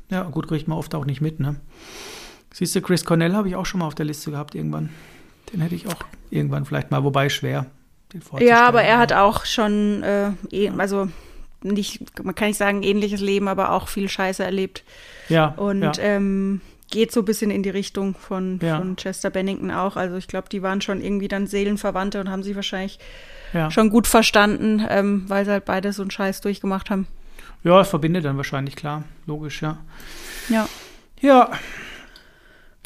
Ja, 0.10 0.24
gut, 0.24 0.48
kriegt 0.48 0.68
man 0.68 0.78
oft 0.78 0.94
auch 0.96 1.06
nicht 1.06 1.22
mit, 1.22 1.40
ne? 1.40 1.56
Siehst 2.52 2.76
du, 2.76 2.82
Chris 2.82 3.06
Cornell 3.06 3.34
habe 3.34 3.48
ich 3.48 3.56
auch 3.56 3.66
schon 3.66 3.80
mal 3.80 3.88
auf 3.88 3.96
der 3.96 4.06
Liste 4.06 4.32
gehabt 4.32 4.56
irgendwann. 4.56 4.90
Den 5.54 5.62
hätte 5.62 5.76
ich 5.76 5.88
auch 5.88 6.04
irgendwann 6.32 6.66
vielleicht 6.66 6.92
mal, 6.92 7.04
wobei 7.04 7.30
schwer. 7.30 7.68
Ja, 8.40 8.68
aber 8.68 8.82
er 8.82 8.98
hat 8.98 9.14
auch 9.14 9.46
schon, 9.46 10.02
äh, 10.02 10.32
eh, 10.52 10.72
also 10.78 11.10
nicht, 11.62 12.02
man 12.24 12.34
kann 12.34 12.48
nicht 12.48 12.58
sagen 12.58 12.82
ähnliches 12.82 13.22
Leben, 13.22 13.48
aber 13.48 13.72
auch 13.72 13.88
viel 13.88 14.10
Scheiße 14.10 14.44
erlebt. 14.44 14.84
ja, 15.28 15.48
Und 15.58 15.82
ja. 15.82 15.94
ähm, 16.00 16.62
geht 16.90 17.12
so 17.12 17.22
ein 17.22 17.26
bisschen 17.26 17.52
in 17.52 17.62
die 17.62 17.70
Richtung 17.70 18.16
von, 18.16 18.60
Ja. 18.64 18.78
von 18.80 18.96
Chester 18.96 19.30
Bennington 19.30 19.70
auch. 19.70 19.96
Also 19.96 20.18
ich 20.18 20.28
glaube, 20.28 20.50
die 20.50 20.64
waren 20.64 20.82
schon 20.82 21.02
irgendwie 21.02 21.28
dann 21.28 21.46
Seelenverwandte 21.46 22.20
und 22.20 22.30
haben 22.30 22.42
sich 22.42 22.56
wahrscheinlich 22.56 22.98
ja. 23.54 23.70
schon 23.70 23.92
gut 23.92 24.08
verstanden, 24.08 24.84
ähm, 24.90 25.26
weil 25.28 25.46
sie 25.46 25.52
halt 25.52 25.66
beide 25.66 25.94
so 25.94 26.02
einen 26.02 26.10
Scheiß 26.12 26.42
durchgemacht 26.42 26.90
haben. 26.90 27.06
Ja, 27.64 27.82
es 27.82 27.90
verbindet 27.90 28.26
dann 28.26 28.38
wahrscheinlich, 28.38 28.76
klar. 28.76 29.04
Logisch, 29.26 29.62
ja. 29.62 29.78
Ja. 30.50 30.68
Ja. 31.22 31.50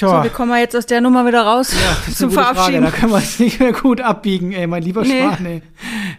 So, 0.02 0.08
Tja. 0.08 0.24
wie 0.26 0.30
kommen 0.30 0.52
wir 0.52 0.60
jetzt 0.60 0.76
aus 0.76 0.88
der 0.88 1.02
Nummer 1.02 1.26
wieder 1.26 1.44
raus 1.44 1.72
ist 2.08 2.18
zum 2.18 2.30
gute 2.30 2.42
Frage. 2.42 2.56
Verabschieden? 2.56 2.84
Da 2.84 2.92
können 2.92 3.12
wir 3.12 3.20
es 3.20 3.40
nicht 3.40 3.60
mehr 3.60 3.72
gut 3.74 4.02
abbiegen, 4.02 4.52
ey, 4.52 4.66
mein 4.68 4.82
lieber 4.84 5.04
Nee. 5.04 5.22
Schwan, 5.22 5.46
ey. 5.46 5.62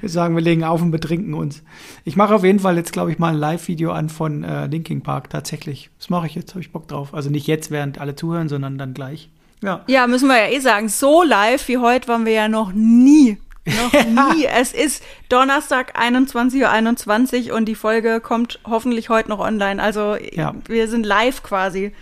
Wir 0.00 0.08
sagen, 0.08 0.34
wir 0.36 0.42
legen 0.42 0.64
auf 0.64 0.80
und 0.80 0.90
betrinken 0.92 1.34
uns. 1.34 1.62
Ich 2.04 2.16
mache 2.16 2.34
auf 2.34 2.44
jeden 2.44 2.60
Fall 2.60 2.76
jetzt, 2.76 2.92
glaube 2.92 3.10
ich, 3.10 3.18
mal 3.18 3.34
ein 3.34 3.38
Live-Video 3.38 3.90
an 3.92 4.08
von 4.08 4.44
äh, 4.44 4.66
Linking 4.66 5.02
Park, 5.02 5.28
tatsächlich. 5.30 5.90
Das 5.98 6.08
mache 6.08 6.26
ich 6.28 6.34
jetzt, 6.34 6.50
habe 6.52 6.60
ich 6.60 6.70
Bock 6.72 6.86
drauf. 6.88 7.12
Also 7.12 7.30
nicht 7.30 7.46
jetzt, 7.46 7.70
während 7.70 7.98
alle 7.98 8.14
zuhören, 8.14 8.48
sondern 8.48 8.78
dann 8.78 8.94
gleich. 8.94 9.28
Ja. 9.62 9.82
Ja, 9.86 10.06
müssen 10.06 10.28
wir 10.28 10.36
ja 10.38 10.52
eh 10.52 10.60
sagen, 10.60 10.88
so 10.88 11.22
live 11.22 11.66
wie 11.68 11.78
heute 11.78 12.06
waren 12.08 12.24
wir 12.24 12.32
ja 12.32 12.48
noch 12.48 12.72
nie. 12.72 13.38
Noch 13.66 13.92
nie. 14.34 14.44
Es 14.46 14.72
ist 14.72 15.02
Donnerstag 15.28 15.98
21.21 15.98 17.50
Uhr 17.50 17.56
und 17.56 17.66
die 17.66 17.74
Folge 17.74 18.20
kommt 18.20 18.60
hoffentlich 18.64 19.08
heute 19.08 19.28
noch 19.30 19.38
online. 19.40 19.82
Also 19.82 20.16
Ja. 20.32 20.54
wir 20.66 20.88
sind 20.88 21.06
live 21.06 21.42
quasi. 21.42 21.92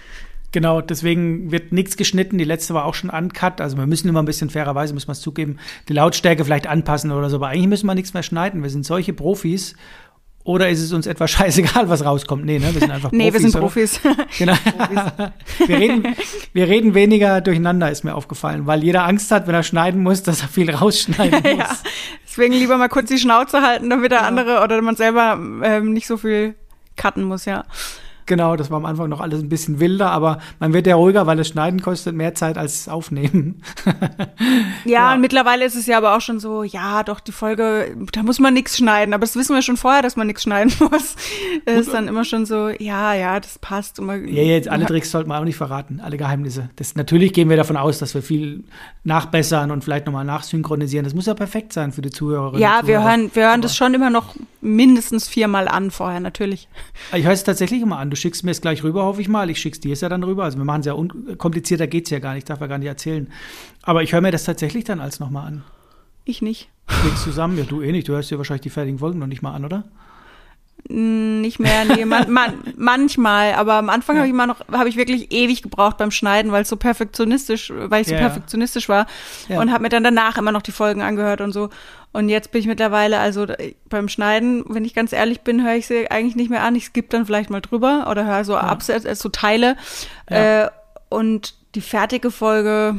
Genau, 0.53 0.83
deswegen 0.83 1.51
wird 1.51 1.73
nichts 1.73 1.97
geschnitten. 1.97 2.37
Die 2.37 2.45
letzte 2.45 2.75
war 2.75 2.85
auch 2.85 2.95
schon 2.95 3.09
uncut. 3.09 3.61
Also 3.61 3.79
wir 3.79 3.87
müssen 3.87 4.09
immer 4.09 4.21
ein 4.23 4.27
bisschen 4.27 4.51
fairerweise, 4.51 4.93
muss 4.93 5.07
man 5.07 5.13
es 5.13 5.21
zugeben, 5.23 5.59
die 5.89 5.95
Lautstärke 5.95 6.45
vielleicht 6.45 6.67
anpassen 6.67 7.11
oder 7.11 7.31
so. 7.31 7.37
Aber 7.37 7.49
eigentlich 7.49 7.69
müssen 7.69 7.87
wir 7.87 7.95
nichts 7.95 8.13
mehr 8.13 8.23
schneiden. 8.23 8.63
Wir 8.63 8.69
sind 8.71 8.85
solche 8.85 9.15
Profis. 9.15 9.75
Oder 10.45 10.69
ist 10.71 10.81
es 10.81 10.93
uns 10.93 11.07
etwa 11.07 11.29
scheißegal, 11.29 11.89
was 11.89 12.05
rauskommt? 12.05 12.45
Nee, 12.45 12.59
ne? 12.59 12.73
Wir 12.73 12.81
sind 12.81 12.91
einfach 12.91 13.13
Nee, 13.13 13.33
wir 13.33 13.41
sind? 13.41 13.53
Profis. 13.53 14.01
Genau. 14.39 14.55
wir, 15.67 15.79
reden, 15.79 16.17
wir 16.53 16.69
reden 16.69 16.95
weniger 16.95 17.41
durcheinander, 17.41 17.91
ist 17.91 18.03
mir 18.03 18.15
aufgefallen, 18.15 18.67
weil 18.67 18.83
jeder 18.83 19.05
Angst 19.05 19.31
hat, 19.31 19.47
wenn 19.47 19.55
er 19.55 19.63
schneiden 19.63 20.03
muss, 20.03 20.23
dass 20.23 20.41
er 20.43 20.49
viel 20.49 20.71
rausschneiden 20.71 21.43
muss. 21.57 21.59
ja. 21.59 21.77
Deswegen 22.27 22.55
lieber 22.55 22.77
mal 22.79 22.89
kurz 22.89 23.09
die 23.09 23.19
Schnauze 23.19 23.63
halten, 23.63 23.91
damit 23.91 24.11
der 24.11 24.25
andere 24.25 24.63
oder 24.63 24.81
man 24.81 24.97
selber 24.97 25.39
ähm, 25.63 25.93
nicht 25.93 26.07
so 26.07 26.17
viel 26.17 26.55
cutten 26.97 27.25
muss, 27.25 27.45
ja. 27.45 27.65
Genau, 28.27 28.57
das 28.57 28.71
war 28.71 28.77
am 28.77 28.85
Anfang 28.87 29.09
noch 29.09 29.21
alles 29.21 29.41
ein 29.43 29.49
bisschen 29.49 29.81
wilder, 29.81 30.11
aber 30.11 30.39
man 30.61 30.73
wird 30.73 30.87
ja 30.87 30.95
ruhiger, 30.97 31.27
weil 31.27 31.37
das 31.37 31.49
Schneiden 31.49 31.83
kostet 31.83 32.15
mehr 32.15 32.35
Zeit 32.35 32.57
als 32.57 32.85
das 32.85 32.93
Aufnehmen. 32.93 33.63
Ja, 33.85 34.23
Ja. 34.85 35.15
und 35.15 35.21
mittlerweile 35.21 35.65
ist 35.65 35.75
es 35.75 35.87
ja 35.87 35.99
aber 35.99 36.17
auch 36.17 36.21
schon 36.21 36.39
so, 36.41 36.63
ja, 36.63 37.03
doch, 37.03 37.21
die 37.21 37.33
Folge, 37.33 37.97
da 38.13 38.23
muss 38.23 38.39
man 38.39 38.55
nichts 38.55 38.77
schneiden. 38.79 39.13
Aber 39.15 39.23
das 39.23 39.35
wissen 39.37 39.55
wir 39.55 39.63
schon 39.63 39.77
vorher, 39.77 40.03
dass 40.03 40.17
man 40.17 40.27
nichts 40.29 40.43
schneiden 40.45 40.73
muss. 40.91 41.17
Es 41.65 41.81
ist 41.87 41.93
dann 41.93 42.07
immer 42.09 42.25
schon 42.25 42.47
so, 42.47 42.69
ja, 42.69 43.15
ja, 43.15 43.41
das 43.41 43.59
passt. 43.59 43.99
Und 43.99 44.07
man, 44.07 44.29
Ja, 44.29 44.43
jetzt 44.43 44.69
alle 44.69 44.87
Tricks 44.87 45.11
sollten 45.11 45.29
wir 45.31 45.39
auch 45.39 45.45
nicht 45.45 45.57
verraten, 45.57 46.01
alle 46.01 46.17
Geheimnisse. 46.17 46.71
Das, 46.77 46.95
natürlich 46.95 47.33
gehen 47.33 47.49
wir 47.49 47.57
davon 47.57 47.77
aus, 47.77 47.99
dass 47.99 48.15
wir 48.15 48.23
viel 48.23 48.65
nachbessern 49.05 49.71
und 49.73 49.83
vielleicht 49.83 50.07
nochmal 50.07 50.25
nachsynchronisieren. 50.25 51.05
Das 51.05 51.15
muss 51.15 51.27
ja 51.27 51.35
perfekt 51.35 51.73
sein 51.73 51.91
für 51.93 52.03
die 52.03 52.11
Zuhörerinnen. 52.11 52.61
Ja, 52.61 52.81
und 52.81 52.87
wir 52.87 52.97
Zuhörer. 52.99 53.11
hören, 53.11 53.31
wir 53.35 53.43
hören 53.45 53.53
Aber- 53.55 53.63
das 53.63 53.77
schon 53.77 53.95
immer 53.95 54.11
noch 54.11 54.35
mindestens 54.61 55.27
viermal 55.27 55.67
an 55.67 55.91
vorher, 55.91 56.21
natürlich. 56.21 56.69
Ich 57.13 57.25
höre 57.25 57.33
es 57.33 57.43
tatsächlich 57.43 57.83
immer 57.83 57.99
an. 57.99 58.11
Du 58.13 58.17
schickst 58.17 58.45
mir 58.45 58.51
es 58.51 58.61
gleich 58.61 58.83
rüber, 58.85 59.05
hoffe 59.05 59.23
ich 59.23 59.29
mal. 59.31 59.49
Ich 59.49 59.59
schick's 59.59 59.81
dir 59.81 59.95
es 59.95 60.03
ja 60.03 60.11
dann 60.11 60.23
rüber. 60.23 60.45
Also 60.45 60.59
wir 60.59 60.67
machen 60.67 60.81
es 60.81 60.87
ja 60.87 60.93
un 60.93 61.39
komplizierter 61.39 61.87
geht's 61.87 62.11
ja 62.11 62.19
gar 62.19 62.35
nicht, 62.35 62.51
darf 62.51 62.61
ja 62.61 62.67
gar 62.67 62.77
nicht 62.77 62.89
erzählen. 62.89 63.33
Aber 63.81 64.03
ich 64.03 64.13
höre 64.13 64.21
mir 64.21 64.31
das 64.33 64.45
tatsächlich 64.45 64.85
dann 64.85 65.01
als 65.01 65.19
nochmal 65.19 65.47
an. 65.47 65.65
Ich 66.27 66.43
nicht. 66.43 66.69
Legst 67.05 67.23
zusammen? 67.25 67.57
Ja, 67.57 67.65
du 67.65 67.81
eh 67.81 67.91
nicht. 67.91 68.07
Du 68.07 68.13
hörst 68.13 68.31
dir 68.31 68.37
wahrscheinlich 68.37 68.61
die 68.61 68.69
fertigen 68.69 68.99
Folgen 68.99 69.19
noch 69.19 69.27
nicht 69.29 69.41
mal 69.41 69.55
an, 69.55 69.65
oder? 69.65 69.85
Mm, 70.91 71.41
Nicht 71.41 71.59
mehr, 71.59 71.87
nee, 71.87 72.05
man, 72.05 72.31
man, 72.31 72.53
manchmal, 72.77 73.55
aber 73.55 73.75
am 73.75 73.89
Anfang 73.89 74.17
habe 74.17 74.27
ich 74.27 74.33
immer 74.35 74.47
noch, 74.47 74.61
habe 74.73 74.89
ich 74.91 74.97
wirklich 74.97 75.33
ewig 75.33 75.63
gebraucht 75.63 75.97
beim 75.97 76.11
Schneiden, 76.11 76.53
weil 76.53 76.63
es 76.63 76.69
so 76.69 76.77
perfektionistisch, 76.77 77.73
weil 77.75 78.03
ich 78.03 78.09
so 78.09 78.15
Ja, 78.15 78.21
ja. 78.21 78.27
perfektionistisch 78.29 78.89
war 78.91 79.07
Ja. 79.49 79.61
und 79.61 79.73
habe 79.73 79.85
mir 79.85 79.89
dann 79.89 80.05
danach 80.05 80.37
immer 80.39 80.53
noch 80.53 80.63
die 80.63 80.73
Folgen 80.73 81.01
angehört 81.01 81.41
und 81.41 81.53
so. 81.53 81.71
Und 82.13 82.29
jetzt 82.29 82.53
bin 82.53 82.61
ich 82.61 82.67
mittlerweile, 82.67 83.19
also 83.19 83.45
äh, 83.45 83.75
beim 83.89 84.09
Schneiden, 84.09 84.65
wenn 84.69 84.85
ich 84.85 84.95
ganz 84.95 85.13
ehrlich 85.13 85.41
bin, 85.41 85.65
höre 85.65 85.77
ich 85.77 85.87
sie 85.87 86.11
eigentlich 86.11 86.37
nicht 86.37 86.51
mehr 86.51 86.63
an. 86.63 86.75
Ich 86.77 86.87
skippe 86.87 87.09
dann 87.09 87.27
vielleicht 87.27 87.51
mal 87.51 87.61
drüber 87.61 88.07
oder 88.11 88.27
höre 88.27 88.45
so 88.45 88.57
Absätze, 88.57 89.09
äh, 89.09 89.15
so 89.15 89.31
Teile. 89.31 89.77
Ja. 90.29 90.65
Äh, 90.65 90.71
und 91.09 91.55
die 91.75 91.81
fertige 91.81 92.31
Folge, 92.31 92.97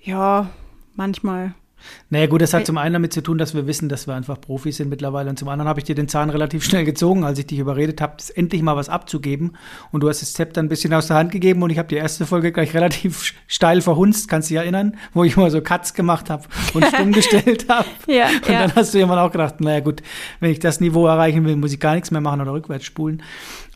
ja, 0.00 0.48
manchmal. 0.94 1.54
Naja, 2.10 2.26
gut, 2.26 2.40
das 2.42 2.52
hat 2.54 2.62
Ä- 2.62 2.66
zum 2.66 2.78
einen 2.78 2.92
damit 2.94 3.12
zu 3.12 3.22
tun, 3.22 3.38
dass 3.38 3.54
wir 3.54 3.66
wissen, 3.66 3.88
dass 3.88 4.06
wir 4.06 4.14
einfach 4.14 4.40
Profis 4.40 4.76
sind 4.78 4.88
mittlerweile. 4.88 5.30
Und 5.30 5.38
zum 5.38 5.48
anderen 5.48 5.68
habe 5.68 5.80
ich 5.80 5.84
dir 5.84 5.94
den 5.94 6.08
Zahn 6.08 6.30
relativ 6.30 6.64
schnell 6.64 6.84
gezogen, 6.84 7.24
als 7.24 7.38
ich 7.38 7.46
dich 7.46 7.58
überredet 7.58 8.00
habe, 8.00 8.14
das 8.16 8.30
endlich 8.30 8.62
mal 8.62 8.76
was 8.76 8.88
abzugeben. 8.88 9.56
Und 9.92 10.02
du 10.02 10.08
hast 10.08 10.22
das 10.22 10.32
Zepter 10.32 10.62
ein 10.62 10.68
bisschen 10.68 10.92
aus 10.94 11.06
der 11.08 11.16
Hand 11.16 11.32
gegeben 11.32 11.62
und 11.62 11.70
ich 11.70 11.78
habe 11.78 11.88
die 11.88 11.96
erste 11.96 12.26
Folge 12.26 12.52
gleich 12.52 12.74
relativ 12.74 13.34
steil 13.46 13.80
verhunzt, 13.80 14.28
kannst 14.28 14.50
du 14.50 14.54
dich 14.54 14.62
erinnern, 14.62 14.96
wo 15.14 15.24
ich 15.24 15.36
immer 15.36 15.50
so 15.50 15.60
Cuts 15.60 15.94
gemacht 15.94 16.30
habe 16.30 16.44
und 16.74 16.84
stumm 16.86 17.12
gestellt 17.12 17.66
habe. 17.68 17.86
Ja, 18.06 18.26
Und 18.28 18.48
ja. 18.48 18.60
dann 18.66 18.74
hast 18.74 18.92
du 18.94 18.98
irgendwann 18.98 19.18
auch 19.20 19.30
gedacht, 19.32 19.60
naja 19.60 19.80
gut, 19.80 20.02
wenn 20.40 20.50
ich 20.50 20.58
das 20.58 20.80
Niveau 20.80 21.06
erreichen 21.06 21.44
will, 21.44 21.56
muss 21.56 21.72
ich 21.72 21.80
gar 21.80 21.94
nichts 21.94 22.10
mehr 22.10 22.20
machen 22.20 22.40
oder 22.40 22.52
rückwärts 22.52 22.84
spulen. 22.84 23.22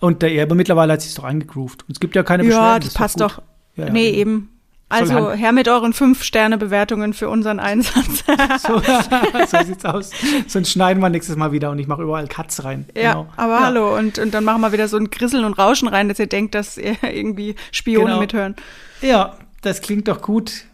Und 0.00 0.22
äh, 0.22 0.28
ja, 0.34 0.42
aber 0.42 0.54
mittlerweile 0.54 0.92
hat 0.92 1.02
sich 1.02 1.14
doch 1.14 1.24
eingegroovt. 1.24 1.82
Und 1.88 1.92
es 1.92 2.00
gibt 2.00 2.14
ja 2.16 2.22
keine 2.22 2.44
Beschwerden. 2.44 2.64
Ja, 2.66 2.78
das 2.78 2.88
ist 2.88 2.94
passt 2.96 3.20
doch. 3.20 3.40
Ja, 3.76 3.90
nee, 3.90 4.10
eben. 4.10 4.50
Also 4.94 5.32
her 5.32 5.52
mit 5.52 5.68
euren 5.68 5.92
Fünf-Sterne-Bewertungen 5.92 7.12
für 7.14 7.28
unseren 7.28 7.60
Einsatz. 7.60 8.24
So, 8.66 8.80
so 9.58 9.64
sieht's 9.64 9.84
aus. 9.84 10.10
Sonst 10.46 10.70
schneiden 10.70 11.02
wir 11.02 11.08
nächstes 11.10 11.36
Mal 11.36 11.52
wieder 11.52 11.70
und 11.70 11.78
ich 11.78 11.86
mache 11.86 12.02
überall 12.02 12.26
Cuts 12.28 12.64
rein. 12.64 12.86
ja, 12.96 13.12
Genau. 13.12 13.26
aber 13.36 13.52
Ja. 13.54 13.64
hallo. 13.64 13.96
Und, 13.96 14.18
und 14.18 14.32
dann 14.32 14.44
machen 14.44 14.60
wir 14.62 14.72
wieder 14.72 14.88
so 14.88 14.96
ein 14.96 15.10
Grisseln 15.10 15.44
und 15.44 15.54
Rauschen 15.54 15.88
rein, 15.88 16.08
dass 16.08 16.18
ihr 16.18 16.26
denkt, 16.26 16.54
dass 16.54 16.78
ihr 16.78 16.96
irgendwie 17.02 17.54
Spionen 17.72 18.06
Genau. 18.08 18.20
mithören. 18.20 18.56
Ja, 19.02 19.34
das 19.62 19.80
klingt 19.82 20.08
doch 20.08 20.22
gut. 20.22 20.64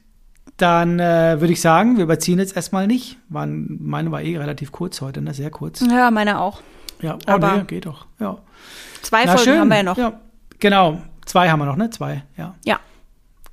Dann 0.57 1.01
äh, 1.01 1.41
würde 1.41 1.53
ich 1.53 1.61
sagen, 1.61 1.97
wir 1.97 2.05
überziehen 2.05 2.39
jetzt 2.39 2.55
erstmal 2.55 2.87
nicht. 2.87 3.17
Waren, 3.31 3.79
meine 3.81 4.11
war 4.13 4.21
eh 4.21 4.37
relativ 4.37 4.73
kurz 4.73 5.01
heute, 5.01 5.23
ne? 5.23 5.33
Sehr 5.33 5.51
kurz. 5.51 5.81
Ja, 5.81 6.11
meine 6.11 6.39
auch. 6.41 6.61
Ja, 7.01 7.15
oh, 7.15 7.19
Aber- 7.31 7.57
nee, 7.57 7.63
geht 7.67 7.87
doch. 7.87 8.07
Ja. 8.19 8.39
Zwei 9.03 9.25
Na, 9.25 9.33
Folgen 9.37 9.45
schön. 9.51 9.61
haben 9.61 9.69
wir 9.69 9.77
ja 9.79 9.83
noch. 9.83 9.97
Ja, 9.97 10.21
genau. 10.59 11.01
Zwei 11.25 11.49
haben 11.51 11.59
wir 11.61 11.65
noch, 11.67 11.77
ne? 11.77 11.89
Zwei, 11.91 12.25
ja. 12.37 12.55
Ja. 12.65 12.79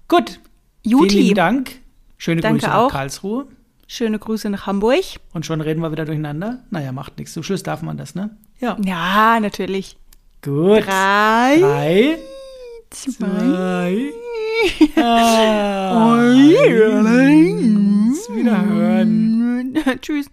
Gut. 0.09 0.39
Vielen 0.87 0.99
Juti, 1.01 1.19
lieben 1.21 1.35
Dank. 1.35 1.71
Schöne 2.17 2.41
Danke 2.41 2.59
Grüße 2.61 2.75
auch. 2.75 2.87
nach 2.87 2.91
Karlsruhe. 2.97 3.47
schöne 3.87 4.17
Grüße 4.19 4.49
nach 4.49 4.65
Hamburg. 4.65 5.03
Und 5.33 5.45
schon 5.45 5.61
reden 5.61 5.81
wir 5.81 5.91
wieder 5.91 6.05
durcheinander. 6.05 6.63
Naja, 6.71 6.91
macht 6.91 7.17
nichts. 7.17 7.33
Zum 7.33 7.43
Schluss 7.43 7.63
darf 7.63 7.81
man 7.81 7.97
das, 7.97 8.15
ne? 8.15 8.35
Ja. 8.59 8.77
Ja, 8.83 9.39
natürlich. 9.39 9.97
Gut. 10.41 10.85
Drei, 10.85 11.57
Drei, 11.59 12.17
zwei, 12.89 13.17
zwei, 13.27 14.11
eins. 16.97 18.29
Wiederhören. 18.29 19.75
Tschüss. 20.01 20.27